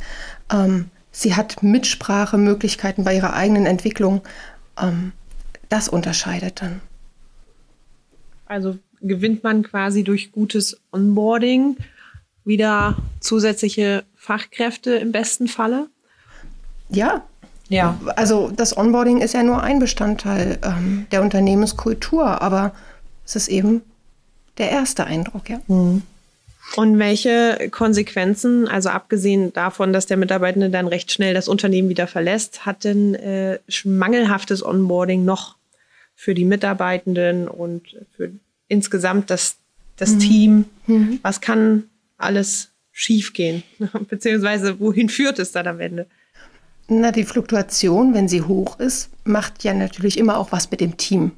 Ähm, 0.51 0.89
sie 1.11 1.35
hat 1.35 1.63
Mitsprachemöglichkeiten 1.63 3.03
bei 3.03 3.15
ihrer 3.15 3.33
eigenen 3.33 3.65
Entwicklung. 3.65 4.21
Ähm, 4.79 5.11
das 5.69 5.89
unterscheidet 5.89 6.61
dann. 6.61 6.81
Also 8.45 8.77
gewinnt 9.01 9.43
man 9.43 9.63
quasi 9.63 10.03
durch 10.03 10.31
gutes 10.31 10.79
Onboarding 10.91 11.77
wieder 12.45 12.95
zusätzliche 13.19 14.05
Fachkräfte 14.15 14.91
im 14.91 15.11
besten 15.11 15.47
Falle? 15.47 15.89
Ja. 16.89 17.23
Ja. 17.69 17.99
Also 18.15 18.49
das 18.55 18.77
Onboarding 18.77 19.19
ist 19.19 19.33
ja 19.33 19.43
nur 19.43 19.61
ein 19.61 19.79
Bestandteil 19.79 20.57
ähm, 20.63 21.05
der 21.11 21.21
Unternehmenskultur, 21.21 22.41
aber 22.41 22.73
es 23.25 23.35
ist 23.35 23.49
eben 23.49 23.81
der 24.57 24.71
erste 24.71 25.05
Eindruck, 25.05 25.49
ja. 25.49 25.59
Mhm. 25.67 26.03
Und 26.75 26.99
welche 26.99 27.69
Konsequenzen, 27.71 28.67
also 28.67 28.89
abgesehen 28.89 29.53
davon, 29.53 29.93
dass 29.93 30.05
der 30.05 30.17
Mitarbeitende 30.17 30.69
dann 30.69 30.87
recht 30.87 31.11
schnell 31.11 31.33
das 31.33 31.47
Unternehmen 31.47 31.87
wieder 31.87 32.07
verlässt, 32.07 32.65
hat 32.65 32.83
denn 32.83 33.15
äh, 33.15 33.59
mangelhaftes 33.85 34.65
Onboarding 34.65 35.23
noch 35.23 35.55
für 36.13 36.33
die 36.33 36.45
Mitarbeitenden 36.45 37.47
und 37.47 37.95
für 38.15 38.31
insgesamt 38.67 39.29
das, 39.29 39.57
das 39.95 40.15
mhm. 40.15 40.19
Team? 40.19 40.65
Mhm. 40.87 41.19
Was 41.21 41.39
kann 41.39 41.83
alles 42.17 42.71
schiefgehen? 42.91 43.63
Beziehungsweise 44.09 44.79
wohin 44.79 45.07
führt 45.07 45.39
es 45.39 45.53
dann 45.53 45.67
am 45.67 45.79
Ende? 45.79 46.05
Na, 46.89 47.11
die 47.11 47.25
Fluktuation, 47.25 48.13
wenn 48.13 48.27
sie 48.27 48.43
hoch 48.43 48.79
ist, 48.79 49.09
macht 49.25 49.63
ja 49.63 49.73
natürlich 49.73 50.17
immer 50.17 50.37
auch 50.37 50.51
was 50.51 50.71
mit 50.71 50.79
dem 50.79 50.97
Team. 50.97 51.31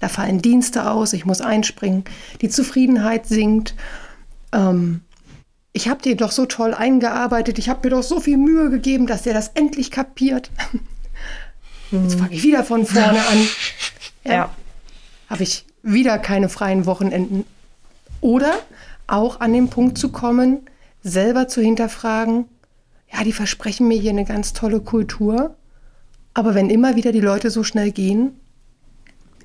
Da 0.00 0.08
fallen 0.08 0.42
Dienste 0.42 0.90
aus, 0.90 1.12
ich 1.12 1.24
muss 1.24 1.40
einspringen, 1.40 2.04
die 2.40 2.48
Zufriedenheit 2.48 3.26
sinkt. 3.26 3.74
Ähm, 4.52 5.00
ich 5.72 5.88
habe 5.88 6.02
dir 6.02 6.16
doch 6.16 6.32
so 6.32 6.46
toll 6.46 6.74
eingearbeitet, 6.74 7.58
ich 7.58 7.68
habe 7.68 7.80
mir 7.84 7.96
doch 7.96 8.02
so 8.02 8.20
viel 8.20 8.36
Mühe 8.36 8.68
gegeben, 8.68 9.06
dass 9.06 9.26
er 9.26 9.34
das 9.34 9.48
endlich 9.54 9.90
kapiert. 9.90 10.50
Jetzt 11.90 12.18
fange 12.18 12.34
ich 12.34 12.42
wieder 12.42 12.64
von 12.64 12.84
vorne 12.84 13.20
an. 13.26 13.48
Ja. 14.24 14.32
ja. 14.32 14.50
Habe 15.30 15.44
ich 15.44 15.66
wieder 15.82 16.18
keine 16.18 16.48
freien 16.48 16.84
Wochenenden. 16.84 17.44
Oder 18.20 18.54
auch 19.06 19.40
an 19.40 19.52
den 19.52 19.70
Punkt 19.70 19.98
zu 19.98 20.10
kommen, 20.10 20.62
selber 21.02 21.46
zu 21.46 21.60
hinterfragen, 21.60 22.46
ja, 23.16 23.24
die 23.24 23.32
versprechen 23.32 23.88
mir 23.88 23.98
hier 23.98 24.10
eine 24.10 24.24
ganz 24.24 24.52
tolle 24.52 24.80
Kultur, 24.80 25.54
aber 26.34 26.54
wenn 26.54 26.68
immer 26.68 26.96
wieder 26.96 27.12
die 27.12 27.20
Leute 27.20 27.50
so 27.50 27.64
schnell 27.64 27.90
gehen, 27.90 28.32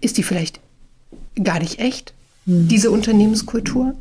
ist 0.02 0.18
die 0.18 0.24
vielleicht 0.24 0.60
gar 1.42 1.60
nicht 1.60 1.80
echt, 1.80 2.14
mhm. 2.46 2.68
diese 2.68 2.92
Unternehmenskultur. 2.92 3.96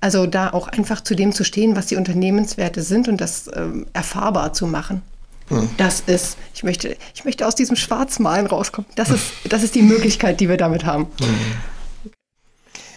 Also 0.00 0.26
da 0.26 0.50
auch 0.50 0.66
einfach 0.68 1.02
zu 1.02 1.14
dem 1.14 1.32
zu 1.32 1.44
stehen, 1.44 1.76
was 1.76 1.86
die 1.86 1.96
Unternehmenswerte 1.96 2.82
sind 2.82 3.06
und 3.06 3.20
das 3.20 3.48
ähm, 3.54 3.86
erfahrbar 3.92 4.52
zu 4.52 4.66
machen. 4.66 5.02
Mhm. 5.50 5.68
Das 5.76 6.00
ist, 6.06 6.38
ich 6.54 6.64
möchte, 6.64 6.96
ich 7.14 7.24
möchte 7.24 7.46
aus 7.46 7.54
diesem 7.54 7.76
Schwarzmalen 7.76 8.46
rauskommen. 8.46 8.90
Das 8.96 9.10
ist, 9.10 9.24
das 9.48 9.62
ist 9.62 9.74
die 9.74 9.82
Möglichkeit, 9.82 10.40
die 10.40 10.48
wir 10.48 10.56
damit 10.56 10.84
haben. 10.84 11.08
Mhm. 11.20 12.10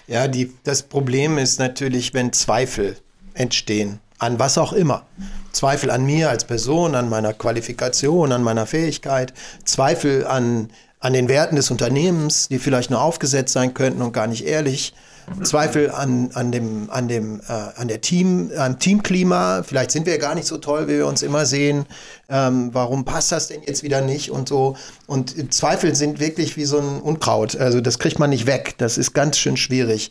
Ja, 0.07 0.28
die, 0.28 0.53
das 0.63 0.84
Problem 0.84 1.38
ist 1.38 1.59
natürlich, 1.59 2.13
wenn 2.13 2.32
Zweifel 2.32 2.95
entstehen, 3.34 3.99
an 4.18 4.39
was 4.39 4.57
auch 4.57 4.72
immer. 4.72 5.05
Zweifel 5.55 5.89
an 5.89 6.05
mir 6.05 6.29
als 6.29 6.43
Person, 6.45 6.95
an 6.95 7.09
meiner 7.09 7.33
Qualifikation, 7.33 8.31
an 8.31 8.43
meiner 8.43 8.65
Fähigkeit, 8.65 9.33
Zweifel 9.63 10.27
an 10.27 10.69
an 11.05 11.13
den 11.13 11.27
Werten 11.27 11.55
des 11.55 11.69
Unternehmens, 11.69 12.47
die 12.47 12.57
vielleicht 12.57 12.89
nur 12.89 12.99
aufgesetzt 12.99 13.53
sein 13.53 13.75
könnten 13.75 14.01
und 14.01 14.11
gar 14.11 14.25
nicht 14.25 14.43
ehrlich. 14.43 14.91
Zweifel 15.43 15.91
an, 15.91 16.31
an 16.33 16.51
dem, 16.51 16.89
an 16.89 17.07
dem, 17.07 17.41
äh, 17.47 17.53
an 17.75 17.87
der 17.87 18.01
Team, 18.01 18.51
am 18.57 18.79
Teamklima. 18.79 19.63
Vielleicht 19.63 19.91
sind 19.91 20.07
wir 20.07 20.17
gar 20.17 20.33
nicht 20.33 20.47
so 20.47 20.57
toll, 20.57 20.87
wie 20.87 20.97
wir 20.97 21.07
uns 21.07 21.21
immer 21.21 21.45
sehen. 21.45 21.85
Ähm, 22.29 22.69
warum 22.73 23.05
passt 23.05 23.31
das 23.31 23.47
denn 23.47 23.61
jetzt 23.65 23.83
wieder 23.83 24.01
nicht 24.01 24.31
und 24.31 24.49
so? 24.49 24.77
Und 25.05 25.53
Zweifel 25.53 25.95
sind 25.95 26.19
wirklich 26.19 26.57
wie 26.57 26.65
so 26.65 26.79
ein 26.79 27.01
Unkraut. 27.01 27.55
Also 27.55 27.81
das 27.81 27.99
kriegt 27.99 28.17
man 28.17 28.31
nicht 28.31 28.47
weg. 28.47 28.75
Das 28.79 28.97
ist 28.97 29.13
ganz 29.13 29.37
schön 29.37 29.57
schwierig. 29.57 30.09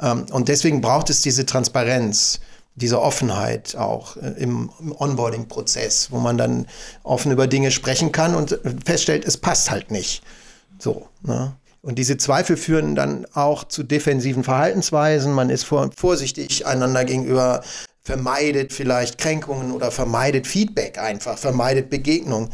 Ähm, 0.00 0.26
und 0.32 0.48
deswegen 0.48 0.80
braucht 0.80 1.10
es 1.10 1.22
diese 1.22 1.46
Transparenz 1.46 2.40
diese 2.74 3.00
Offenheit 3.00 3.76
auch 3.76 4.16
äh, 4.16 4.34
im, 4.38 4.70
im 4.80 4.92
Onboarding-Prozess, 4.92 6.10
wo 6.10 6.18
man 6.18 6.38
dann 6.38 6.66
offen 7.02 7.32
über 7.32 7.46
Dinge 7.46 7.70
sprechen 7.70 8.12
kann 8.12 8.34
und 8.34 8.58
feststellt, 8.84 9.24
es 9.24 9.36
passt 9.36 9.70
halt 9.70 9.90
nicht. 9.90 10.22
So. 10.78 11.08
Ne? 11.22 11.54
Und 11.82 11.96
diese 11.96 12.16
Zweifel 12.16 12.56
führen 12.56 12.94
dann 12.94 13.26
auch 13.34 13.64
zu 13.64 13.82
defensiven 13.82 14.44
Verhaltensweisen. 14.44 15.32
Man 15.32 15.50
ist 15.50 15.64
vor, 15.64 15.90
vorsichtig 15.96 16.64
einander 16.64 17.04
gegenüber, 17.04 17.62
vermeidet 18.02 18.72
vielleicht 18.72 19.18
Kränkungen 19.18 19.72
oder 19.72 19.90
vermeidet 19.90 20.46
Feedback 20.46 20.98
einfach, 20.98 21.38
vermeidet 21.38 21.90
Begegnung 21.90 22.50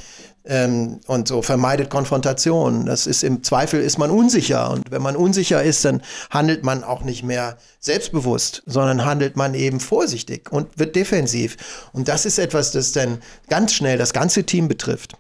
ähm, 0.48 1.00
und 1.06 1.28
so 1.28 1.42
vermeidet 1.42 1.90
Konfrontation. 1.90 2.86
Das 2.86 3.06
ist 3.06 3.22
im 3.22 3.42
Zweifel 3.44 3.80
ist 3.80 3.98
man 3.98 4.10
unsicher 4.10 4.70
und 4.70 4.90
wenn 4.90 5.02
man 5.02 5.14
unsicher 5.14 5.62
ist, 5.62 5.84
dann 5.84 6.02
handelt 6.30 6.64
man 6.64 6.82
auch 6.82 7.04
nicht 7.04 7.22
mehr 7.22 7.58
selbstbewusst, 7.80 8.62
sondern 8.66 9.04
handelt 9.04 9.36
man 9.36 9.54
eben 9.54 9.78
vorsichtig 9.78 10.50
und 10.50 10.78
wird 10.78 10.96
defensiv. 10.96 11.56
Und 11.92 12.08
das 12.08 12.26
ist 12.26 12.38
etwas, 12.38 12.72
das 12.72 12.92
dann 12.92 13.18
ganz 13.48 13.74
schnell 13.74 13.98
das 13.98 14.12
ganze 14.12 14.44
Team 14.44 14.68
betrifft. 14.68 15.14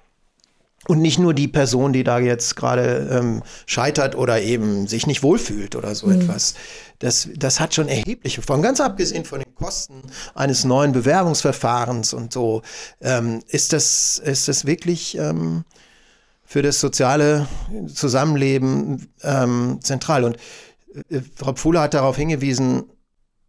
Und 0.86 1.00
nicht 1.00 1.18
nur 1.18 1.34
die 1.34 1.48
Person, 1.48 1.92
die 1.92 2.04
da 2.04 2.18
jetzt 2.18 2.54
gerade 2.56 3.08
ähm, 3.10 3.42
scheitert 3.66 4.14
oder 4.14 4.40
eben 4.40 4.86
sich 4.86 5.06
nicht 5.06 5.22
wohlfühlt 5.22 5.74
oder 5.76 5.94
so 5.94 6.06
mhm. 6.06 6.20
etwas. 6.20 6.54
Das, 7.00 7.28
das 7.36 7.60
hat 7.60 7.74
schon 7.74 7.88
erhebliche 7.88 8.42
Folgen. 8.42 8.62
Ganz 8.62 8.80
abgesehen 8.80 9.24
von 9.24 9.40
den 9.40 9.54
Kosten 9.54 10.02
eines 10.34 10.64
neuen 10.64 10.92
Bewerbungsverfahrens 10.92 12.14
und 12.14 12.32
so, 12.32 12.62
ähm, 13.00 13.42
ist, 13.48 13.72
das, 13.72 14.18
ist 14.18 14.48
das 14.48 14.66
wirklich 14.66 15.18
ähm, 15.18 15.64
für 16.44 16.62
das 16.62 16.80
soziale 16.80 17.46
Zusammenleben 17.92 19.08
ähm, 19.22 19.80
zentral. 19.82 20.24
Und 20.24 20.36
äh, 21.10 21.20
Frau 21.36 21.52
Pfuhle 21.52 21.80
hat 21.80 21.92
darauf 21.92 22.16
hingewiesen, 22.16 22.84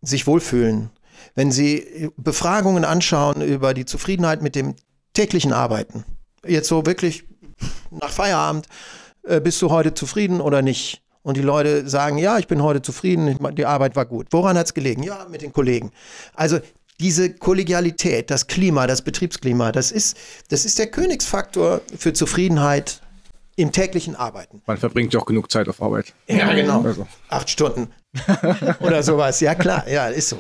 sich 0.02 0.28
wohlfühlen. 0.28 0.90
Wenn 1.36 1.52
Sie 1.52 2.10
Befragungen 2.18 2.86
anschauen 2.86 3.42
über 3.42 3.74
die 3.74 3.86
Zufriedenheit 3.86 4.42
mit 4.42 4.56
dem 4.56 4.76
täglichen 5.14 5.54
Arbeiten, 5.54 6.04
jetzt 6.46 6.68
so 6.68 6.86
wirklich 6.86 7.26
nach 7.92 8.10
Feierabend, 8.10 8.68
äh, 9.24 9.42
bist 9.42 9.62
du 9.62 9.70
heute 9.70 9.94
zufrieden 9.94 10.42
oder 10.42 10.62
nicht? 10.62 11.02
Und 11.22 11.38
die 11.38 11.42
Leute 11.42 11.88
sagen, 11.88 12.18
ja, 12.18 12.38
ich 12.40 12.48
bin 12.48 12.64
heute 12.64 12.82
zufrieden, 12.82 13.38
die 13.56 13.66
Arbeit 13.66 13.96
war 13.96 14.06
gut. 14.06 14.28
Woran 14.32 14.58
hat 14.58 14.68
es 14.68 14.74
gelegen? 14.74 15.04
Ja, 15.04 15.28
mit 15.30 15.42
den 15.42 15.52
Kollegen. 15.52 15.92
Also 16.34 16.60
diese 17.00 17.34
Kollegialität, 17.34 18.32
das 18.32 18.48
Klima, 18.48 18.88
das 18.88 19.02
Betriebsklima, 19.02 19.72
das 19.72 19.92
ist, 19.92 20.18
das 20.50 20.66
ist 20.66 20.80
der 20.80 20.88
Königsfaktor 20.88 21.82
für 21.98 22.14
Zufriedenheit 22.14 23.02
im 23.56 23.72
täglichen 23.72 24.16
Arbeiten. 24.16 24.62
Man 24.66 24.78
verbringt 24.78 25.14
ja 25.14 25.20
auch 25.20 25.26
genug 25.26 25.52
Zeit 25.52 25.68
auf 25.68 25.82
Arbeit. 25.82 26.14
Ja, 26.28 26.54
genau. 26.54 26.82
Also. 26.82 27.08
Acht 27.30 27.50
Stunden. 27.50 27.90
oder 28.80 29.04
sowas. 29.04 29.40
Ja, 29.40 29.54
klar, 29.54 29.88
ja, 29.88 30.08
ist 30.08 30.30
so. 30.30 30.40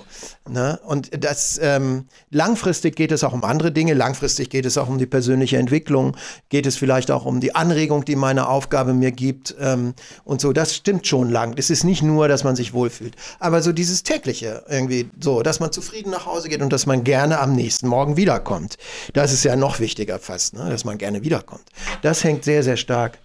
Ne? 0.49 0.80
Und 0.86 1.24
das 1.24 1.59
ähm, 1.61 2.05
langfristig 2.32 2.95
geht 2.95 3.11
es 3.11 3.24
auch 3.24 3.34
um 3.34 3.43
andere 3.43 3.72
Dinge. 3.72 3.93
Langfristig 3.93 4.49
geht 4.49 4.65
es 4.65 4.78
auch 4.78 4.88
um 4.88 4.97
die 4.97 5.05
persönliche 5.05 5.57
Entwicklung, 5.57 6.17
geht 6.49 6.65
es 6.65 6.78
vielleicht 6.78 7.11
auch 7.11 7.26
um 7.26 7.39
die 7.39 7.53
Anregung, 7.53 8.05
die 8.05 8.15
meine 8.15 8.49
Aufgabe 8.49 8.93
mir 8.93 9.11
gibt. 9.11 9.55
Ähm, 9.59 9.93
und 10.24 10.41
so, 10.41 10.51
das 10.51 10.76
stimmt 10.76 11.05
schon 11.05 11.30
lang. 11.30 11.53
Es 11.57 11.70
ist 11.70 11.84
nicht 11.84 12.01
nur, 12.01 12.28
dass 12.28 12.43
man 12.43 12.55
sich 12.55 12.74
wohlfühlt, 12.74 13.15
aber 13.39 13.61
so 13.61 13.72
dieses 13.72 14.01
tägliche 14.01 14.63
irgendwie 14.67 15.11
so, 15.20 15.43
dass 15.43 15.59
man 15.59 15.72
zufrieden 15.72 16.09
nach 16.09 16.26
Hause 16.26 16.49
geht 16.49 16.63
und 16.63 16.74
dass 16.74 16.88
man 16.88 17.03
gerne 17.03 17.39
am 17.39 17.53
nächsten 17.53 17.88
Morgen 17.88 18.17
wiederkommt. 18.17 18.78
Das 19.13 19.32
ist 19.32 19.43
ja 19.43 19.55
noch 19.55 19.80
wichtiger 19.80 20.17
fast, 20.17 20.55
ne? 20.55 20.67
dass 20.70 20.86
man 20.86 20.97
gerne 20.97 21.24
wiederkommt. 21.24 21.70
Das 22.01 22.24
hängt 22.24 22.43
sehr, 22.43 22.63
sehr 22.63 22.78
stark 22.78 23.20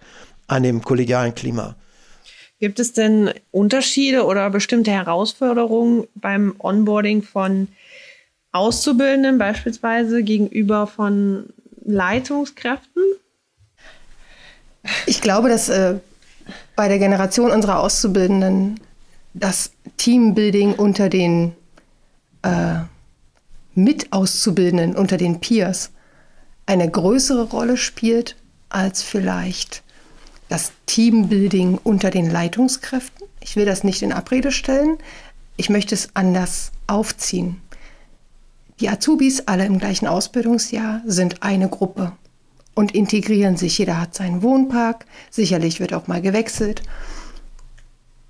an 0.45 0.61
dem 0.61 0.83
kollegialen 0.83 1.33
Klima. 1.33 1.75
Gibt 2.65 2.79
es 2.79 2.93
denn 2.93 3.29
Unterschiede 3.51 4.25
oder 4.25 4.49
bestimmte 4.49 4.89
Herausforderungen 4.89 6.07
beim 6.15 6.55
Onboarding 6.57 7.21
von 7.21 7.67
Auszubildenden 8.53 9.37
beispielsweise 9.37 10.23
gegenüber 10.23 10.87
von 10.87 11.45
Leitungskräften? 11.85 13.03
Ich 15.05 15.21
glaube, 15.21 15.49
dass 15.49 15.69
äh, 15.69 15.99
bei 16.75 16.87
der 16.87 16.97
Generation 16.97 17.51
unserer 17.51 17.81
Auszubildenden 17.81 18.79
das 19.35 19.69
Teambuilding 19.97 20.73
unter 20.73 21.07
den 21.07 21.51
äh, 22.41 22.77
Mitauszubildenden, 23.75 24.95
unter 24.95 25.17
den 25.17 25.39
Peers, 25.39 25.91
eine 26.65 26.89
größere 26.89 27.43
Rolle 27.43 27.77
spielt 27.77 28.35
als 28.69 29.03
vielleicht 29.03 29.83
das 30.49 30.71
Teambuilding 30.85 31.79
unter 31.83 32.11
den 32.11 32.29
Leitungskräften. 32.29 33.27
Ich 33.39 33.55
will 33.55 33.65
das 33.65 33.83
nicht 33.83 34.01
in 34.01 34.11
Abrede 34.11 34.51
stellen. 34.51 34.97
Ich 35.57 35.69
möchte 35.69 35.95
es 35.95 36.09
anders 36.13 36.71
aufziehen. 36.87 37.61
Die 38.79 38.89
Azubis, 38.89 39.43
alle 39.47 39.65
im 39.65 39.79
gleichen 39.79 40.07
Ausbildungsjahr, 40.07 41.01
sind 41.05 41.43
eine 41.43 41.69
Gruppe 41.69 42.11
und 42.73 42.93
integrieren 42.93 43.55
sich. 43.55 43.77
Jeder 43.77 43.99
hat 43.99 44.13
seinen 44.13 44.41
Wohnpark, 44.41 45.05
sicherlich 45.31 45.79
wird 45.79 45.93
auch 45.93 46.07
mal 46.07 46.21
gewechselt. 46.21 46.83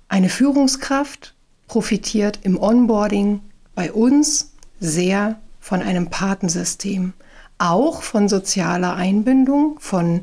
Eine 0.08 0.28
Führungskraft 0.28 1.34
profitiert 1.66 2.38
im 2.42 2.60
Onboarding 2.60 3.40
bei 3.74 3.92
uns 3.92 4.52
sehr 4.78 5.40
von 5.58 5.82
einem 5.82 6.10
Patensystem, 6.10 7.12
auch 7.58 8.02
von 8.02 8.28
sozialer 8.28 8.94
Einbindung, 8.94 9.78
von 9.80 10.22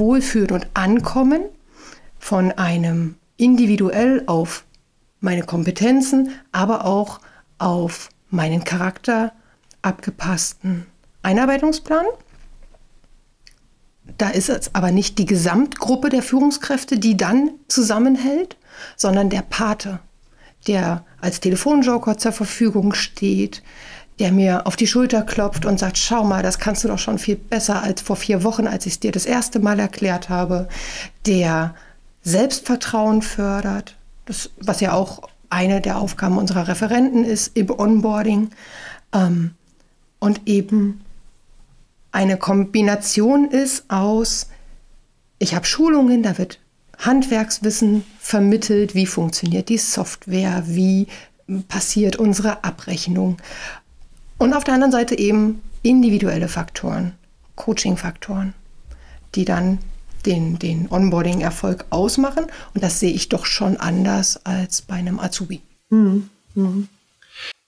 Wohlfühlen 0.00 0.50
und 0.50 0.66
Ankommen, 0.74 1.42
von 2.18 2.50
einem 2.52 3.14
individuell 3.36 4.24
auf 4.26 4.64
meine 5.20 5.42
Kompetenzen, 5.42 6.32
aber 6.50 6.84
auch 6.84 7.20
auf 7.58 8.08
meinen 8.30 8.64
Charakter 8.64 9.32
abgepassten 9.82 10.86
Einarbeitungsplan. 11.22 12.04
Da 14.18 14.30
ist 14.30 14.48
es 14.48 14.74
aber 14.74 14.90
nicht 14.90 15.18
die 15.18 15.26
Gesamtgruppe 15.26 16.08
der 16.08 16.22
Führungskräfte, 16.22 16.98
die 16.98 17.16
dann 17.16 17.52
zusammenhält, 17.68 18.56
sondern 18.96 19.30
der 19.30 19.42
Pate, 19.42 20.00
der 20.66 21.04
als 21.20 21.40
Telefonjoker 21.40 22.18
zur 22.18 22.32
Verfügung 22.32 22.92
steht, 22.94 23.62
der 24.20 24.30
mir 24.30 24.66
auf 24.66 24.76
die 24.76 24.86
Schulter 24.86 25.22
klopft 25.22 25.64
und 25.64 25.78
sagt, 25.78 25.98
schau 25.98 26.24
mal, 26.24 26.42
das 26.42 26.58
kannst 26.58 26.84
du 26.84 26.88
doch 26.88 26.98
schon 26.98 27.18
viel 27.18 27.36
besser 27.36 27.82
als 27.82 28.02
vor 28.02 28.16
vier 28.16 28.44
Wochen, 28.44 28.66
als 28.66 28.86
ich 28.86 28.92
es 28.94 29.00
dir 29.00 29.12
das 29.12 29.26
erste 29.26 29.58
Mal 29.58 29.80
erklärt 29.80 30.28
habe, 30.28 30.68
der 31.26 31.74
Selbstvertrauen 32.22 33.22
fördert, 33.22 33.96
das, 34.26 34.50
was 34.60 34.80
ja 34.80 34.92
auch 34.92 35.22
eine 35.48 35.80
der 35.80 35.98
Aufgaben 35.98 36.38
unserer 36.38 36.68
Referenten 36.68 37.24
ist 37.24 37.56
im 37.56 37.70
Onboarding, 37.70 38.50
ähm, 39.12 39.52
und 40.20 40.42
eben 40.46 41.00
eine 42.12 42.36
Kombination 42.36 43.50
ist 43.50 43.84
aus, 43.88 44.48
ich 45.38 45.54
habe 45.54 45.64
Schulungen, 45.64 46.22
da 46.22 46.36
wird 46.36 46.60
Handwerkswissen 46.98 48.04
vermittelt, 48.18 48.94
wie 48.94 49.06
funktioniert 49.06 49.70
die 49.70 49.78
Software, 49.78 50.62
wie 50.66 51.06
passiert 51.68 52.16
unsere 52.16 52.62
Abrechnung. 52.62 53.38
Und 54.40 54.54
auf 54.54 54.64
der 54.64 54.72
anderen 54.72 54.90
Seite 54.90 55.18
eben 55.18 55.60
individuelle 55.82 56.48
Faktoren, 56.48 57.12
Coaching-Faktoren, 57.56 58.54
die 59.34 59.44
dann 59.44 59.80
den, 60.24 60.58
den 60.58 60.90
Onboarding-Erfolg 60.90 61.84
ausmachen. 61.90 62.46
Und 62.74 62.82
das 62.82 63.00
sehe 63.00 63.12
ich 63.12 63.28
doch 63.28 63.44
schon 63.44 63.76
anders 63.76 64.44
als 64.46 64.80
bei 64.80 64.94
einem 64.94 65.20
Azubi. 65.20 65.60
Mhm. 65.90 66.30
Mhm. 66.54 66.88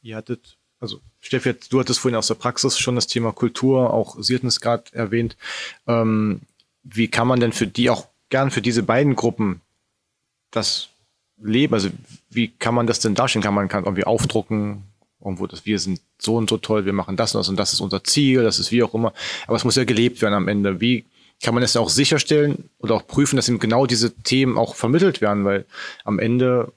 Ihr 0.01 0.17
hattet, 0.17 0.57
also 0.81 1.01
Steffi, 1.21 1.55
du 1.69 1.79
hattest 1.79 2.01
vorhin 2.01 2.17
aus 2.17 2.29
der 2.29 2.37
Praxis 2.37 2.79
schon 2.79 2.95
das 2.95 3.07
Thema 3.07 3.33
Kultur, 3.33 3.93
auch 3.93 4.17
Sie 4.21 4.35
hatten 4.35 4.47
es 4.47 4.63
gerade 4.63 4.85
erwähnt. 4.93 5.37
Ähm, 5.87 6.41
wie 6.85 7.09
kann 7.09 7.29
man 7.29 7.39
denn 7.39 7.53
für 7.53 7.67
die 7.67 7.91
auch 7.91 8.07
gern 8.31 8.51
für 8.51 8.63
diese 8.63 8.83
beiden 8.83 9.15
Gruppen 9.15 9.61
das 10.51 10.89
leben? 11.37 11.75
Also 11.75 11.91
wie 12.31 12.49
kann 12.49 12.75
man 12.75 12.87
das 12.87 13.01
denn 13.01 13.15
darstellen? 13.15 13.43
Kann 13.43 13.53
man 13.53 13.69
kann 13.69 13.85
irgendwie 13.85 14.05
aufdrucken, 14.05 14.85
irgendwo, 15.21 15.47
dass 15.47 15.67
wir 15.67 15.79
sind 15.79 16.01
so 16.25 16.37
und 16.37 16.51
so 16.51 16.59
toll, 16.59 16.85
wir 16.85 16.93
machen 16.93 17.17
das 17.17 17.35
und 17.35 17.41
das 17.41 17.49
und 17.49 17.57
das 17.57 17.73
ist 17.73 17.81
unser 17.81 18.05
Ziel, 18.05 18.43
das 18.43 18.59
ist 18.59 18.73
wie 18.73 18.83
auch 18.83 18.95
immer. 18.95 19.13
Aber 19.47 19.57
es 19.57 19.65
muss 19.65 19.77
ja 19.77 19.85
gelebt 19.85 20.23
werden 20.23 20.35
am 20.35 20.49
Ende. 20.49 20.81
Wie 20.81 21.05
kann 21.43 21.55
man 21.55 21.63
das 21.63 21.77
auch 21.77 21.91
sicherstellen 21.91 22.71
oder 22.79 22.95
auch 22.95 23.07
prüfen, 23.07 23.37
dass 23.37 23.49
eben 23.49 23.59
genau 23.59 23.87
diese 23.87 24.15
Themen 24.15 24.59
auch 24.59 24.75
vermittelt 24.75 25.21
werden? 25.21 25.45
Weil 25.45 25.67
am 26.05 26.19
Ende 26.19 26.73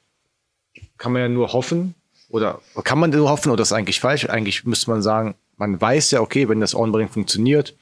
kann 0.97 1.13
man 1.13 1.21
ja 1.21 1.29
nur 1.29 1.53
hoffen, 1.53 1.93
oder 2.29 2.59
kann 2.83 2.99
man 2.99 3.11
nur 3.11 3.29
hoffen, 3.29 3.51
oder 3.51 3.61
ist 3.61 3.71
eigentlich 3.71 3.99
falsch? 3.99 4.25
Eigentlich 4.25 4.65
müsste 4.65 4.89
man 4.89 5.01
sagen, 5.01 5.35
man 5.57 5.79
weiß 5.79 6.11
ja, 6.11 6.21
okay, 6.21 6.49
wenn 6.49 6.59
das 6.59 6.75
Onboarding 6.75 7.09
funktioniert, 7.09 7.75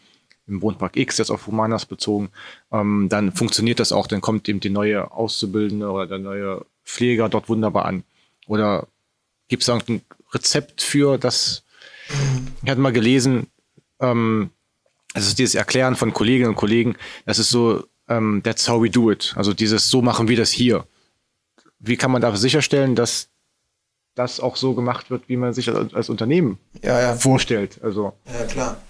im 0.45 0.61
Wohnpark 0.61 0.97
X 0.97 1.18
jetzt 1.18 1.32
auf 1.32 1.47
Humanas 1.47 1.86
bezogen, 1.86 2.30
ähm, 2.72 3.07
dann 3.09 3.32
funktioniert 3.32 3.80
das 3.80 3.91
auch, 3.91 4.07
dann 4.07 4.22
kommt 4.22 4.49
eben 4.49 4.59
die 4.59 4.70
neue 4.70 5.11
Auszubildende 5.11 5.89
oder 5.89 6.05
der 6.05 6.20
neue 6.20 6.66
Pfleger 6.84 7.30
dort 7.30 7.47
wunderbar 7.47 7.86
an. 7.86 8.03
Oder 8.47 8.88
gibt 9.47 9.64
es 9.64 9.70
ein 9.70 10.01
Rezept 10.34 10.81
für 10.81 11.17
das? 11.17 11.63
Ich 12.63 12.69
hatte 12.69 12.81
mal 12.81 12.93
gelesen, 12.93 13.47
ähm, 13.99 14.49
also 15.13 15.34
dieses 15.36 15.55
Erklären 15.55 15.95
von 15.95 16.13
Kolleginnen 16.13 16.49
und 16.49 16.55
Kollegen, 16.55 16.95
das 17.25 17.39
ist 17.39 17.49
so, 17.49 17.84
ähm, 18.09 18.41
that's 18.43 18.67
how 18.67 18.81
we 18.81 18.89
do 18.89 19.11
it. 19.11 19.34
Also 19.36 19.53
dieses, 19.53 19.89
so 19.89 20.01
machen 20.01 20.27
wir 20.27 20.38
das 20.38 20.51
hier. 20.51 20.86
Wie 21.79 21.97
kann 21.97 22.11
man 22.11 22.21
da 22.21 22.36
sicherstellen, 22.36 22.95
dass 22.95 23.29
das 24.15 24.39
auch 24.39 24.55
so 24.55 24.73
gemacht 24.73 25.09
wird, 25.09 25.27
wie 25.27 25.38
man 25.38 25.53
sich 25.53 25.69
als, 25.69 25.93
als 25.93 26.09
Unternehmen 26.09 26.57
ja, 26.81 26.99
ja. 26.99 27.15
vorstellt? 27.15 27.79
Also. 27.84 28.13
Ja, 28.25 28.45
klar. 28.45 28.81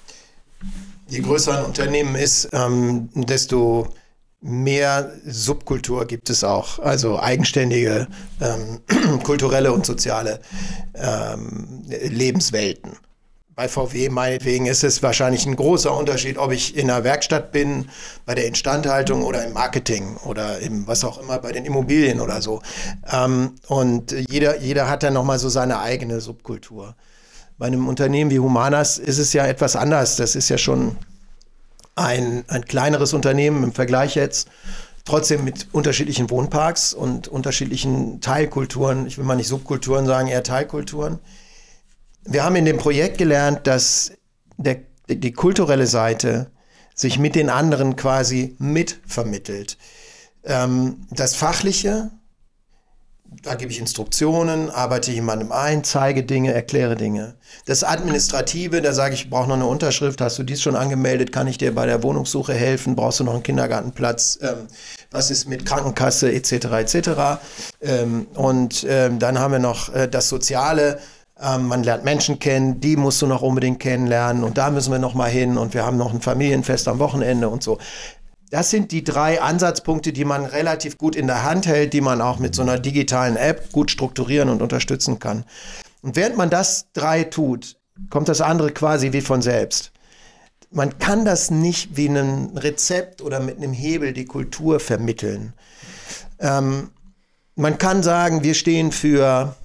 Je 1.07 1.19
größer 1.19 1.59
ein 1.59 1.65
Unternehmen 1.65 2.15
ist, 2.15 2.49
ähm, 2.53 3.09
desto 3.13 3.93
mehr 4.43 5.11
Subkultur 5.25 6.05
gibt 6.05 6.29
es 6.29 6.43
auch, 6.43 6.79
also 6.79 7.19
eigenständige 7.19 8.07
ähm, 8.41 8.81
kulturelle 9.23 9.71
und 9.71 9.85
soziale 9.85 10.41
ähm, 10.95 11.83
Lebenswelten. 11.87 12.91
Bei 13.55 13.67
VW 13.67 14.09
meinetwegen 14.09 14.65
ist 14.65 14.83
es 14.83 15.03
wahrscheinlich 15.03 15.45
ein 15.45 15.55
großer 15.55 15.95
Unterschied, 15.95 16.39
ob 16.39 16.51
ich 16.51 16.75
in 16.75 16.89
einer 16.89 17.03
Werkstatt 17.03 17.51
bin, 17.51 17.87
bei 18.25 18.33
der 18.33 18.47
Instandhaltung 18.47 19.23
oder 19.23 19.45
im 19.45 19.53
Marketing 19.53 20.17
oder 20.25 20.59
im 20.59 20.87
was 20.87 21.03
auch 21.03 21.19
immer, 21.19 21.37
bei 21.39 21.51
den 21.51 21.63
Immobilien 21.63 22.19
oder 22.19 22.41
so. 22.41 22.61
Ähm, 23.11 23.55
und 23.67 24.11
jeder, 24.29 24.59
jeder 24.59 24.89
hat 24.89 25.03
dann 25.03 25.13
nochmal 25.13 25.39
so 25.39 25.49
seine 25.49 25.79
eigene 25.79 26.19
Subkultur. 26.19 26.95
Bei 27.57 27.67
einem 27.67 27.87
Unternehmen 27.87 28.31
wie 28.31 28.39
Humanas 28.39 28.97
ist 28.97 29.19
es 29.19 29.31
ja 29.31 29.45
etwas 29.45 29.75
anders. 29.75 30.15
Das 30.15 30.35
ist 30.35 30.49
ja 30.49 30.57
schon 30.57 30.97
ein, 31.95 32.43
ein 32.47 32.65
kleineres 32.65 33.13
Unternehmen 33.13 33.63
im 33.63 33.71
Vergleich 33.71 34.15
jetzt, 34.15 34.47
trotzdem 35.05 35.43
mit 35.43 35.67
unterschiedlichen 35.73 36.29
Wohnparks 36.29 36.93
und 36.93 37.27
unterschiedlichen 37.27 38.21
Teilkulturen. 38.21 39.05
Ich 39.05 39.17
will 39.17 39.25
mal 39.25 39.35
nicht 39.35 39.47
Subkulturen 39.47 40.05
sagen, 40.05 40.27
eher 40.27 40.43
Teilkulturen. 40.43 41.19
Wir 42.25 42.43
haben 42.43 42.55
in 42.55 42.65
dem 42.65 42.77
Projekt 42.77 43.17
gelernt, 43.17 43.67
dass 43.67 44.13
der, 44.57 44.77
die 45.09 45.33
kulturelle 45.33 45.87
Seite 45.87 46.51
sich 46.95 47.19
mit 47.19 47.35
den 47.35 47.49
anderen 47.49 47.95
quasi 47.95 48.55
mitvermittelt. 48.59 49.77
Ähm, 50.45 51.07
das 51.11 51.35
Fachliche, 51.35 52.11
da 53.43 53.55
gebe 53.55 53.71
ich 53.71 53.79
Instruktionen, 53.79 54.69
arbeite 54.69 55.11
jemandem 55.11 55.51
ein, 55.51 55.83
zeige 55.83 56.23
Dinge, 56.23 56.53
erkläre 56.53 56.95
Dinge. 56.95 57.35
Das 57.65 57.83
Administrative, 57.83 58.81
da 58.81 58.93
sage 58.93 59.13
ich, 59.13 59.23
ich 59.23 59.29
brauche 59.29 59.47
noch 59.47 59.55
eine 59.55 59.65
Unterschrift, 59.65 60.21
hast 60.21 60.39
du 60.39 60.43
dies 60.43 60.61
schon 60.61 60.75
angemeldet, 60.75 61.31
kann 61.31 61.47
ich 61.47 61.57
dir 61.57 61.75
bei 61.75 61.85
der 61.85 62.03
Wohnungssuche 62.03 62.53
helfen, 62.53 62.95
brauchst 62.95 63.19
du 63.19 63.25
noch 63.25 63.33
einen 63.33 63.43
Kindergartenplatz, 63.43 64.39
ähm, 64.41 64.67
was 65.11 65.29
ist 65.29 65.47
mit 65.47 65.65
Krankenkasse 65.65 66.31
etc. 66.31 66.51
etc. 66.53 67.09
Ähm, 67.81 68.27
und 68.33 68.85
ähm, 68.89 69.19
dann 69.19 69.37
haben 69.37 69.51
wir 69.51 69.59
noch 69.59 69.93
äh, 69.93 70.07
das 70.07 70.29
Soziale, 70.29 70.99
ähm, 71.41 71.67
man 71.67 71.83
lernt 71.83 72.05
Menschen 72.05 72.39
kennen, 72.39 72.79
die 72.79 72.95
musst 72.95 73.21
du 73.21 73.27
noch 73.27 73.41
unbedingt 73.41 73.79
kennenlernen 73.79 74.43
und 74.43 74.57
da 74.57 74.71
müssen 74.71 74.91
wir 74.91 74.99
noch 74.99 75.15
mal 75.15 75.29
hin 75.29 75.57
und 75.57 75.73
wir 75.73 75.85
haben 75.85 75.97
noch 75.97 76.13
ein 76.13 76.21
Familienfest 76.21 76.87
am 76.87 76.99
Wochenende 76.99 77.49
und 77.49 77.61
so. 77.61 77.77
Das 78.53 78.69
sind 78.69 78.91
die 78.91 79.03
drei 79.03 79.41
Ansatzpunkte, 79.41 80.13
die 80.13 80.25
man 80.25 80.45
relativ 80.45 80.99
gut 80.99 81.15
in 81.15 81.25
der 81.25 81.41
Hand 81.41 81.65
hält, 81.65 81.91
die 81.91 82.01
man 82.01 82.21
auch 82.21 82.37
mit 82.37 82.53
so 82.53 82.61
einer 82.61 82.77
digitalen 82.77 83.35
App 83.35 83.71
gut 83.71 83.89
strukturieren 83.89 84.47
und 84.47 84.61
unterstützen 84.61 85.17
kann. 85.17 85.43
Und 86.03 86.15
während 86.15 86.37
man 86.37 86.51
das 86.51 86.85
drei 86.93 87.23
tut, 87.23 87.77
kommt 88.11 88.29
das 88.29 88.41
andere 88.41 88.69
quasi 88.71 89.11
wie 89.11 89.21
von 89.21 89.41
selbst. 89.41 89.91
Man 90.69 90.99
kann 90.99 91.25
das 91.25 91.49
nicht 91.49 91.97
wie 91.97 92.05
ein 92.05 92.55
Rezept 92.55 93.23
oder 93.23 93.39
mit 93.39 93.57
einem 93.57 93.73
Hebel 93.73 94.13
die 94.13 94.25
Kultur 94.25 94.79
vermitteln. 94.79 95.53
Ähm, 96.37 96.91
man 97.55 97.79
kann 97.79 98.03
sagen, 98.03 98.43
wir 98.43 98.53
stehen 98.53 98.91
für 98.91 99.55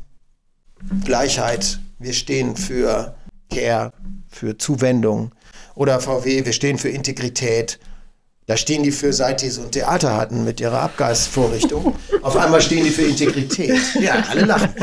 Gleichheit, 1.04 1.78
wir 1.98 2.14
stehen 2.14 2.56
für 2.56 3.14
Care, 3.52 3.92
für 4.28 4.56
Zuwendung. 4.56 5.32
Oder 5.74 6.00
VW, 6.00 6.46
wir 6.46 6.54
stehen 6.54 6.78
für 6.78 6.88
Integrität. 6.88 7.78
Da 8.48 8.56
stehen 8.56 8.82
die 8.82 8.92
für, 8.92 9.12
seit 9.12 9.42
die 9.42 9.50
so 9.50 9.60
ein 9.60 9.70
Theater 9.70 10.16
hatten 10.16 10.42
mit 10.42 10.58
ihrer 10.58 10.80
Abgasvorrichtung. 10.80 11.94
Auf 12.22 12.34
einmal 12.34 12.62
stehen 12.62 12.82
die 12.82 12.90
für 12.90 13.02
Integrität. 13.02 13.78
Ja, 14.00 14.24
alle 14.30 14.46
lachen. 14.46 14.74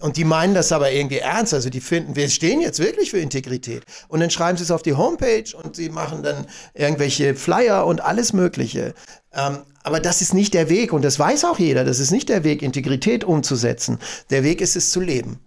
Und 0.00 0.16
die 0.16 0.24
meinen 0.24 0.54
das 0.54 0.72
aber 0.72 0.90
irgendwie 0.90 1.18
ernst. 1.18 1.54
Also 1.54 1.70
die 1.70 1.80
finden, 1.80 2.16
wir 2.16 2.28
stehen 2.28 2.60
jetzt 2.60 2.80
wirklich 2.80 3.12
für 3.12 3.20
Integrität. 3.20 3.84
Und 4.08 4.18
dann 4.18 4.30
schreiben 4.30 4.58
sie 4.58 4.64
es 4.64 4.72
auf 4.72 4.82
die 4.82 4.94
Homepage 4.94 5.44
und 5.54 5.76
sie 5.76 5.88
machen 5.88 6.24
dann 6.24 6.46
irgendwelche 6.74 7.36
Flyer 7.36 7.86
und 7.86 8.00
alles 8.00 8.32
Mögliche. 8.32 8.92
Ähm, 9.32 9.58
aber 9.84 10.00
das 10.00 10.20
ist 10.20 10.34
nicht 10.34 10.52
der 10.52 10.68
Weg 10.68 10.92
und 10.92 11.04
das 11.04 11.16
weiß 11.16 11.44
auch 11.44 11.60
jeder. 11.60 11.84
Das 11.84 12.00
ist 12.00 12.10
nicht 12.10 12.28
der 12.28 12.42
Weg, 12.42 12.60
Integrität 12.60 13.22
umzusetzen. 13.22 14.00
Der 14.30 14.42
Weg 14.42 14.60
ist 14.60 14.74
es 14.74 14.90
zu 14.90 15.00
leben. 15.00 15.38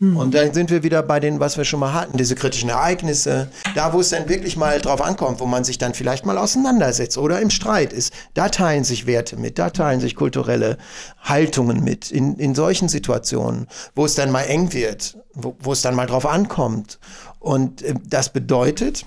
Hm. 0.00 0.16
Und 0.16 0.34
dann 0.34 0.52
sind 0.52 0.70
wir 0.70 0.82
wieder 0.82 1.02
bei 1.02 1.20
den, 1.20 1.38
was 1.38 1.56
wir 1.56 1.64
schon 1.64 1.78
mal 1.80 1.92
hatten, 1.92 2.16
diese 2.16 2.34
kritischen 2.34 2.68
Ereignisse. 2.68 3.48
Da, 3.74 3.92
wo 3.92 4.00
es 4.00 4.10
dann 4.10 4.28
wirklich 4.28 4.56
mal 4.56 4.80
drauf 4.80 5.00
ankommt, 5.00 5.38
wo 5.38 5.46
man 5.46 5.62
sich 5.62 5.78
dann 5.78 5.94
vielleicht 5.94 6.26
mal 6.26 6.36
auseinandersetzt 6.36 7.16
oder 7.16 7.40
im 7.40 7.50
Streit 7.50 7.92
ist. 7.92 8.12
Da 8.34 8.48
teilen 8.48 8.82
sich 8.82 9.06
Werte 9.06 9.36
mit, 9.36 9.58
da 9.58 9.70
teilen 9.70 10.00
sich 10.00 10.16
kulturelle 10.16 10.78
Haltungen 11.22 11.84
mit. 11.84 12.10
In, 12.10 12.36
in 12.36 12.54
solchen 12.54 12.88
Situationen, 12.88 13.68
wo 13.94 14.04
es 14.04 14.14
dann 14.14 14.32
mal 14.32 14.42
eng 14.42 14.72
wird, 14.72 15.16
wo, 15.32 15.56
wo 15.60 15.72
es 15.72 15.82
dann 15.82 15.94
mal 15.94 16.06
drauf 16.06 16.26
ankommt. 16.26 16.98
Und 17.38 17.82
äh, 17.82 17.94
das 18.04 18.30
bedeutet, 18.30 19.06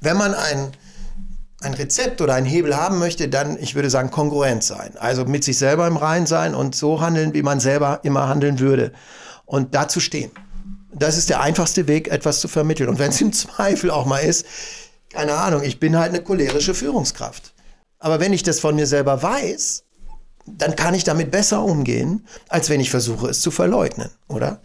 wenn 0.00 0.16
man 0.16 0.34
ein, 0.34 0.72
ein 1.60 1.74
Rezept 1.74 2.20
oder 2.20 2.34
ein 2.34 2.44
Hebel 2.44 2.76
haben 2.76 2.98
möchte, 2.98 3.28
dann, 3.28 3.56
ich 3.60 3.76
würde 3.76 3.90
sagen, 3.90 4.10
kongruent 4.10 4.64
sein. 4.64 4.96
Also 4.98 5.24
mit 5.26 5.44
sich 5.44 5.58
selber 5.58 5.86
im 5.86 5.96
Rein 5.96 6.26
sein 6.26 6.56
und 6.56 6.74
so 6.74 7.00
handeln, 7.00 7.34
wie 7.34 7.42
man 7.42 7.60
selber 7.60 8.00
immer 8.02 8.28
handeln 8.28 8.58
würde 8.58 8.92
und 9.48 9.74
dazu 9.74 9.98
stehen. 9.98 10.30
Das 10.94 11.16
ist 11.16 11.30
der 11.30 11.40
einfachste 11.40 11.88
Weg, 11.88 12.08
etwas 12.08 12.40
zu 12.40 12.48
vermitteln. 12.48 12.88
Und 12.88 12.98
wenn 12.98 13.10
es 13.10 13.20
im 13.20 13.32
Zweifel 13.32 13.90
auch 13.90 14.06
mal 14.06 14.20
ist, 14.20 14.46
keine 15.10 15.34
Ahnung, 15.34 15.62
ich 15.62 15.80
bin 15.80 15.96
halt 15.96 16.10
eine 16.10 16.22
cholerische 16.22 16.74
Führungskraft. 16.74 17.54
Aber 17.98 18.20
wenn 18.20 18.32
ich 18.32 18.42
das 18.42 18.60
von 18.60 18.76
mir 18.76 18.86
selber 18.86 19.22
weiß, 19.22 19.84
dann 20.46 20.76
kann 20.76 20.94
ich 20.94 21.04
damit 21.04 21.30
besser 21.30 21.62
umgehen, 21.64 22.26
als 22.48 22.70
wenn 22.70 22.80
ich 22.80 22.90
versuche, 22.90 23.28
es 23.28 23.40
zu 23.40 23.50
verleugnen, 23.50 24.10
oder? 24.28 24.60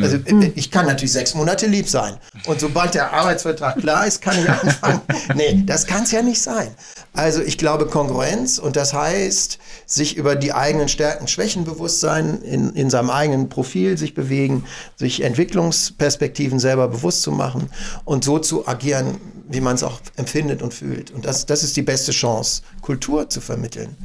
Also 0.00 0.18
mhm. 0.18 0.52
ich 0.56 0.72
kann 0.72 0.86
natürlich 0.86 1.12
sechs 1.12 1.34
Monate 1.34 1.66
lieb 1.66 1.88
sein. 1.88 2.16
Und 2.46 2.60
sobald 2.60 2.94
der 2.94 3.12
Arbeitsvertrag 3.12 3.78
klar 3.78 4.06
ist, 4.06 4.20
kann 4.20 4.36
ich 4.38 4.48
anfangen. 4.50 5.00
nee, 5.34 5.62
das 5.64 5.86
kann 5.86 6.02
es 6.02 6.10
ja 6.10 6.22
nicht 6.22 6.42
sein. 6.42 6.74
Also 7.14 7.42
ich 7.42 7.58
glaube 7.58 7.86
Kongruenz 7.86 8.58
und 8.58 8.74
das 8.74 8.92
heißt, 8.92 9.58
sich 9.86 10.16
über 10.16 10.34
die 10.34 10.52
eigenen 10.52 10.88
Stärken, 10.88 11.28
Schwächen 11.28 11.64
bewusst 11.64 12.00
sein, 12.00 12.42
in, 12.42 12.70
in 12.70 12.90
seinem 12.90 13.08
eigenen 13.08 13.48
Profil 13.48 13.96
sich 13.96 14.14
bewegen, 14.14 14.64
sich 14.96 15.22
Entwicklungsperspektiven 15.22 16.58
selber 16.58 16.88
bewusst 16.88 17.22
zu 17.22 17.30
machen 17.30 17.70
und 18.04 18.24
so 18.24 18.40
zu 18.40 18.66
agieren, 18.66 19.18
wie 19.48 19.60
man 19.60 19.76
es 19.76 19.84
auch 19.84 20.00
empfindet 20.16 20.60
und 20.60 20.74
fühlt. 20.74 21.12
Und 21.12 21.24
das, 21.24 21.46
das 21.46 21.62
ist 21.62 21.76
die 21.76 21.82
beste 21.82 22.10
Chance, 22.10 22.62
Kultur 22.82 23.30
zu 23.30 23.40
vermitteln. 23.40 23.96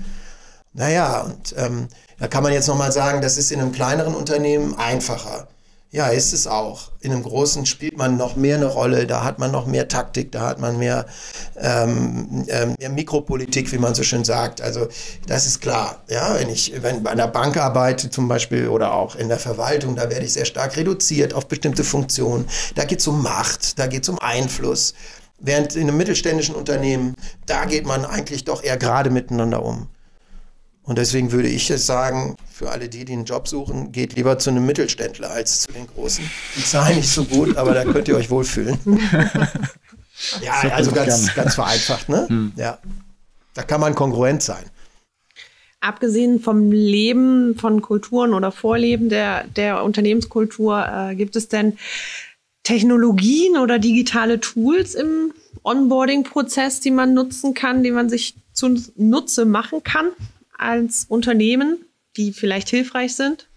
Naja, 0.73 1.21
und 1.21 1.55
ähm, 1.57 1.87
da 2.19 2.27
kann 2.27 2.43
man 2.43 2.53
jetzt 2.53 2.67
nochmal 2.67 2.91
sagen, 2.91 3.21
das 3.21 3.39
ist 3.39 3.51
in 3.51 3.59
einem 3.59 3.71
kleineren 3.71 4.13
Unternehmen 4.13 4.75
einfacher 4.75 5.47
ja, 5.91 6.07
ist 6.09 6.33
es 6.33 6.45
auch. 6.45 6.91
In 7.01 7.11
einem 7.11 7.23
großen 7.23 7.65
spielt 7.65 7.97
man 7.97 8.15
noch 8.15 8.35
mehr 8.35 8.57
eine 8.57 8.67
Rolle, 8.67 9.07
da 9.07 9.23
hat 9.23 9.39
man 9.39 9.51
noch 9.51 9.65
mehr 9.65 9.87
Taktik, 9.87 10.31
da 10.31 10.41
hat 10.41 10.59
man 10.59 10.77
mehr, 10.77 11.07
ähm, 11.57 12.45
ähm, 12.47 12.75
mehr 12.77 12.89
Mikropolitik, 12.89 13.71
wie 13.71 13.79
man 13.79 13.95
so 13.95 14.03
schön 14.03 14.23
sagt. 14.23 14.61
Also 14.61 14.87
das 15.25 15.47
ist 15.47 15.61
klar. 15.61 16.03
Ja, 16.07 16.35
wenn 16.35 16.49
ich 16.49 16.73
wenn 16.83 17.01
bei 17.01 17.09
einer 17.09 17.27
Bank 17.27 17.57
arbeite 17.57 18.11
zum 18.11 18.27
Beispiel 18.27 18.67
oder 18.67 18.93
auch 18.93 19.15
in 19.15 19.29
der 19.29 19.39
Verwaltung, 19.39 19.95
da 19.95 20.11
werde 20.11 20.25
ich 20.25 20.33
sehr 20.33 20.45
stark 20.45 20.77
reduziert 20.77 21.33
auf 21.33 21.47
bestimmte 21.47 21.83
Funktionen. 21.83 22.45
Da 22.75 22.85
geht 22.85 22.99
es 22.99 23.07
um 23.07 23.23
Macht, 23.23 23.79
da 23.79 23.87
geht 23.87 24.03
es 24.03 24.09
um 24.09 24.19
Einfluss. 24.19 24.93
Während 25.39 25.75
in 25.75 25.87
einem 25.87 25.97
mittelständischen 25.97 26.53
Unternehmen, 26.53 27.15
da 27.47 27.65
geht 27.65 27.87
man 27.87 28.05
eigentlich 28.05 28.43
doch 28.43 28.61
eher 28.61 28.77
gerade 28.77 29.09
miteinander 29.09 29.63
um. 29.63 29.87
Und 30.89 30.97
deswegen 30.97 31.31
würde 31.31 31.47
ich 31.47 31.69
jetzt 31.69 31.85
sagen, 31.85 32.35
für 32.51 32.71
alle 32.71 32.89
die, 32.89 33.05
die 33.05 33.13
einen 33.13 33.25
Job 33.25 33.47
suchen, 33.47 33.91
geht 33.91 34.15
lieber 34.15 34.39
zu 34.39 34.49
einem 34.49 34.65
Mittelständler 34.65 35.29
als 35.29 35.61
zu 35.61 35.71
den 35.71 35.85
Großen. 35.85 36.27
Die 36.55 36.63
zahlen 36.63 36.95
nicht 36.95 37.09
so 37.11 37.25
gut, 37.25 37.57
aber 37.57 37.75
da 37.75 37.83
könnt 37.83 38.07
ihr 38.07 38.15
euch 38.15 38.31
wohlfühlen. 38.31 38.79
ja, 40.41 40.53
also 40.71 40.91
ganz, 40.91 41.35
ganz 41.35 41.53
vereinfacht, 41.53 42.09
ne? 42.09 42.25
Hm. 42.27 42.53
Ja. 42.55 42.79
Da 43.53 43.61
kann 43.61 43.79
man 43.79 43.93
kongruent 43.93 44.41
sein. 44.41 44.63
Abgesehen 45.79 46.39
vom 46.39 46.71
Leben 46.71 47.55
von 47.55 47.83
Kulturen 47.83 48.33
oder 48.33 48.51
Vorleben 48.51 49.09
der, 49.09 49.43
der 49.43 49.83
Unternehmenskultur, 49.83 50.87
äh, 50.91 51.15
gibt 51.15 51.35
es 51.35 51.49
denn 51.49 51.77
Technologien 52.63 53.57
oder 53.57 53.77
digitale 53.77 54.39
Tools 54.39 54.95
im 54.95 55.33
Onboarding-Prozess, 55.61 56.79
die 56.79 56.89
man 56.89 57.13
nutzen 57.13 57.53
kann, 57.53 57.83
die 57.83 57.91
man 57.91 58.09
sich 58.09 58.33
zunutze 58.53 59.45
machen 59.45 59.83
kann? 59.83 60.07
Als 60.59 61.05
Unternehmen, 61.07 61.77
die 62.17 62.33
vielleicht 62.33 62.69
hilfreich 62.69 63.15
sind? 63.15 63.47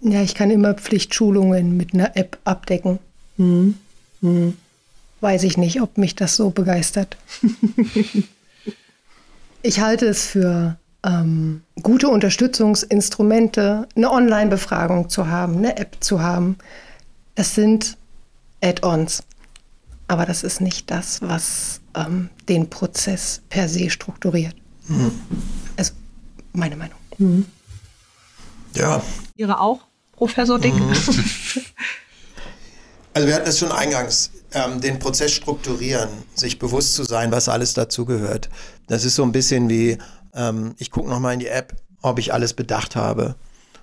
Ja, 0.00 0.22
ich 0.22 0.34
kann 0.34 0.50
immer 0.50 0.74
Pflichtschulungen 0.74 1.76
mit 1.76 1.94
einer 1.94 2.16
App 2.16 2.38
abdecken. 2.44 2.98
Hm. 3.36 3.74
Hm. 4.20 4.56
Weiß 5.20 5.42
ich 5.42 5.56
nicht, 5.56 5.80
ob 5.80 5.98
mich 5.98 6.14
das 6.14 6.36
so 6.36 6.50
begeistert. 6.50 7.16
ich 9.62 9.80
halte 9.80 10.06
es 10.06 10.26
für 10.26 10.76
ähm, 11.04 11.62
gute 11.82 12.08
Unterstützungsinstrumente, 12.08 13.88
eine 13.96 14.10
Online-Befragung 14.10 15.08
zu 15.08 15.26
haben, 15.26 15.56
eine 15.56 15.76
App 15.76 15.96
zu 16.00 16.20
haben. 16.20 16.56
Das 17.34 17.54
sind 17.54 17.96
Add-ons. 18.62 19.24
Aber 20.06 20.24
das 20.24 20.42
ist 20.42 20.60
nicht 20.60 20.90
das, 20.90 21.20
was 21.20 21.80
ähm, 21.94 22.30
den 22.48 22.70
Prozess 22.70 23.42
per 23.50 23.68
se 23.68 23.90
strukturiert. 23.90 24.54
Mhm. 24.86 25.10
Meine 26.52 26.76
Meinung. 26.76 26.98
Mhm. 27.18 27.46
Ja. 28.74 29.02
Ihre 29.36 29.60
auch, 29.60 29.80
Professor 30.12 30.58
Dick? 30.58 30.74
Mhm. 30.74 30.94
Also 33.18 33.26
wir 33.26 33.34
hatten 33.34 33.48
es 33.48 33.58
schon 33.58 33.72
eingangs, 33.72 34.30
ähm, 34.52 34.80
den 34.80 35.00
Prozess 35.00 35.32
strukturieren, 35.32 36.08
sich 36.36 36.60
bewusst 36.60 36.94
zu 36.94 37.02
sein, 37.02 37.32
was 37.32 37.48
alles 37.48 37.74
dazugehört. 37.74 38.48
Das 38.86 39.04
ist 39.04 39.16
so 39.16 39.24
ein 39.24 39.32
bisschen 39.32 39.68
wie, 39.68 39.98
ähm, 40.34 40.76
ich 40.78 40.92
gucke 40.92 41.08
nochmal 41.08 41.34
in 41.34 41.40
die 41.40 41.48
App, 41.48 41.74
ob 42.00 42.20
ich 42.20 42.32
alles 42.32 42.54
bedacht 42.54 42.94
habe 42.94 43.34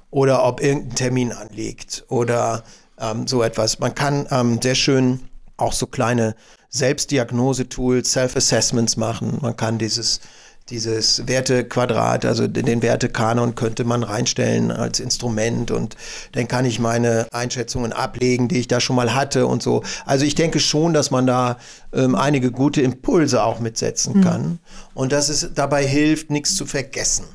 oder 0.09 0.45
ob 0.45 0.61
irgendein 0.61 0.95
Termin 0.95 1.32
anliegt 1.34 2.05
oder 2.07 2.63
ähm, 2.97 3.28
so 3.28 3.43
etwas. 3.43 3.80
Man 3.80 3.93
kann 3.93 4.26
ähm, 4.32 4.61
sehr 4.61 4.76
schön 4.76 5.28
auch 5.57 5.74
so 5.74 5.86
kleine 5.86 6.36
Selbstdiagnose-Tools, 6.70 8.09
Self-Assessments 8.09 8.95
machen. 8.95 9.39
Man 9.41 9.57
kann 9.57 9.78
dieses 9.78 10.22
dieses 10.70 11.28
Wertequadrat, 11.28 12.26
also 12.26 12.47
den 12.47 12.82
Wertekanon 12.82 13.53
könnte 13.53 13.84
man 13.84 14.01
reinstellen 14.01 14.72
als 14.72 14.99
Instrument 14.99 15.70
und 15.70 15.95
dann 16.32 16.47
kann 16.47 16.66
ich 16.66 16.80
meine 16.80 17.28
Einschätzungen 17.32 17.93
ablegen, 17.93 18.47
die 18.47 18.57
ich 18.57 18.68
da 18.68 18.80
schon 18.80 18.95
mal 18.95 19.13
hatte 19.13 19.45
und 19.45 19.61
so. 19.61 19.84
Also 20.07 20.26
ich 20.26 20.34
denke 20.34 20.59
schon, 20.59 20.93
dass 20.93 21.11
man 21.11 21.28
da 21.28 21.57
ähm, 21.93 22.16
einige 22.16 22.49
gute 22.49 22.82
Impulse 22.82 23.43
auch 23.43 23.59
mitsetzen 23.59 24.18
mhm. 24.18 24.24
kann 24.24 24.59
und 24.95 25.11
dass 25.11 25.30
es 25.30 25.51
dabei 25.53 25.86
hilft, 25.86 26.32
nichts 26.32 26.55
zu 26.55 26.66
vergessen. 26.66 27.26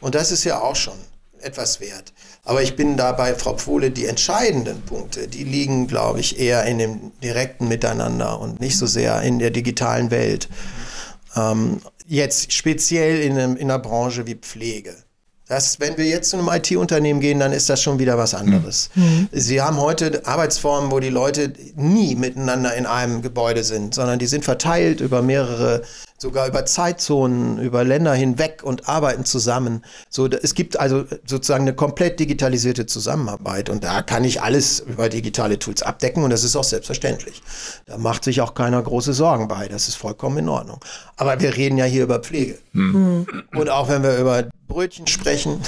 Und 0.00 0.14
das 0.14 0.30
ist 0.30 0.44
ja 0.44 0.60
auch 0.60 0.76
schon 0.76 0.94
etwas 1.40 1.80
wert. 1.80 2.12
Aber 2.44 2.62
ich 2.62 2.76
bin 2.76 2.96
da 2.96 3.10
bei 3.10 3.34
Frau 3.34 3.54
Pfohle, 3.54 3.90
die 3.90 4.06
entscheidenden 4.06 4.82
Punkte, 4.82 5.26
die 5.26 5.42
liegen, 5.42 5.88
glaube 5.88 6.20
ich, 6.20 6.38
eher 6.38 6.64
in 6.64 6.78
dem 6.78 7.12
direkten 7.20 7.66
Miteinander 7.66 8.38
und 8.38 8.60
nicht 8.60 8.78
so 8.78 8.86
sehr 8.86 9.22
in 9.22 9.40
der 9.40 9.50
digitalen 9.50 10.12
Welt. 10.12 10.48
Ähm, 11.36 11.80
jetzt 12.06 12.52
speziell 12.52 13.20
in, 13.20 13.32
einem, 13.32 13.56
in 13.56 13.70
einer 13.70 13.78
Branche 13.78 14.26
wie 14.26 14.34
Pflege. 14.34 14.94
Das, 15.48 15.78
wenn 15.78 15.96
wir 15.96 16.06
jetzt 16.06 16.30
zu 16.30 16.38
einem 16.38 16.48
IT-Unternehmen 16.48 17.20
gehen, 17.20 17.38
dann 17.38 17.52
ist 17.52 17.68
das 17.68 17.80
schon 17.80 18.00
wieder 18.00 18.18
was 18.18 18.34
anderes. 18.34 18.90
Mhm. 18.96 19.28
Sie 19.30 19.62
haben 19.62 19.76
heute 19.76 20.26
Arbeitsformen, 20.26 20.90
wo 20.90 20.98
die 20.98 21.10
Leute 21.10 21.52
nie 21.76 22.16
miteinander 22.16 22.74
in 22.74 22.84
einem 22.84 23.22
Gebäude 23.22 23.62
sind, 23.62 23.94
sondern 23.94 24.18
die 24.18 24.26
sind 24.26 24.44
verteilt 24.44 25.00
über 25.00 25.22
mehrere 25.22 25.82
sogar 26.18 26.48
über 26.48 26.64
Zeitzonen, 26.64 27.58
über 27.58 27.84
Länder 27.84 28.14
hinweg 28.14 28.62
und 28.62 28.88
arbeiten 28.88 29.24
zusammen. 29.24 29.84
So, 30.08 30.26
es 30.26 30.54
gibt 30.54 30.78
also 30.78 31.04
sozusagen 31.26 31.64
eine 31.64 31.74
komplett 31.74 32.18
digitalisierte 32.20 32.86
Zusammenarbeit 32.86 33.68
und 33.68 33.84
da 33.84 34.02
kann 34.02 34.24
ich 34.24 34.42
alles 34.42 34.80
über 34.80 35.08
digitale 35.08 35.58
Tools 35.58 35.82
abdecken 35.82 36.24
und 36.24 36.30
das 36.30 36.44
ist 36.44 36.56
auch 36.56 36.64
selbstverständlich. 36.64 37.42
Da 37.86 37.98
macht 37.98 38.24
sich 38.24 38.40
auch 38.40 38.54
keiner 38.54 38.82
große 38.82 39.12
Sorgen 39.12 39.48
bei. 39.48 39.68
Das 39.68 39.88
ist 39.88 39.96
vollkommen 39.96 40.38
in 40.38 40.48
Ordnung. 40.48 40.80
Aber 41.16 41.40
wir 41.40 41.56
reden 41.56 41.76
ja 41.76 41.84
hier 41.84 42.04
über 42.04 42.20
Pflege. 42.20 42.58
Mhm. 42.72 43.26
Und 43.54 43.68
auch 43.68 43.88
wenn 43.88 44.02
wir 44.02 44.16
über 44.16 44.44
Brötchen 44.68 45.06
sprechen 45.06 45.60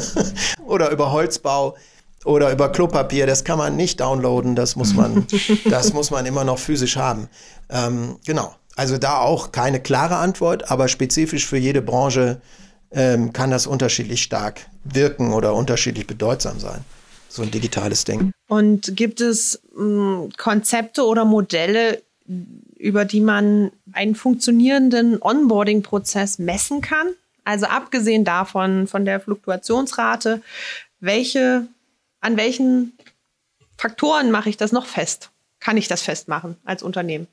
oder 0.66 0.90
über 0.90 1.12
Holzbau, 1.12 1.76
oder 2.24 2.52
über 2.52 2.70
Klopapier, 2.70 3.26
das 3.26 3.44
kann 3.44 3.58
man 3.58 3.76
nicht 3.76 4.00
downloaden, 4.00 4.54
das 4.54 4.76
muss 4.76 4.94
man, 4.94 5.26
das 5.64 5.92
muss 5.92 6.10
man 6.10 6.26
immer 6.26 6.44
noch 6.44 6.58
physisch 6.58 6.96
haben. 6.96 7.28
Ähm, 7.68 8.16
genau. 8.24 8.54
Also 8.76 8.98
da 8.98 9.18
auch 9.18 9.52
keine 9.52 9.80
klare 9.80 10.16
Antwort, 10.16 10.70
aber 10.70 10.88
spezifisch 10.88 11.46
für 11.46 11.58
jede 11.58 11.82
Branche 11.82 12.40
ähm, 12.90 13.32
kann 13.32 13.50
das 13.50 13.66
unterschiedlich 13.66 14.22
stark 14.22 14.66
wirken 14.84 15.32
oder 15.32 15.54
unterschiedlich 15.54 16.06
bedeutsam 16.06 16.58
sein. 16.58 16.84
So 17.28 17.42
ein 17.42 17.50
digitales 17.50 18.04
Ding. 18.04 18.32
Und 18.48 18.96
gibt 18.96 19.20
es 19.20 19.62
mh, 19.74 20.22
hm, 20.24 20.32
Konzepte 20.36 21.04
oder 21.04 21.24
Modelle, 21.24 22.02
über 22.76 23.04
die 23.04 23.20
man 23.20 23.72
einen 23.92 24.14
funktionierenden 24.14 25.20
Onboarding-Prozess 25.20 26.38
messen 26.38 26.80
kann? 26.80 27.08
Also 27.44 27.66
abgesehen 27.66 28.24
davon, 28.24 28.86
von 28.86 29.04
der 29.04 29.20
Fluktuationsrate, 29.20 30.42
welche, 31.00 31.66
an 32.20 32.36
welchen 32.36 32.92
Faktoren 33.76 34.30
mache 34.30 34.48
ich 34.48 34.56
das 34.56 34.72
noch 34.72 34.86
fest? 34.86 35.30
Kann 35.58 35.76
ich 35.76 35.88
das 35.88 36.02
festmachen 36.02 36.56
als 36.64 36.82
Unternehmen? 36.82 37.26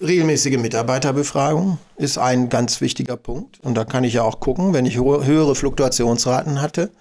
Regelmäßige 0.00 0.58
Mitarbeiterbefragung 0.58 1.78
ist 1.96 2.18
ein 2.18 2.48
ganz 2.48 2.80
wichtiger 2.80 3.16
Punkt. 3.16 3.58
Und 3.64 3.74
da 3.74 3.84
kann 3.84 4.04
ich 4.04 4.14
ja 4.14 4.22
auch 4.22 4.38
gucken, 4.38 4.72
wenn 4.72 4.86
ich 4.86 4.96
höhere 4.96 5.56
Fluktuationsraten 5.56 6.60
hatte, 6.60 6.92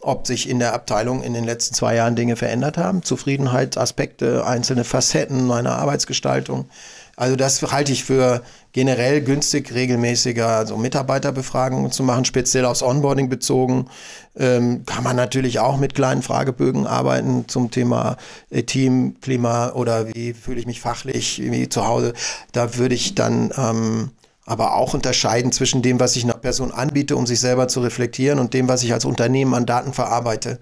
ob 0.00 0.26
sich 0.26 0.50
in 0.50 0.58
der 0.58 0.74
Abteilung 0.74 1.22
in 1.22 1.32
den 1.32 1.44
letzten 1.44 1.74
zwei 1.74 1.94
Jahren 1.94 2.14
Dinge 2.14 2.36
verändert 2.36 2.76
haben, 2.76 3.02
Zufriedenheitsaspekte, 3.02 4.44
einzelne 4.44 4.84
Facetten 4.84 5.46
meiner 5.46 5.76
Arbeitsgestaltung. 5.76 6.68
Also 7.16 7.36
das 7.36 7.62
halte 7.62 7.92
ich 7.92 8.04
für 8.04 8.42
generell 8.72 9.20
günstig, 9.20 9.74
regelmäßiger 9.74 10.48
also 10.48 10.76
Mitarbeiterbefragungen 10.76 11.92
zu 11.92 12.02
machen, 12.02 12.24
speziell 12.24 12.64
aufs 12.64 12.82
Onboarding 12.82 13.28
bezogen. 13.28 13.86
Ähm, 14.34 14.84
kann 14.86 15.04
man 15.04 15.16
natürlich 15.16 15.58
auch 15.58 15.76
mit 15.76 15.94
kleinen 15.94 16.22
Fragebögen 16.22 16.86
arbeiten 16.86 17.44
zum 17.48 17.70
Thema 17.70 18.16
äh, 18.50 18.62
Teamklima 18.62 19.72
oder 19.72 20.08
wie 20.14 20.32
fühle 20.32 20.58
ich 20.58 20.66
mich 20.66 20.80
fachlich, 20.80 21.40
wie 21.42 21.68
zu 21.68 21.86
Hause. 21.86 22.14
Da 22.52 22.76
würde 22.76 22.94
ich 22.94 23.14
dann 23.14 23.52
ähm, 23.56 24.10
aber 24.44 24.74
auch 24.74 24.94
unterscheiden 24.94 25.52
zwischen 25.52 25.82
dem, 25.82 26.00
was 26.00 26.16
ich 26.16 26.24
einer 26.24 26.34
Person 26.34 26.72
anbiete, 26.72 27.16
um 27.16 27.26
sich 27.26 27.40
selber 27.40 27.68
zu 27.68 27.80
reflektieren 27.80 28.38
und 28.38 28.54
dem, 28.54 28.68
was 28.68 28.82
ich 28.82 28.92
als 28.92 29.04
Unternehmen 29.04 29.54
an 29.54 29.66
Daten 29.66 29.92
verarbeite. 29.92 30.58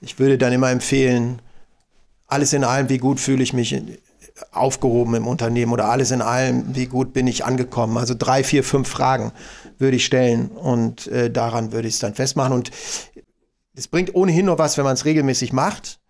Ich 0.00 0.18
würde 0.18 0.36
dann 0.38 0.52
immer 0.52 0.70
empfehlen, 0.70 1.40
alles 2.26 2.52
in 2.52 2.64
allem, 2.64 2.88
wie 2.88 2.98
gut 2.98 3.20
fühle 3.20 3.42
ich 3.42 3.52
mich 3.52 3.74
aufgehoben 4.50 5.14
im 5.14 5.26
Unternehmen 5.26 5.72
oder 5.72 5.86
alles 5.86 6.10
in 6.10 6.22
allem, 6.22 6.74
wie 6.74 6.86
gut 6.86 7.12
bin 7.12 7.26
ich 7.26 7.44
angekommen. 7.44 7.96
Also 7.96 8.14
drei, 8.16 8.44
vier, 8.44 8.64
fünf 8.64 8.88
Fragen 8.88 9.32
würde 9.78 9.96
ich 9.96 10.04
stellen 10.04 10.48
und 10.48 11.06
äh, 11.08 11.30
daran 11.30 11.72
würde 11.72 11.88
ich 11.88 11.94
es 11.94 12.00
dann 12.00 12.14
festmachen. 12.14 12.52
Und 12.52 12.70
es 13.74 13.88
bringt 13.88 14.14
ohnehin 14.14 14.46
nur 14.46 14.58
was, 14.58 14.76
wenn 14.78 14.84
man 14.84 14.94
es 14.94 15.04
regelmäßig 15.04 15.52
macht, 15.52 16.00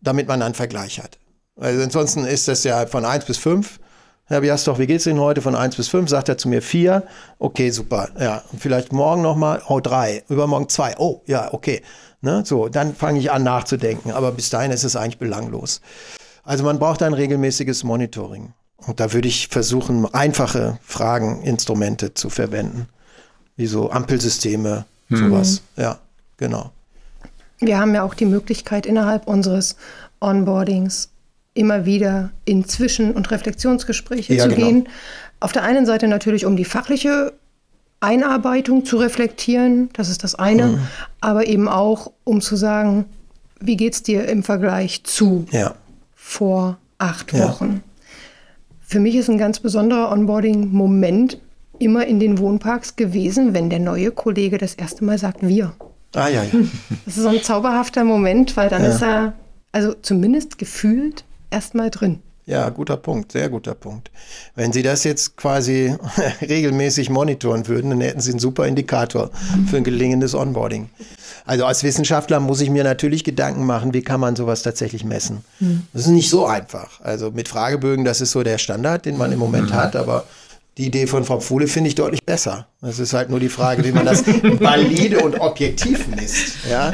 damit 0.00 0.28
man 0.28 0.42
einen 0.42 0.54
Vergleich 0.54 1.00
hat. 1.00 1.18
Also 1.56 1.82
ansonsten 1.82 2.24
ist 2.24 2.48
das 2.48 2.64
ja 2.64 2.86
von 2.86 3.04
eins 3.04 3.24
bis 3.24 3.38
fünf 3.38 3.80
Herr 4.30 4.42
Biastok, 4.42 4.78
wie 4.78 4.86
geht's 4.86 5.08
Ihnen 5.08 5.18
heute 5.18 5.42
von 5.42 5.56
1 5.56 5.74
bis 5.74 5.88
5? 5.88 6.08
Sagt 6.08 6.28
er 6.28 6.38
zu 6.38 6.48
mir 6.48 6.62
4. 6.62 7.02
Okay, 7.40 7.70
super. 7.70 8.10
Ja, 8.16 8.44
vielleicht 8.56 8.92
morgen 8.92 9.22
nochmal, 9.22 9.60
oh 9.66 9.80
3. 9.80 10.22
Übermorgen 10.28 10.68
2. 10.68 10.98
Oh, 10.98 11.20
ja, 11.26 11.52
okay. 11.52 11.82
Ne? 12.20 12.44
So, 12.46 12.68
dann 12.68 12.94
fange 12.94 13.18
ich 13.18 13.32
an 13.32 13.42
nachzudenken. 13.42 14.12
Aber 14.12 14.30
bis 14.30 14.48
dahin 14.48 14.70
ist 14.70 14.84
es 14.84 14.94
eigentlich 14.94 15.18
belanglos. 15.18 15.80
Also 16.42 16.64
man 16.64 16.78
braucht 16.78 17.02
ein 17.02 17.14
regelmäßiges 17.14 17.84
Monitoring. 17.84 18.52
Und 18.86 19.00
da 19.00 19.12
würde 19.12 19.28
ich 19.28 19.48
versuchen, 19.48 20.06
einfache 20.14 20.78
Fragen, 20.82 21.42
Instrumente 21.42 22.14
zu 22.14 22.30
verwenden. 22.30 22.86
Wie 23.56 23.66
so 23.66 23.90
Ampelsysteme, 23.90 24.86
mhm. 25.08 25.16
sowas. 25.16 25.62
Ja, 25.76 25.98
genau. 26.38 26.72
Wir 27.58 27.78
haben 27.78 27.94
ja 27.94 28.02
auch 28.02 28.14
die 28.14 28.24
Möglichkeit 28.24 28.86
innerhalb 28.86 29.28
unseres 29.28 29.76
Onboardings 30.20 31.10
immer 31.52 31.84
wieder 31.84 32.30
in 32.46 32.64
Zwischen- 32.64 33.12
und 33.12 33.30
Reflexionsgespräche 33.30 34.34
ja, 34.34 34.44
zu 34.44 34.54
genau. 34.54 34.66
gehen. 34.66 34.88
Auf 35.40 35.52
der 35.52 35.62
einen 35.62 35.84
Seite 35.84 36.08
natürlich, 36.08 36.46
um 36.46 36.56
die 36.56 36.64
fachliche 36.64 37.34
Einarbeitung 38.00 38.86
zu 38.86 38.96
reflektieren, 38.96 39.90
das 39.92 40.08
ist 40.08 40.24
das 40.24 40.34
eine, 40.34 40.66
mhm. 40.66 40.78
aber 41.20 41.46
eben 41.46 41.68
auch, 41.68 42.12
um 42.24 42.40
zu 42.40 42.56
sagen, 42.56 43.04
wie 43.60 43.76
geht 43.76 43.92
es 43.92 44.02
dir 44.02 44.26
im 44.26 44.42
Vergleich 44.42 45.04
zu 45.04 45.44
ja. 45.50 45.74
Vor 46.30 46.78
acht 46.98 47.32
Wochen? 47.36 47.82
Ja. 47.82 48.04
Für 48.80 49.00
mich 49.00 49.16
ist 49.16 49.28
ein 49.28 49.38
ganz 49.38 49.58
besonderer 49.58 50.12
Onboarding-Moment 50.12 51.40
immer 51.78 52.06
in 52.06 52.20
den 52.20 52.38
Wohnparks 52.38 52.96
gewesen, 52.96 53.52
wenn 53.52 53.68
der 53.68 53.80
neue 53.80 54.12
Kollege 54.12 54.56
das 54.56 54.74
erste 54.74 55.04
Mal 55.04 55.18
sagt, 55.18 55.46
wir. 55.46 55.72
Ah, 56.14 56.28
ja, 56.28 56.44
ja. 56.44 56.50
Das 57.04 57.16
ist 57.16 57.22
so 57.22 57.28
ein 57.28 57.42
zauberhafter 57.42 58.04
Moment, 58.04 58.56
weil 58.56 58.68
dann 58.68 58.82
ja. 58.82 58.90
ist 58.90 59.02
er, 59.02 59.32
also 59.72 59.92
zumindest 59.94 60.58
gefühlt, 60.58 61.24
erstmal 61.50 61.90
drin. 61.90 62.20
Ja, 62.46 62.68
guter 62.68 62.96
Punkt, 62.96 63.32
sehr 63.32 63.48
guter 63.48 63.74
Punkt. 63.74 64.10
Wenn 64.54 64.72
Sie 64.72 64.82
das 64.82 65.04
jetzt 65.04 65.36
quasi 65.36 65.96
regelmäßig 66.40 67.10
monitoren 67.10 67.66
würden, 67.66 67.90
dann 67.90 68.00
hätten 68.00 68.20
Sie 68.20 68.30
einen 68.30 68.40
super 68.40 68.66
Indikator 68.66 69.30
für 69.68 69.76
ein 69.76 69.84
gelingendes 69.84 70.34
Onboarding. 70.34 70.90
Also 71.50 71.64
als 71.64 71.82
Wissenschaftler 71.82 72.38
muss 72.38 72.60
ich 72.60 72.70
mir 72.70 72.84
natürlich 72.84 73.24
Gedanken 73.24 73.66
machen, 73.66 73.92
wie 73.92 74.02
kann 74.02 74.20
man 74.20 74.36
sowas 74.36 74.62
tatsächlich 74.62 75.02
messen. 75.02 75.42
Hm. 75.58 75.82
Das 75.92 76.02
ist 76.02 76.08
nicht 76.10 76.30
so 76.30 76.46
einfach. 76.46 77.00
Also 77.00 77.32
mit 77.32 77.48
Fragebögen, 77.48 78.04
das 78.04 78.20
ist 78.20 78.30
so 78.30 78.44
der 78.44 78.56
Standard, 78.56 79.04
den 79.04 79.18
man 79.18 79.32
im 79.32 79.40
Moment 79.40 79.72
hat, 79.72 79.96
aber 79.96 80.26
die 80.78 80.86
Idee 80.86 81.08
von 81.08 81.24
Frau 81.24 81.40
Pfuhle 81.40 81.66
finde 81.66 81.88
ich 81.88 81.96
deutlich 81.96 82.22
besser. 82.24 82.68
Das 82.80 83.00
ist 83.00 83.14
halt 83.14 83.30
nur 83.30 83.40
die 83.40 83.48
Frage, 83.48 83.84
wie 83.84 83.90
man 83.90 84.06
das 84.06 84.24
valide 84.60 85.24
und 85.24 85.40
objektiv 85.40 86.06
misst. 86.06 86.58
Ja? 86.70 86.92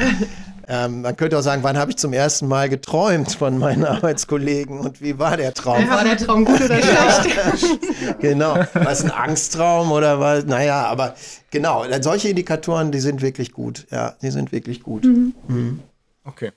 Ähm, 0.69 1.01
man 1.01 1.15
könnte 1.15 1.37
auch 1.37 1.41
sagen, 1.41 1.63
wann 1.63 1.77
habe 1.77 1.91
ich 1.91 1.97
zum 1.97 2.11
ersten 2.11 2.47
Mal 2.47 2.67
geträumt 2.67 3.31
von 3.33 3.57
meinen 3.57 3.85
Arbeitskollegen 3.85 4.79
und 4.79 5.01
wie 5.01 5.17
war 5.17 5.37
der 5.37 5.53
Traum? 5.53 5.87
War 5.89 6.03
der 6.03 6.17
Traum 6.17 6.43
gut 6.43 6.59
oder 6.59 6.81
schlecht? 6.81 8.19
genau. 8.19 8.55
War 8.55 8.91
es 8.91 9.01
ein 9.01 9.11
Angsttraum 9.11 9.91
oder 9.91 10.19
war, 10.19 10.43
naja, 10.43 10.85
aber 10.85 11.15
genau, 11.51 11.85
solche 12.01 12.29
Indikatoren, 12.29 12.91
die 12.91 12.99
sind 12.99 13.21
wirklich 13.21 13.53
gut. 13.53 13.87
Ja, 13.91 14.15
die 14.21 14.29
sind 14.29 14.51
wirklich 14.51 14.83
gut. 14.83 15.05
Mhm. 15.05 15.33
Mhm. 15.47 15.79
Okay. 16.25 16.51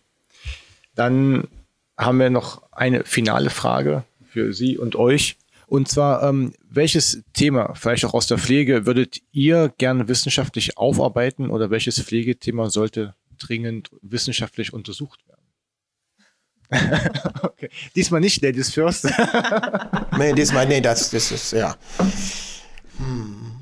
Dann 0.96 1.46
haben 1.96 2.18
wir 2.18 2.30
noch 2.30 2.62
eine 2.72 3.04
finale 3.04 3.50
Frage 3.50 4.02
für 4.28 4.52
Sie 4.52 4.76
und 4.76 4.96
euch. 4.96 5.36
Und 5.68 5.86
zwar, 5.86 6.24
ähm, 6.24 6.52
welches 6.68 7.22
Thema, 7.32 7.74
vielleicht 7.76 8.04
auch 8.04 8.14
aus 8.14 8.26
der 8.26 8.38
Pflege, 8.38 8.86
würdet 8.86 9.20
ihr 9.30 9.72
gerne 9.78 10.08
wissenschaftlich 10.08 10.76
aufarbeiten 10.76 11.48
oder 11.48 11.70
welches 11.70 12.02
Pflegethema 12.02 12.70
sollte 12.70 13.14
dringend 13.40 13.90
wissenschaftlich 14.02 14.72
untersucht 14.72 15.20
werden. 15.26 15.40
okay. 17.42 17.68
Diesmal 17.96 18.20
nicht 18.20 18.42
Ladies 18.42 18.70
First. 18.70 19.08
nee, 20.18 20.32
diesmal, 20.32 20.66
nee, 20.66 20.80
das, 20.80 21.10
das 21.10 21.32
ist, 21.32 21.52
ja. 21.52 21.76
Hm. 22.98 23.56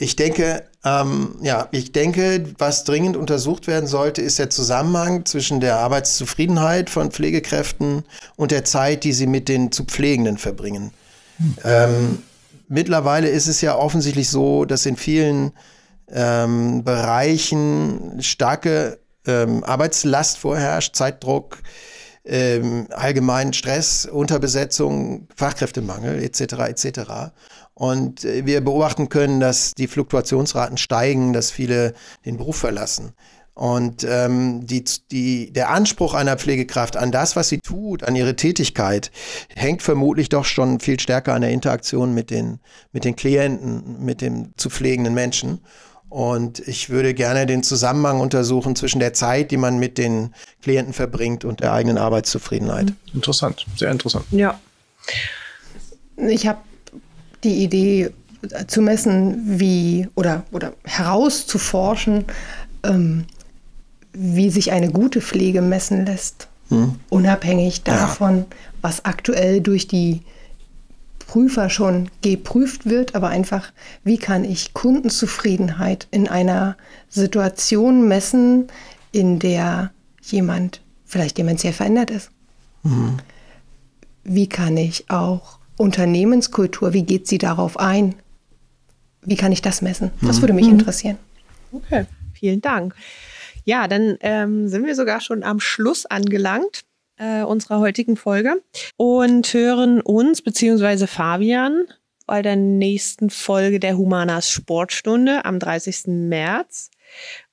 Ich 0.00 0.14
denke, 0.14 0.64
ähm, 0.84 1.36
ja, 1.42 1.68
ich 1.72 1.90
denke, 1.90 2.54
was 2.58 2.84
dringend 2.84 3.16
untersucht 3.16 3.66
werden 3.66 3.88
sollte, 3.88 4.22
ist 4.22 4.38
der 4.38 4.48
Zusammenhang 4.48 5.26
zwischen 5.26 5.58
der 5.58 5.76
Arbeitszufriedenheit 5.76 6.88
von 6.88 7.10
Pflegekräften 7.10 8.04
und 8.36 8.52
der 8.52 8.64
Zeit, 8.64 9.02
die 9.02 9.12
sie 9.12 9.26
mit 9.26 9.48
den 9.48 9.72
zu 9.72 9.84
Pflegenden 9.84 10.38
verbringen. 10.38 10.92
Hm. 11.38 11.56
Ähm, 11.64 12.22
mittlerweile 12.68 13.28
ist 13.28 13.48
es 13.48 13.60
ja 13.60 13.76
offensichtlich 13.76 14.28
so, 14.28 14.64
dass 14.64 14.86
in 14.86 14.96
vielen 14.96 15.52
ähm, 16.12 16.84
Bereichen 16.84 18.18
starke 18.20 18.98
ähm, 19.26 19.64
Arbeitslast 19.64 20.38
vorherrscht, 20.38 20.96
Zeitdruck, 20.96 21.58
ähm, 22.24 22.88
allgemein 22.90 23.52
Stress, 23.52 24.06
Unterbesetzung, 24.06 25.28
Fachkräftemangel 25.34 26.22
etc. 26.22 26.40
etc. 26.68 27.00
Und 27.74 28.24
äh, 28.24 28.44
wir 28.44 28.60
beobachten 28.60 29.08
können, 29.08 29.40
dass 29.40 29.72
die 29.72 29.86
Fluktuationsraten 29.86 30.78
steigen, 30.78 31.32
dass 31.32 31.50
viele 31.50 31.94
den 32.24 32.36
Beruf 32.36 32.56
verlassen. 32.56 33.14
Und 33.58 34.06
ähm, 34.08 34.66
die, 34.66 34.84
die, 35.10 35.52
der 35.52 35.70
Anspruch 35.70 36.14
einer 36.14 36.36
Pflegekraft 36.36 36.96
an 36.96 37.10
das, 37.10 37.34
was 37.34 37.48
sie 37.48 37.58
tut, 37.58 38.04
an 38.04 38.14
ihre 38.14 38.36
Tätigkeit, 38.36 39.10
hängt 39.52 39.82
vermutlich 39.82 40.28
doch 40.28 40.44
schon 40.44 40.78
viel 40.78 41.00
stärker 41.00 41.34
an 41.34 41.40
der 41.40 41.50
Interaktion 41.50 42.14
mit 42.14 42.30
den, 42.30 42.60
mit 42.92 43.04
den 43.04 43.16
Klienten, 43.16 44.04
mit 44.04 44.20
dem 44.20 44.52
zu 44.56 44.70
pflegenden 44.70 45.12
Menschen. 45.12 45.60
Und 46.08 46.60
ich 46.60 46.88
würde 46.88 47.12
gerne 47.12 47.44
den 47.44 47.62
Zusammenhang 47.62 48.20
untersuchen 48.20 48.74
zwischen 48.76 48.98
der 48.98 49.12
Zeit, 49.12 49.50
die 49.50 49.58
man 49.58 49.78
mit 49.78 49.98
den 49.98 50.34
Klienten 50.62 50.94
verbringt 50.94 51.44
und 51.44 51.60
der 51.60 51.72
eigenen 51.72 51.98
Arbeitszufriedenheit. 51.98 52.92
Interessant, 53.12 53.66
sehr 53.76 53.90
interessant. 53.90 54.24
Ja. 54.30 54.58
Ich 56.16 56.46
habe 56.46 56.60
die 57.44 57.62
Idee 57.62 58.10
zu 58.68 58.80
messen, 58.80 59.60
wie 59.60 60.08
oder, 60.14 60.44
oder 60.50 60.72
herauszuforschen, 60.84 62.24
ähm, 62.84 63.24
wie 64.12 64.50
sich 64.50 64.72
eine 64.72 64.90
gute 64.90 65.20
Pflege 65.20 65.60
messen 65.60 66.06
lässt. 66.06 66.48
Hm. 66.70 66.96
Unabhängig 67.08 67.82
davon, 67.82 68.38
ja. 68.38 68.56
was 68.82 69.04
aktuell 69.04 69.60
durch 69.60 69.88
die 69.88 70.22
Prüfer 71.28 71.68
schon 71.68 72.10
geprüft 72.22 72.86
wird, 72.86 73.14
aber 73.14 73.28
einfach, 73.28 73.70
wie 74.02 74.16
kann 74.16 74.44
ich 74.44 74.72
Kundenzufriedenheit 74.72 76.08
in 76.10 76.26
einer 76.26 76.76
Situation 77.08 78.08
messen, 78.08 78.68
in 79.12 79.38
der 79.38 79.92
jemand 80.22 80.80
vielleicht 81.04 81.36
dementiell 81.36 81.74
verändert 81.74 82.10
ist? 82.10 82.30
Mhm. 82.82 83.18
Wie 84.24 84.48
kann 84.48 84.76
ich 84.78 85.10
auch 85.10 85.58
Unternehmenskultur, 85.76 86.94
wie 86.94 87.04
geht 87.04 87.28
sie 87.28 87.38
darauf 87.38 87.78
ein? 87.78 88.14
Wie 89.20 89.36
kann 89.36 89.52
ich 89.52 89.60
das 89.60 89.82
messen? 89.82 90.10
Das 90.22 90.38
mhm. 90.38 90.42
würde 90.42 90.54
mich 90.54 90.66
mhm. 90.66 90.72
interessieren. 90.72 91.18
Okay, 91.72 92.06
vielen 92.32 92.62
Dank. 92.62 92.94
Ja, 93.64 93.86
dann 93.86 94.16
ähm, 94.22 94.68
sind 94.68 94.86
wir 94.86 94.94
sogar 94.94 95.20
schon 95.20 95.42
am 95.42 95.60
Schluss 95.60 96.06
angelangt 96.06 96.84
äh, 97.18 97.42
unserer 97.42 97.80
heutigen 97.80 98.16
Folge 98.16 98.62
und 98.96 99.52
hören 99.52 100.00
uns 100.00 100.42
beziehungsweise 100.42 101.06
Fabian 101.06 101.86
bei 102.26 102.42
der 102.42 102.56
nächsten 102.56 103.30
Folge 103.30 103.80
der 103.80 103.96
Humanas 103.96 104.50
Sportstunde 104.50 105.44
am 105.44 105.58
30. 105.58 106.06
März. 106.06 106.90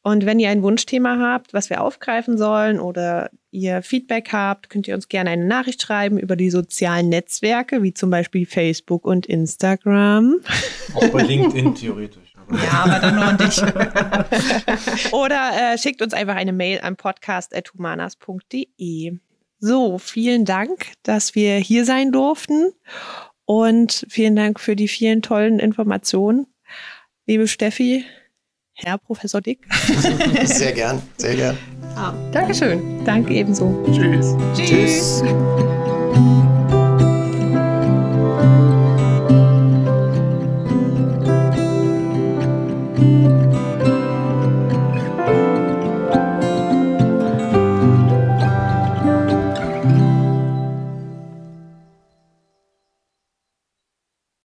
Und 0.01 0.25
wenn 0.25 0.39
ihr 0.39 0.49
ein 0.49 0.63
Wunschthema 0.63 1.17
habt, 1.19 1.53
was 1.53 1.69
wir 1.69 1.81
aufgreifen 1.81 2.37
sollen 2.37 2.79
oder 2.79 3.29
ihr 3.51 3.81
Feedback 3.81 4.33
habt, 4.33 4.69
könnt 4.69 4.87
ihr 4.87 4.95
uns 4.95 5.07
gerne 5.07 5.29
eine 5.29 5.45
Nachricht 5.45 5.81
schreiben 5.81 6.19
über 6.19 6.35
die 6.35 6.49
sozialen 6.49 7.07
Netzwerke, 7.09 7.81
wie 7.81 7.93
zum 7.93 8.09
Beispiel 8.09 8.45
Facebook 8.45 9.05
und 9.05 9.25
Instagram. 9.25 10.41
Auch 10.93 11.07
bei 11.07 11.23
LinkedIn 11.23 11.73
theoretisch. 11.73 12.35
Ja, 12.51 12.83
aber 12.83 12.99
dann 12.99 13.15
nur 13.15 13.25
an 13.25 13.37
dich. 13.37 13.61
Oder 15.13 15.73
äh, 15.73 15.77
schickt 15.77 16.01
uns 16.01 16.13
einfach 16.13 16.35
eine 16.35 16.51
Mail 16.53 16.79
an 16.81 16.97
podcast.humanas.de. 16.97 19.17
So, 19.59 19.97
vielen 19.97 20.45
Dank, 20.45 20.93
dass 21.03 21.35
wir 21.35 21.55
hier 21.57 21.85
sein 21.85 22.11
durften 22.11 22.73
und 23.45 24.05
vielen 24.09 24.35
Dank 24.35 24.59
für 24.59 24.75
die 24.75 24.87
vielen 24.87 25.21
tollen 25.21 25.59
Informationen. 25.59 26.47
Liebe 27.25 27.47
Steffi, 27.47 28.05
Herr 28.73 28.97
Professor 28.97 29.41
Dick. 29.41 29.65
Sehr 30.43 30.73
gern, 30.73 31.01
sehr 31.17 31.35
gern. 31.35 31.57
Ah, 31.95 32.13
Dankeschön. 32.33 33.03
Danke 33.05 33.33
ebenso. 33.33 33.85
Tschüss. 33.93 34.35
Tschüss. 34.53 35.21
Tschüss. 35.21 35.65